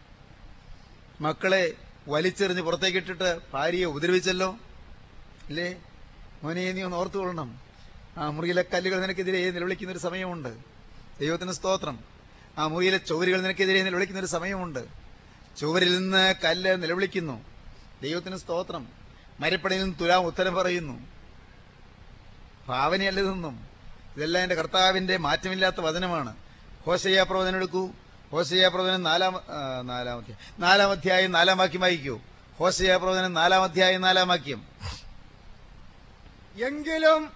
മക്കളെ 1.20 1.72
വലിച്ചെറിഞ്ഞ് 2.08 2.62
പുറത്തേക്കിട്ടിട്ട് 2.62 3.38
ഭാര്യയെ 3.52 3.84
ഉപദ്രവിച്ചല്ലോ. 3.84 4.56
അല്ലേ? 5.48 5.76
മോനെ 6.42 6.72
നീ 6.72 6.82
ഒന്ന് 6.82 6.96
ഓർത്തുകൊള്ളണം. 6.96 7.60
ആ 8.18 8.30
മുറിയിലെ 8.30 8.64
കല്ലുകൾ 8.74 9.00
നിനക്കെതിരെ 9.00 9.50
നിലവിളിക്കുന്ന 9.50 9.92
ഒരു 9.92 9.98
സമയമുണ്ട്. 9.98 10.48
ദൈവത്തിന് 11.20 11.52
സ്തോത്രം. 11.52 11.98
ആ 12.58 12.66
മുറിയിലെ 12.66 12.96
ചോരുകൾ 12.96 13.40
നിനക്കെതിരെ 13.40 13.82
നിലവിളിക്കുന്ന 13.82 14.20
ഒരു 14.20 14.26
സമയമുണ്ട്. 14.26 15.05
ചുവരിൽ 15.58 15.98
നിന്ന് 15.98 16.34
കല്ല് 16.44 16.82
നിലവിളിക്കുന്നു. 16.82 17.44
ദൈവത്തിന് 18.02 18.36
സ്തോത്രം. 18.36 18.88
മരപ്പണിയിൽ 19.40 19.82
നിന്ന് 19.82 19.98
തുലാം 20.00 20.22
ഉത്തരം 20.22 20.54
പറയുന്നു. 20.54 21.06
ഭാവനയല്ല 22.68 23.20
ഇതൊന്നും. 23.20 23.66
ഇതെല്ലാം 24.16 24.42
എന്റെ 24.42 24.54
കർത്താവിന്റെ 24.54 25.16
മാറ്റമില്ലാത്ത 25.16 25.76
വചനമാണ്. 25.78 26.36
ഹോശയ്യ 26.86 27.22
പ്രവചനം 27.22 27.56
എടുക്കൂ. 27.56 27.90
ഹോശയ്യ 28.32 28.68
പ്രവചനം 28.68 29.02
നാലാം 29.02 29.40
നാലാം 29.82 30.18
അധ്യായം. 30.18 30.60
നാലാം 30.60 30.90
അധ്യായം 30.90 31.32
നാലാം 31.32 31.58
വാക്യം 31.58 31.80
വായിക്കൂ. 31.80 32.20
ഹോശയ്യ 32.58 32.96
പ്രവചനം 32.96 33.32
നാലാം 33.32 33.62
അധ്യായം 33.62 34.00
നാലാം 34.00 34.28
വാക്യം. 34.28 34.64
എങ്കിലും 36.64 37.32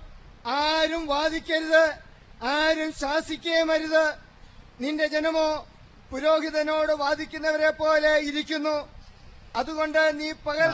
ആരും 0.47 1.07
വാദിക്കരുത് 1.07 1.95
ആരും 2.45 2.93
ശാസിക്കേ 2.93 3.63
മരുത്. 3.63 4.15
നിന്റെ 4.81 5.07
ജനമോ 5.07 5.67
പുരോഹിതനോട് 6.11 6.93
വാദിക്കുന്നവരെ 7.03 7.71
പോലെ 7.81 8.13
ഇരിക്കുന്നു. 8.29 8.77
അതുകൊണ്ട് 9.61 10.01
നീ 10.21 10.29
പകൽ 10.47 10.71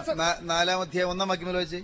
നാലാമധ്യായം 0.50 1.10
ഒന്നാം 1.10 1.28
വാക്യം 1.28 1.54
വെച്ച് 1.56 1.80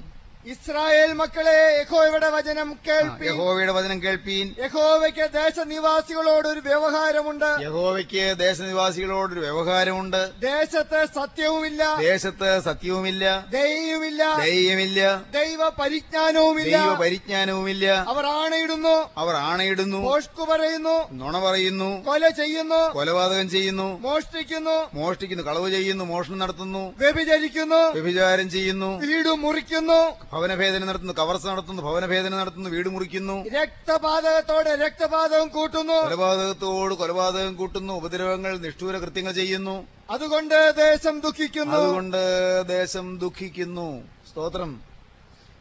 ഇസ്രായേൽ 0.46 1.12
മക്കളെ 1.12 1.78
യഹോവയുടെ 1.80 2.28
വചനം 2.28 2.78
കേൾപ്പി 2.88 3.26
യഹോവയുടെ 3.26 3.72
വചനം 3.72 4.02
കേൾപ്പീൻ. 4.02 4.54
യഹോവയ്ക്ക് 4.64 5.20
ദേശനിവാസികളോട് 5.20 6.48
ഒരു 6.48 6.60
വ്യവഹാരമുണ്ട്. 6.60 7.62
യഹോവയ്ക്ക് 7.62 8.38
ദേശനിവാസികളോട് 8.38 9.32
ഒരു 9.32 9.40
വ്യവഹാരമുണ്ട്. 9.40 10.30
ദേശത്ത് 10.40 11.06
സത്യവുമില്ല. 11.16 11.96
ദേശത്ത് 11.98 12.60
സത്യവുമില്ല. 12.62 13.46
ദൈവമില്ല 13.50 14.36
ദൈവമില്ല 14.44 15.22
ദൈവ 15.34 15.68
പരിജ്ഞാനവുമില്ല 15.68 16.84
ദൈവ 16.84 16.94
പരിജ്ഞാനവുമില്ല 16.94 18.04
അവർ 18.08 18.26
ആണയിടുന്നു. 18.26 19.10
അവർ 19.16 19.34
ആണയിടുന്നു. 19.34 19.96
മോഷ്കു 19.96 20.44
പറയുന്നു. 20.44 21.12
നുണ 21.12 21.38
പറയുന്നു. 21.38 22.06
കൊല 22.06 22.28
ചെയ്യുന്നു. 22.28 22.94
കൊലപാതകം 22.94 23.50
ചെയ്യുന്നു. 23.50 24.00
മോഷ്ടിക്കുന്നു. 24.00 24.90
മോഷ്ടിക്കുന്നു. 24.94 25.44
കളവ് 25.44 25.70
ചെയ്യുന്നു. 25.70 26.04
മോഷണം 26.04 26.38
നടത്തുന്നു. 26.38 26.94
വ്യഭിചരിക്കുന്നു. 26.98 27.92
വ്യഭിചാരം 27.92 28.50
ചെയ്യുന്നു. 28.50 29.00
വീട് 29.00 29.28
മുറിക്കുന്നു. 29.28 30.31
ഭവനഭേദന 30.32 30.84
നടത്തുന്നു 30.84 31.12
കവർച്ച 31.12 31.46
നടത്തുന്നു 31.46 31.82
ഭവനഭേദന 31.82 32.36
നടത്തുന്നു 32.36 32.70
വീട് 32.70 32.88
മുറിക്കുന്നു. 32.88 33.48
രക്തപാതകത്തോടെ 33.48 34.76
രക്തപാതകം 34.76 35.48
കൂട്ടുന്നു. 35.48 35.92
കൊലപാതകത്തോട് 35.92 36.94
കൊലപാതകം 36.94 37.56
കൂട്ടുന്നു 37.56 37.92
ഉപദ്രവങ്ങൾ 37.92 38.58
നിഷ്ഠൂര 38.58 38.98
കൃത്യങ്ങൾ 38.98 39.32
ചെയ്യുന്നു. 39.32 39.86
അതുകൊണ്ട് 40.10 40.74
ദേശം 40.76 41.20
ദുഃഖിക്കുന്നു. 41.20 41.76
അതുകൊണ്ട് 41.76 42.62
ദേശം 42.66 43.18
ദുഃഖിക്കുന്നു. 43.18 44.08
സ്തോത്രം. 44.30 44.82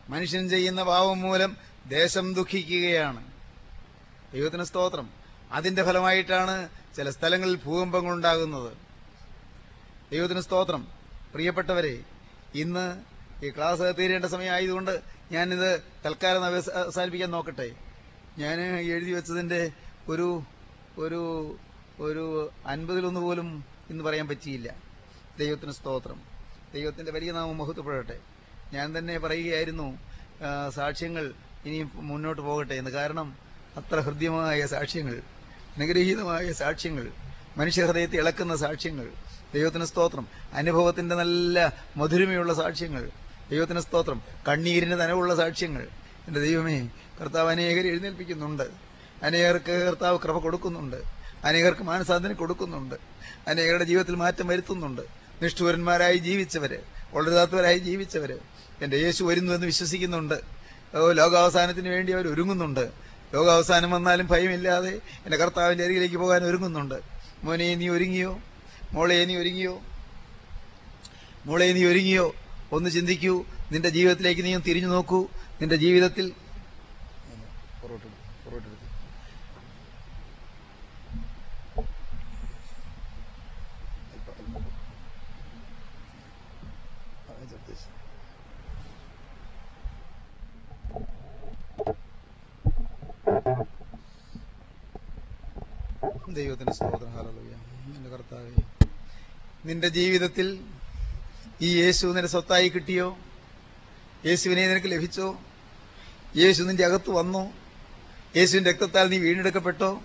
മനുഷ്യൻ 0.09 0.49
ചെയ്യുന്ന 0.49 0.83
പാവം 0.83 1.21
മൂലം 1.21 1.57
ദേശം 1.87 2.33
ദുഃഖിക്കുകയാണ്. 2.33 3.23
ദൈവത്തിന് 4.33 4.63
സ്തോത്രം. 4.63 5.09
അതിന്റെ 5.51 5.83
ഫലമായിട്ടാണ് 5.83 6.69
ചില 6.95 7.09
സ്ഥലങ്ങളിൽ 7.09 7.55
ഭൂകമ്പങ്ങൾ 7.55 8.11
ഉണ്ടാകുന്നത് 8.11 8.77
ദൈവത്തിന് 10.11 10.41
സ്തോത്രം. 10.41 10.87
പ്രിയപ്പെട്ടവരെ 11.33 11.99
ഇന്ന് 12.55 13.10
ഈ 13.43 13.49
ക്ലാസ് 13.49 13.81
തീരേണ്ട 13.99 14.25
സമയമായതുകൊണ്ട് 14.25 15.01
ഞാനിത് 15.31 15.81
തൽക്കാലം 16.05 16.45
അവസ- 16.45 16.71
അവസാനിപ്പിക്കാൻ 16.71 17.31
നോക്കട്ടെ. 17.31 17.71
ഞാൻ 18.37 18.61
എഴുതി 18.77 19.11
വെച്ചതിന്റെ 19.11 19.71
ഒരു 20.09 20.43
ഒരു 20.97 21.55
ഒരു 21.99 22.51
അൻപതിലൊന്ന് 22.65 23.19
പോലും 23.19 23.65
ഇന്ന് 23.89 24.03
പറയാൻ 24.03 24.27
പറ്റിയില്ല. 24.27 24.75
ദൈവത്തിന് 25.39 25.71
സ്തോത്രം. 25.71 26.21
ദൈവത്തിന്റെ 26.73 27.11
വലിയ 27.11 27.31
നാമം 27.31 27.57
മഹത്വപ്പെടട്ടെ. 27.57 28.17
ഞാൻ 28.73 28.97
തന്നെ 28.97 29.19
പറയുകയായിരുന്നു 29.19 29.99
സാക്ഷ്യങ്ങൾ 30.69 31.33
ഇനിയും 31.65 31.91
മുന്നോട്ട് 31.93 32.41
പോകട്ടെ 32.41 32.73
എന്ന്. 32.73 32.91
കാരണം 32.91 33.35
അത്ര 33.77 33.99
ഹൃദ്യമായ 33.99 34.65
സാക്ഷ്യങ്ങൾ 34.65 35.21
അനുഗ്രഹീതമായ 35.77 36.51
സാക്ഷ്യങ്ങൾ 36.51 37.11
മനുഷ്യഹൃദയത്തെ 37.57 38.15
ഇളക്കുന്ന 38.15 38.55
സാക്ഷ്യങ്ങൾ 38.55 39.11
ദൈവത്തിന് 39.53 39.85
സ്തോത്രം 39.85 40.27
അനുഭവത്തിന്റെ 40.53 41.15
നല്ല 41.15 41.73
മധുരമയുള്ള 41.97 42.53
സാക്ഷ്യങ്ങൾ 42.53 43.09
ദൈവത്തിന് 43.51 43.79
സ്തോത്രം. 43.79 44.21
കണ്ണീരിന് 44.47 44.91
തനവുള്ള 44.91 45.35
സാക്ഷ്യങ്ങൾ. 45.35 45.87
എന്റെ 46.27 46.39
ദൈവമേ 46.39 46.89
കർത്താവ് 47.21 47.51
അനേകരെ 47.51 47.87
എഴുന്നേൽപ്പിക്കുന്നുണ്ട്. 47.87 48.63
അനേകർക്ക് 49.23 49.85
കർത്താവ് 49.87 50.19
കൃപ 50.19 50.37
കൊടുക്കുന്നുണ്ട്. 50.37 50.95
അനേകർക്ക് 51.45 51.81
മാനസാന്തരം 51.81 52.33
കൊടുക്കുന്നുണ്ട്. 52.33 52.95
അനേകരുടെ 53.47 53.83
ജീവിതത്തിൽ 53.83 54.15
മാറ്റം 54.15 54.47
വരുത്തുന്നുണ്ട്. 54.47 55.01
നിഷ്ഠൂരന്മാരായി 55.41 56.17
ജീവിച്ചവര് 56.17 56.77
വളരാത്തവരായി 57.13 57.77
ജീവിച്ചവര് 57.77 58.37
എന്റെ 58.81 58.97
യേശു 58.97 59.23
വരുന്നു 59.23 59.53
എന്ന് 59.53 59.65
വിശ്വസിക്കുന്നുണ്ട്. 59.65 60.35
ലോകാവസാനത്തിന് 60.95 61.89
വേണ്ടി 61.89 62.13
അവർ 62.13 62.33
ഒരുങ്ങുന്നുണ്ട്. 62.33 62.91
ലോകാവസാനം 63.33 63.91
വന്നാലും 63.91 64.27
ഭയമില്ലാതെ 64.27 64.89
എന്റെ 65.25 65.37
കർത്താവിന്റെ 65.37 65.83
അരികിലേക്ക് 65.83 66.15
പോകാൻ 66.15 66.43
ഒരുങ്ങുന്നുണ്ട്. 66.43 66.95
മോനെ 67.43 67.75
നീ 67.75 67.89
ഒരുങ്ങിയോ? 67.89 68.39
മോളെ 68.91 69.25
നീ 69.25 69.35
ഒരുങ്ങിയോ? 69.35 69.81
മോളെ 71.45 71.65
നീ 71.65 71.85
ഒരുങ്ങിയോ? 71.85 72.35
ഒന്ന് 72.71 72.89
ചിന്തിക്കൂ. 72.89 73.45
നിന്റെ 73.71 73.89
ജീവിതത്തിലേക്ക് 73.89 74.45
നീ 74.45 74.57
തിരിഞ്ഞു 74.57 74.87
നോക്കൂ. 74.87 75.27
നിന്റെ 75.61 75.75
ജീവിതത്തിൽ. 75.75 76.33
ദൈവത്തിന്റെ 96.29 96.73
സ്തോത്രം. 96.73 97.13
ഹല്ലേലൂയ. 97.13 97.53
എന്റെ 97.95 98.09
കർത്താവേ 98.09 98.51
നിന്റെ 99.65 99.87
ജീവിതത്തിൽ 99.87 100.63
ഈ 101.61 101.81
യേശു 101.81 102.07
നിന്റെ 102.07 102.27
സ്വത്തായി 102.27 102.69
കിട്ടിയോ? 102.69 103.17
യേശുവിനെ 104.25 104.67
നിനക്ക് 104.67 104.87
ലഭിച്ചോ? 104.87 105.39
യേശു 106.35 106.63
നിന്റെ 106.63 106.85
അകത്ത് 106.85 107.09
വന്നോ? 107.09 107.51
യേശുവിന്റെ 108.37 108.71
രക്തത്താൽ 108.71 109.09
നീ 109.09 109.17
വീണ്ടെടുക്കപ്പെട്ടോ? 109.17 110.01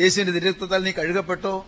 യേശുവിന്റെ 0.00 0.38
ദുരക്തത്താൽ 0.38 0.82
നീ 0.82 0.90
കഴുകപ്പെട്ടോ? 0.90 1.66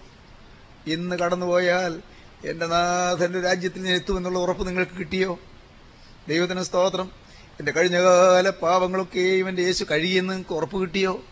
ഇന്ന് 0.86 1.16
കടന്നുപോയാൽ 1.16 2.02
എന്റെ 2.44 2.66
നാഥന്റെ 2.66 3.40
രാജ്യത്തിൽ 3.40 3.82
ഞാൻ 3.82 3.94
എത്തുമെന്നുള്ള 3.94 4.39
ഉറപ്പ് 4.39 4.66
നിങ്ങൾക്ക് 4.66 4.93
കിട്ടിയോ? 4.93 5.39
ദൈവത്തിന് 6.28 6.62
സ്തോത്രം. 6.62 7.12
എന്റെ 7.59 7.72
കഴിഞ്ഞകാല 7.72 8.51
പാവങ്ങളൊക്കെയും 8.51 9.48
എന്റെ 9.48 9.62
യേശു 9.62 9.84
കഴിയുമെന്ന് 9.90 10.32
നിങ്ങൾക്ക് 10.32 10.52
ഉറപ്പ് 10.52 10.80
കിട്ടിയോ? 10.80 11.24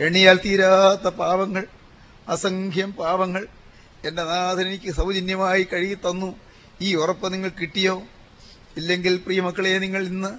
എണ്ണിയാൽ 0.00 0.40
തീരാത്ത 0.44 1.08
പാവങ്ങൾ 1.08 1.66
അസംഖ്യം 2.28 2.92
പാവങ്ങൾ 2.92 3.46
എന്റെ 4.04 4.24
നാഥൻ 4.24 4.68
എനിക്ക് 4.68 4.92
സൗജന്യമായി 4.92 5.62
കഴുകി 5.62 5.94
തന്നു 5.94 6.51
ഈ 6.82 6.94
ഉറപ്പ് 6.94 7.32
നിങ്ങൾ 7.32 7.50
കിട്ടിയോ? 7.60 7.94
ഇല്ലെങ്കിൽ 8.76 9.14
പ്രിയമക്കളെ 9.26 9.78
നിങ്ങൾ 9.78 10.02
ഇന്ന് 10.06 10.32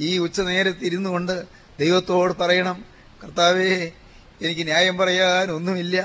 ഈ 0.00 0.18
ഉച്ചനേരത്ത് 0.18 0.84
ഇരുന്നു 0.84 1.10
കൊണ്ട് 1.10 1.34
ദൈവത്തോട് 1.78 2.32
പറയണം 2.40 2.78
കർത്താവേ 3.22 3.68
എനിക്ക് 4.40 4.64
ന്യായം 4.66 4.96
പറയാൻ 4.98 5.50
ഒന്നുമില്ല 5.50 5.96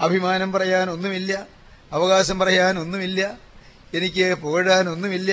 അഭിമാനം 0.00 0.52
പറയാൻ 0.52 0.90
ഒന്നുമില്ല 0.90 1.32
അവകാശം 1.92 2.38
പറയാൻ 2.38 2.78
ഒന്നുമില്ല 2.78 3.20
എനിക്ക് 3.92 4.34
പുകഴാൻ 4.34 4.88
ഒന്നുമില്ല 4.88 5.32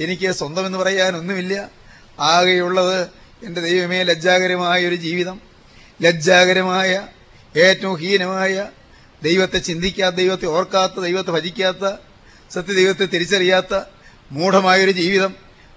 എനിക്ക് 0.00 0.32
സ്വന്തമെന്ന് 0.32 0.78
പറയാൻ 0.78 1.12
ഒന്നുമില്ല. 1.16 1.54
ആകെയുള്ളത് 2.28 2.98
എന്റെ 3.42 3.60
ദൈവമേ 3.60 4.02
ലജ്ജാകരമായ 4.02 4.86
ഒരു 4.86 4.94
ജീവിതം 4.96 5.36
ലജ്ജാകരമായ 6.02 6.90
ഏറ്റവും 7.54 7.96
ഹീനമായ 7.96 8.54
ദൈവത്തെ 9.22 9.58
ചിന്തിക്കാത്ത 9.58 10.16
ദൈവത്തെ 10.16 10.46
ഓർക്കാത്ത 10.46 11.00
ദൈവത്തെ 11.00 11.30
ഭജിക്കാത്ത 11.30 11.84
സത്യദൈവത്തെ 12.54 13.06
തിരിച്ചറിയാത്ത 13.06 13.74
മൂഢമായൊരു 14.30 14.90
ജീവിതം 14.92 15.32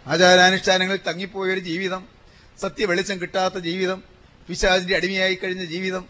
ആചാരാനുഷ്ഠാനങ്ങളിൽ 0.07 1.01
തങ്ങിപ്പോയൊരു 1.07 1.59
ജീവിതം 1.59 2.01
സത്യ 2.61 2.85
വെളിച്ചം 2.85 3.21
കിട്ടാത്ത 3.21 3.57
ജീവിതം 3.59 3.99
പിശാചിന്റെ 4.47 4.95
അടിമയായി 4.95 5.35
കഴിഞ്ഞ 5.35 5.63
ജീവിതം 5.65 6.03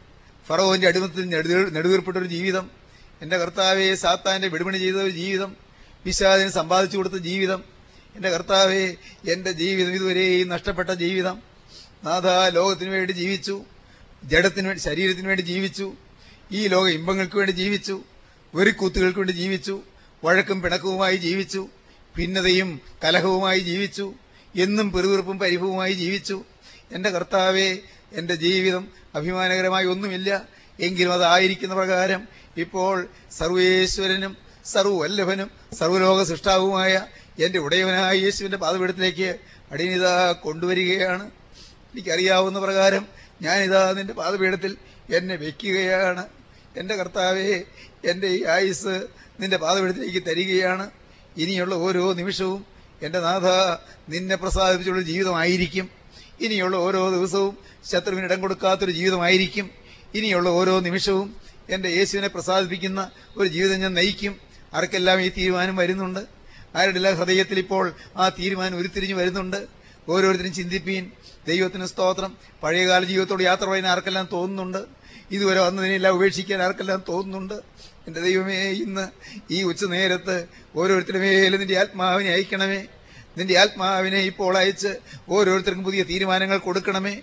ഫറോവിന്റെ 0.47 0.87
അടിമത്തിൽ 0.87 1.23
നെടുതീർപ്പെട്ടൊരു 1.75 2.25
ജീവിതം 2.25 2.65
എന്റെ 3.21 3.37
കർത്താവെ 3.37 3.95
സാത്താന്റെ 3.95 4.47
വിടുപണി 4.47 4.77
ചെയ്ത 4.77 4.95
ഒരു 4.97 5.09
ജീവിതം 5.11 5.51
പിശാചിന് 6.05 6.49
സമ്പാദിച്ചു 6.49 6.97
കൊടുത്ത 6.97 7.15
ജീവിതം 7.21 7.61
എന്റെ 8.15 8.29
കർത്താവെ 8.29 8.83
എന്റെ 9.33 9.51
ജീവിതം 9.51 9.95
ഇതുവരെയും 9.95 10.47
നഷ്ടപ്പെട്ട 10.49 10.89
ജീവിതം. 11.01 11.37
നാഥ 12.03 12.25
ലോകത്തിനു 12.53 12.89
വേണ്ടി 12.89 13.13
ജീവിച്ചു 13.13 13.55
ജഡത്തിന് 14.23 14.67
വേണ്ടി 14.67 14.81
ശരീരത്തിന് 14.81 15.27
വേണ്ടി 15.27 15.43
ജീവിച്ചു 15.43 15.87
ഈ 16.51 16.67
ലോക 16.67 16.87
ഇമ്പങ്ങൾക്ക് 16.89 17.37
വേണ്ടി 17.37 17.51
ജീവിച്ചു 17.51 17.95
വെറിക്കൂത്തുകൾക്ക് 18.53 19.19
വേണ്ടി 19.19 19.33
ജീവിച്ചു 19.33 19.75
വഴക്കും 20.23 20.61
പിണക്കവുമായി 20.61 21.15
ജീവിച്ചു 21.15 21.69
ഭിന്നതയും 22.17 22.81
കലഹവുമായി 23.03 23.59
ജീവിച്ചു 23.59 24.13
എന്നും 24.55 24.91
പെറുവിറുപ്പും 24.91 25.39
പരിഭവുമായി 25.39 25.93
ജീവിച്ചു. 25.93 26.45
എന്റെ 26.91 27.09
കർത്താവെ 27.09 27.77
എന്റെ 28.13 28.35
ജീവിതം 28.35 28.87
അഭിമാനകരമായി 29.15 29.85
ഒന്നുമില്ല. 29.85 30.45
എങ്കിലും 30.79 31.13
അതായിരിക്കുന്ന 31.13 31.75
പ്രകാരം 31.75 32.27
ഇപ്പോൾ 32.57 33.07
സർവേശ്വരനും 33.31 34.37
സർവവല്ലഭനും 34.65 35.51
സർവലോക 35.73 36.23
സൃഷ്ടാവുമായ 36.23 37.05
എന്റെ 37.39 37.59
ഉടയവനായ 37.59 38.17
യേശുവിന്റെ 38.17 38.57
പാതപീഠത്തിലേക്ക് 38.57 39.35
അടിയനിതാ 39.71 40.31
കൊണ്ടുവരികയാണ്. 40.31 41.31
എനിക്കറിയാവുന്ന 41.93 42.59
പ്രകാരം 42.59 43.07
ഞാനിതാ 43.41 43.91
നിന്റെ 43.91 44.13
പാതപീഠത്തിൽ 44.13 44.77
എന്നെ 45.13 45.35
വെക്കുകയാണ്. 45.35 46.27
എന്റെ 46.77 46.95
കർത്താവെ 46.95 47.63
എന്റെ 48.05 48.27
ഈ 48.27 48.45
ആയുസ് 48.45 49.07
നിന്റെ 49.39 49.57
പാതപീഠത്തിലേക്ക് 49.57 50.27
തരികയാണ്. 50.27 50.89
ഇനിയുള്ള 51.37 51.75
ഓരോ 51.75 52.13
നിമിഷവും 52.13 52.65
എന്റെ 53.01 53.19
നാഥ 53.19 53.47
നിന്നെ 54.09 54.35
പ്രസാദിപ്പിച്ചുള്ള 54.35 55.01
ജീവിതമായിരിക്കും. 55.01 55.89
ഇനിയുള്ള 56.41 56.77
ഓരോ 56.77 57.09
ദിവസവും 57.09 57.57
ശത്രുവിന് 57.91 58.25
ഇടം 58.25 58.41
കൊടുക്കാത്തൊരു 58.41 58.91
ജീവിതമായിരിക്കും. 58.91 59.69
ഇനിയുള്ള 60.13 60.49
ഓരോ 60.49 60.79
നിമിഷവും 60.79 61.35
എന്റെ 61.69 61.89
യേശുവിനെ 61.89 62.27
പ്രസാദിപ്പിക്കുന്ന 62.27 63.11
ഒരു 63.37 63.49
ജീവിതം 63.49 63.79
ഞാൻ 63.79 63.93
നയിക്കും. 63.93 64.35
ആർക്കെല്ലാം 64.73 65.21
ഈ 65.21 65.29
തീരുമാനം 65.29 65.75
വരുന്നുണ്ട്? 65.75 66.19
ആരുടെ 66.75 66.95
എല്ലാ 66.95 67.11
ഹൃദയത്തിൽ 67.11 67.59
ഇപ്പോൾ 67.59 67.93
ആ 68.15 68.29
തീരുമാനം 68.29 68.77
ഉരുത്തിരിഞ്ഞു 68.77 69.15
വരുന്നുണ്ട്? 69.15 69.67
ഓരോരുത്തരും 70.09 70.53
ചിന്തിപ്പീൻ 70.53 71.11
ദൈവത്തിന് 71.47 71.85
സ്തോത്രം 71.85 72.37
പഴയകാല 72.63 73.03
ജീവിതത്തോട് 73.03 73.43
യാത്ര 73.43 73.65
പറയാൻ 73.65 73.87
ആർക്കെല്ലാം 73.87 74.29
തോന്നുന്നുണ്ട്? 74.31 74.85
ഇതുവരെ 75.31 75.59
വന്നതിനെല്ലാം 75.59 76.13
ഉപേക്ഷിക്കാൻ 76.13 76.61
ആർക്കെല്ലാം 76.61 77.03
തോന്നുന്നുണ്ട്? 77.09 77.53
എന്റെ 78.07 78.21
ദൈവമേ 78.21 78.57
ഇന്ന് 78.83 79.03
ഈ 79.53 79.63
ഉച്ചനേരത്ത് 79.63 80.35
ഓരോരുത്തരുടെ 80.75 81.19
മേലും 81.23 81.59
നിന്റെ 81.59 81.77
ആത്മാവിനെ 81.79 82.29
അയക്കണമേ. 82.29 82.77
നിന്റെ 83.37 83.55
ആത്മാവിനെ 83.59 84.19
ഇപ്പോൾ 84.21 84.53
അയച്ച് 84.57 84.91
ഓരോരുത്തർക്കും 85.29 85.83
പുതിയ 85.83 86.03
തീരുമാനങ്ങൾ 86.03 86.57
കൊടുക്കണമേ. 86.57 87.13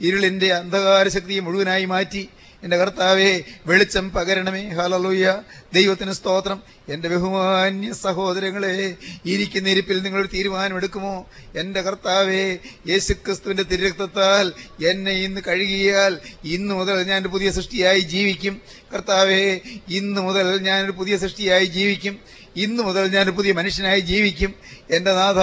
ഇരുളിന്റെ 0.00 0.48
അന്ധകാര 0.52 1.08
ശക്തിയെ 1.08 1.40
മുഴുവനായി 1.40 1.84
മാറ്റി 1.84 2.22
എന്റെ 2.62 2.76
കർത്താവേ 2.76 3.42
വെളിച്ചം 3.66 4.10
പകരണമേ. 4.10 4.68
ഹലലൂയ 4.68 5.40
ദൈവത്തിന് 5.72 6.12
സ്തോത്രം. 6.12 6.62
എന്റെ 6.88 7.08
ബഹുമാന്യ 7.08 7.92
സഹോദരങ്ങളെ 7.92 8.94
ഇരിക്കുന്ന 9.26 9.68
ഇരിപ്പിൽ 9.68 10.02
നിങ്ങളൊരു 10.02 10.28
തീരുമാനമെടുക്കുമോ? 10.34 11.26
എന്റെ 11.56 11.82
കർത്താവെ 11.82 12.58
യേശുക്രിസ്തുവിന്റെ 12.88 13.62
തിരുരക്തത്താൽ 13.62 14.52
എന്നെ 14.86 15.12
ഇന്ന് 15.12 15.40
കഴുകിയാൽ 15.48 16.18
ഇന്ന് 16.44 16.74
മുതൽ 16.74 17.02
ഞാൻ 17.02 17.22
പുതിയ 17.22 17.50
സൃഷ്ടിയായി 17.50 18.00
ജീവിക്കും. 18.00 18.60
കർത്താവേ 18.94 19.60
ഇന്ന് 19.88 20.20
മുതൽ 20.20 20.62
ഞാനൊരു 20.62 20.92
പുതിയ 20.92 21.16
സൃഷ്ടിയായി 21.16 21.64
ജീവിക്കും. 21.64 22.18
ഇന്നു 22.56 22.82
മുതൽ 22.82 23.08
ഞാൻ 23.08 23.30
പുതിയ 23.30 23.52
മനുഷ്യനായി 23.52 24.00
ജീവിക്കും. 24.00 24.54
എന്റെ 24.90 25.12
നാഥ 25.12 25.40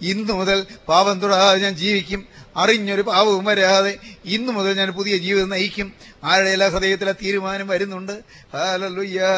ഇന്നു 0.00 0.32
മുതൽ 0.32 0.66
പാപം 0.88 1.20
തൊടാതെ 1.20 1.58
ഞാൻ 1.58 1.74
ജീവിക്കും. 1.74 2.26
അറിഞ്ഞൊരു 2.56 3.02
പാവവും 3.02 3.44
വരാതെ 3.44 3.98
ഇന്നു 4.24 4.52
മുതൽ 4.52 4.76
ഞാൻ 4.76 4.90
പുതിയ 4.90 5.16
ജീവിതം 5.16 5.48
നയിക്കും. 5.48 5.92
ആരുടെയെല്ലാം 6.24 6.72
ഹൃദയത്തിലെ 6.72 7.12
തീരുമാനം 7.12 7.68
വരുന്നുണ്ട്? 7.68 8.12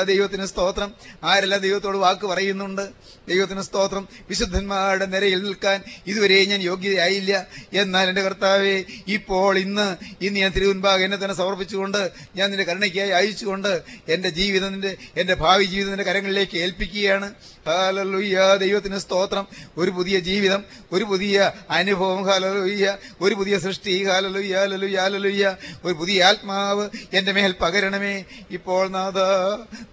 ദൈവത്തിന് 0.07 0.47
സ്തോത്രം. 0.47 0.95
ആരെല്ലാം 1.25 1.61
ദൈവത്തോട് 1.61 1.97
വാക്ക് 1.97 2.27
പറയുന്നുണ്ട്? 2.27 2.89
ദൈവത്തിന് 3.29 3.63
സ്തോത്രം. 3.63 4.09
വിശുദ്ധന്മാരുടെ 4.29 5.07
നിരയിൽ 5.07 5.43
നിൽക്കാൻ 5.43 5.83
ഇതുവരെ 6.07 6.45
ഞാൻ 6.45 6.61
യോഗ്യതയായില്ല 6.61 7.47
എന്നാൽ 7.73 8.09
എന്റെ 8.09 8.23
കർത്താവെ 8.23 8.85
ഇപ്പോൾ 9.09 9.59
ഇന്ന് 9.59 9.97
ഇന്ന് 10.25 10.41
ഞാൻ 10.41 10.51
തിരുവൻപാകെ 10.51 11.05
എന്നെ 11.05 11.17
തന്നെ 11.17 11.35
സമർപ്പിച്ചുകൊണ്ട് 11.35 12.11
ഞാൻ 12.37 12.51
നിന്റെ 12.51 12.65
കരുണയ്ക്കായി 12.65 13.11
അയച്ചുകൊണ്ട് 13.11 13.83
എന്റെ 14.09 14.29
ജീവിതത്തിന്റെ 14.29 14.97
എന്റെ 15.17 15.35
ഭാവി 15.35 15.65
ജീവിതത്തിന്റെ 15.65 16.05
കരങ്ങളിലേക്ക് 16.05 16.59
ഏൽപ്പിക്കുകയാണ്. 16.59 17.35
ഹാലലുയ്യ 17.67 18.57
ദൈവത്തിന് 18.57 18.99
സ്തോത്രം. 18.99 19.47
ഒരു 19.77 19.91
പുതിയ 19.91 20.21
ജീവിതം 20.21 20.65
ഒരു 20.93 21.05
പുതിയ 21.05 21.53
അനുഭവം. 21.71 22.23
ഹാലലുയ്യ 22.25 22.97
ഒരു 23.21 23.35
പുതിയ 23.35 23.59
സൃഷ്ടി. 23.59 24.05
ഹാലലുയ്യ 24.05 25.57
ഒരു 25.85 25.95
പുതിയ 25.95 26.25
ആത്മാവ് 26.25 26.89
എന്റെ 27.13 27.33
മേൽ 27.33 27.55
പകരണമേ. 27.61 28.25
ഇപ്പോൾ 28.51 28.89
നാഥ 28.89 29.19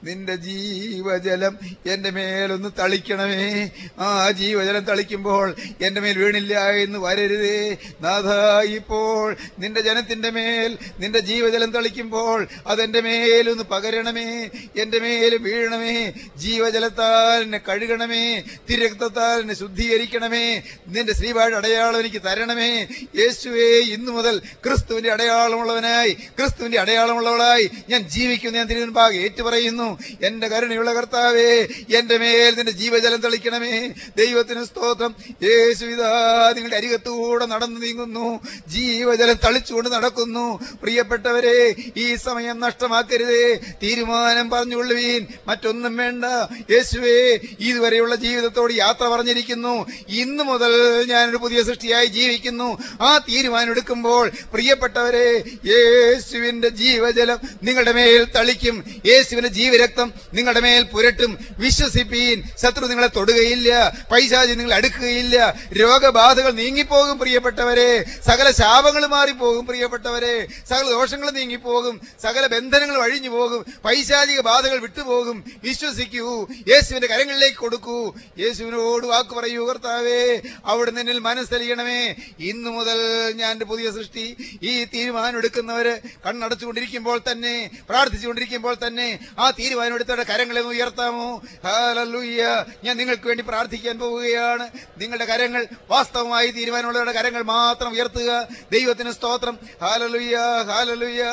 നിന്റെ 0.04 0.36
ജീവജലം 0.36 1.58
എന്റെ 1.86 2.10
മേലൊന്ന് 2.10 2.70
തളിക്കണമേ. 2.80 3.70
ആ 4.00 4.32
ജീവജലം 4.32 4.86
തളിക്കുമ്പോൾ 4.86 5.56
എന്റെ 5.82 6.02
മേൽ 6.02 6.18
വീണില്ല 6.18 6.70
എന്ന് 6.70 7.00
വരരുതേ. 7.00 7.78
നാഥ 8.02 8.30
ഇപ്പോൾ 8.70 9.38
നിന്റെ 9.60 9.82
ജനത്തിന്റെ 9.82 10.30
മേൽ 10.30 10.78
നിന്റെ 11.00 11.20
ജീവജലം 11.20 11.72
തളിക്കുമ്പോൾ 11.72 12.48
അതെന്റെ 12.68 13.02
മേലൊന്ന് 13.02 13.64
പകരണമേ. 13.64 14.50
എന്റെ 14.80 15.00
മേൽ 15.00 15.38
വീഴണമേ 15.38 16.14
ജീവജലത്താൽ 16.38 17.44
എന്നെ 17.44 17.58
കഴുകണമേ. 17.58 18.44
തിരക്തത്താൽ 18.70 19.42
എന്നെ 19.42 19.54
ശുദ്ധീകരിക്കണമേ. 19.54 20.62
നിന്റെ 20.88 21.14
ശ്രീപാട് 21.14 21.56
അടയാളം 21.56 22.00
എനിക്ക് 22.00 22.22
തരണമേ. 22.26 22.88
യേശുവേ 23.16 23.80
ഇന്നു 23.80 24.12
മുതൽ 24.12 24.38
ക്രിസ്തുവിന്റെ 24.38 25.12
അടയാളമുള്ളവനായി 25.12 26.18
ക്രിസ്തുവിന്റെ 26.40 26.80
അടയാളമുള്ളവളായി 26.80 27.70
ഞാൻ 27.90 28.02
ജീവിക്കുന്നു 28.02 28.58
ഞാൻ 28.58 28.68
തിരുവൻപാകെ 28.68 29.18
ഏറ്റുപറയുന്നു. 29.18 30.00
എന്റെ 30.24 30.48
കരുണയുള്ള 30.48 30.94
കർത്താവേ 30.94 31.68
എന്റെ 31.96 32.18
മേൽ 32.18 32.56
നിന്റെ 32.56 32.72
ജീവജലം 32.72 33.22
തളിക്കണമേ. 33.22 33.94
ദൈവത്തിന് 34.18 34.66
സ്തോത്രം. 34.66 35.16
യേശു 35.44 35.86
ഇതാ 35.86 36.54
നിങ്ങളുടെ 36.56 36.76
അരികത്തൂടെ 36.76 37.46
നടന്നു 37.46 37.80
നീങ്ങുന്നു. 37.80 38.40
ജീവജലം 38.68 39.36
തളിച്ചുകൊണ്ട് 39.46 39.90
നടക്കുന്നു. 39.90 40.60
പ്രിയപ്പെട്ടവരെ 40.84 41.76
ഈ 41.98 42.16
സമയം 42.16 42.60
നഷ്ടമാക്കരുതേ. 42.60 43.60
തീരുമാനം 43.84 44.50
പറഞ്ഞുകൊള്ളുവീൻ. 44.50 45.28
മറ്റൊന്നും 45.48 45.98
വേണ്ട. 45.98 46.26
യേശുവേ 46.72 47.40
ഇതുവരെയുള്ള 47.60 48.16
ജീവിതത്തോട് 48.16 48.74
യാത്ര 48.74 49.08
പറഞ്ഞിരിക്കുന്നു. 49.08 49.86
ഇന്നു 50.10 50.44
മുതൽ 50.44 51.06
ഞാനൊരു 51.10 51.38
പുതിയ 51.38 51.64
സൃഷ്ടിയായി 51.64 52.06
ജീവിക്കുന്നു. 52.06 52.78
ആ 53.02 53.18
തീരുമാനം 53.18 53.70
എടുക്കുമ്പോൾ 53.70 54.32
പ്രിയപ്പെട്ടവരെ 54.54 55.44
യേശുവിന്റെ 55.66 56.70
ജീവജലം 56.70 57.40
നിങ്ങളുടെ 57.64 57.92
മേൽ 57.92 58.24
തളിക്കും. 58.24 59.02
യേശുവിന്റെ 59.06 59.50
ജീവരക്തം 59.50 60.14
നിങ്ങളുടെ 60.34 60.60
മേൽ 60.60 60.84
പുരട്ടും. 60.84 61.38
വിശ്വസിപ്പീൻ 61.58 62.44
ശത്രു 62.62 62.86
നിങ്ങളെ 62.86 63.08
തൊടുകയില്ല. 63.08 63.98
പൈശാചി 64.12 64.54
നിങ്ങൾ 64.54 64.74
അടുക്കുകയില്ല. 64.74 65.56
രോഗബാധകൾ 65.80 66.52
നീങ്ങിപ്പോകും 66.52 67.20
പ്രിയപ്പെട്ടവരെ. 67.20 68.06
സകല 68.28 68.52
ശാപങ്ങൾ 68.52 69.06
മാറിപ്പോകും 69.06 69.66
പ്രിയപ്പെട്ടവരെ. 69.66 70.48
സകല 70.70 70.90
ദോഷങ്ങൾ 70.90 71.30
നീങ്ങിപ്പോകും. 71.30 72.02
സകല 72.24 72.48
ബന്ധനങ്ങൾ 72.48 73.04
അഴിഞ്ഞു 73.04 73.30
പോകും. 73.30 73.66
പൈശാചിക 73.86 74.40
ബാധകൾ 74.40 74.78
വിട്ടുപോകും. 74.78 75.44
വിശ്വസിക്കൂ. 75.64 76.48
യേശുവിന്റെ 76.68 77.08
കരങ്ങളിലേക്ക് 77.08 77.56
കൊടുക്കൂ. 77.56 78.14
യേശുവിനോട് 78.40 79.06
വാക്ക് 79.06 79.36
പറയൂ 79.36 79.68
കർത്താവേ 79.68 80.42
അവിടെ 80.66 80.92
നിന്നിൽ 80.92 81.20
മനസ്സലിയണമേ. 81.20 82.16
ഇന്നു 82.40 82.79
മുതൽ 82.80 83.00
ഞാൻ 83.42 83.54
പുതിയ 83.72 83.88
സൃഷ്ടി 83.98 84.26
ഈ 84.64 84.74
തീരുമാനം 84.94 85.38
എടുക്കുന്നവര് 85.38 85.94
കണ്ണടച്ചുകൊണ്ടിരിക്കുമ്പോൾ 86.26 87.18
തന്നെ 87.32 87.54
പ്രാർത്ഥിച്ചുകൊണ്ടിരിക്കുമ്പോൾ 87.90 88.76
തന്നെ 88.88 89.08
ആ 89.40 89.46
തീരുമാനം 89.60 89.96
എടുത്തവരുടെ 89.98 90.26
കരങ്ങളെ 90.32 90.62
ഉയർത്താമോ? 90.72 91.30
ഹാലല്ലുയ്യ 91.66 92.44
ഞാൻ 92.84 92.94
നിങ്ങൾക്ക് 92.98 93.28
വേണ്ടി 93.28 93.44
പ്രാർത്ഥിക്കാൻ 93.52 93.96
പോവുകയാണ്. 94.00 94.66
നിങ്ങളുടെ 94.98 95.26
കരങ്ങൾ 95.26 95.64
വാസ്തവമായി 95.90 96.50
തീരുമാനമുള്ളവരുടെ 96.58 97.16
കരങ്ങൾ 97.20 97.44
മാത്രം 97.54 97.92
ഉയർത്തുക. 97.92 98.32
ദൈവത്തിന് 98.72 99.12
സ്തോത്രം. 99.20 99.56
ഹാലലുയ്യ 99.84 100.38
ഹാലലുയ്യ 100.72 101.24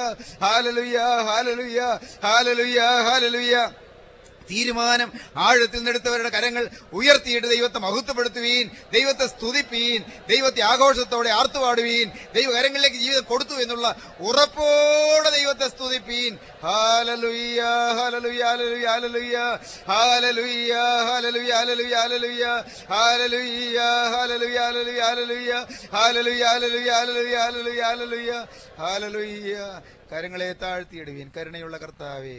ഹാലലുയ്യ 0.44 0.98
ഹാലലുയ്യ 1.28 1.80
ഹാലലുയ്യ 2.24 2.80
ഹാലലുയ്യ 3.08 3.56
തീരുമാനം 4.48 5.10
ആഴത്തിൽ 5.38 5.78
നിന്നെടുത്തവരുടെ 5.78 6.30
കരങ്ങൾ 6.30 6.64
ഉയർത്തിയിട്ട് 6.92 7.46
ദൈവത്തെ 7.46 7.80
മഹത്വപ്പെടുത്തുവീൻ 7.80 8.66
ദൈവത്തെ 8.92 9.26
സ്തുതിപ്പീൻ 9.26 10.00
ദൈവത്തെ 10.28 10.62
ആഘോഷത്തോടെ 10.62 11.30
ആർത്തുപാടുവീൻ 11.30 12.08
ദൈവ 12.34 12.48
കരങ്ങളിലേക്ക് 12.56 12.96
ജീവിതം 12.96 13.24
കൊടുത്തു 13.24 13.56
എന്നുള്ള 13.56 13.88
ഉറപ്പോടെ 14.20 15.30
ദൈവത്തെ 15.30 15.68
സ്തുതിപ്പീൻ 15.68 16.32
കരങ്ങളെ 30.10 30.50
താഴ്ത്തിയിടുവീൻ 30.52 31.28
കരുണയുള്ള 31.36 31.76
കർത്താവേ 31.76 32.36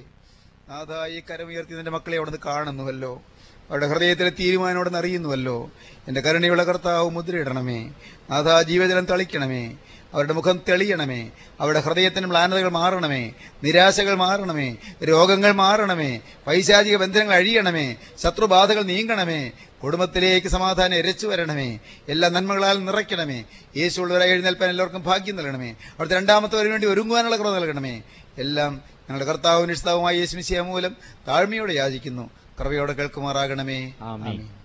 നാഥ 0.69 1.11
ഈ 1.11 1.21
കരമുയർത്തി 1.29 1.73
നിന്റെ 1.73 1.91
മക്കളെ 1.91 2.17
അവിടുന്ന് 2.17 2.39
കാണുന്നുവല്ലോ. 2.45 3.21
അവരുടെ 3.69 3.87
ഹൃദയത്തിലെ 3.87 4.29
തീരുമാനം 4.29 4.75
അവിടെ 4.75 4.97
അറിയുന്നുവല്ലോ. 4.97 5.71
എന്റെ 6.07 6.21
കരുണയുള്ള 6.21 6.63
കർത്താവ് 6.63 7.09
മുദ്രയിടണമേ. 7.09 7.93
നാഥ 8.29 8.61
ജീവജലം 8.61 9.05
തളിക്കണമേ. 9.05 9.77
അവരുടെ 10.13 10.33
മുഖം 10.33 10.61
തെളിയണമേ. 10.69 11.31
അവരുടെ 11.59 11.79
ഹൃദയത്തിന് 11.79 12.25
മ്ലാനതകൾ 12.25 12.69
മാറണമേ. 12.69 13.33
നിരാശകൾ 13.63 14.15
മാറണമേ. 14.15 14.75
രോഗങ്ങൾ 15.03 15.51
മാറണമേ. 15.51 16.19
പൈശാചിക 16.47 16.95
ബന്ധനങ്ങൾ 16.95 17.33
അഴിയണമേ. 17.35 17.95
ശത്രുബാധകൾ 18.23 18.81
നീങ്ങണമേ. 18.81 19.51
കുടുംബത്തിലേക്ക് 19.83 20.47
സമാധാനം 20.47 20.95
എരച്ചു 20.95 21.27
വരണമേ. 21.27 21.79
എല്ലാ 22.09 22.29
നന്മകളാൽ 22.29 22.85
നിറയ്ക്കണമേ. 22.85 23.43
യേശുള്ളവരായി 23.77 24.31
എഴുന്നേൽപ്പാൻ 24.31 24.69
എല്ലാവർക്കും 24.69 25.03
ഭാഗ്യം 25.03 25.35
നൽകണമേ. 25.35 25.69
അവിടുത്തെ 25.69 26.15
രണ്ടാമത്തവരിന് 26.15 26.71
വേണ്ടി 26.71 26.87
ഒരുങ്ങുവാനുള്ള 26.87 27.35
കൃപ 27.35 27.55
നൽകണമേ. 27.55 28.01
എല്ലാം 28.37 28.96
ഞങ്ങളുടെ 29.09 29.25
കർത്താവും 29.25 29.67
നിഷ്ഠാവുമായ 29.67 30.15
യേശുമിശിയ 30.15 30.61
മൂലം 30.61 30.97
താഴ്മയോടെ 31.27 31.73
യാചിക്കുന്നു. 31.73 32.29
കൃപയോടെ 32.59 32.93
കേൾക്കുമാറാകണമേ. 32.93 33.93
ആമേൻ. 34.01 34.56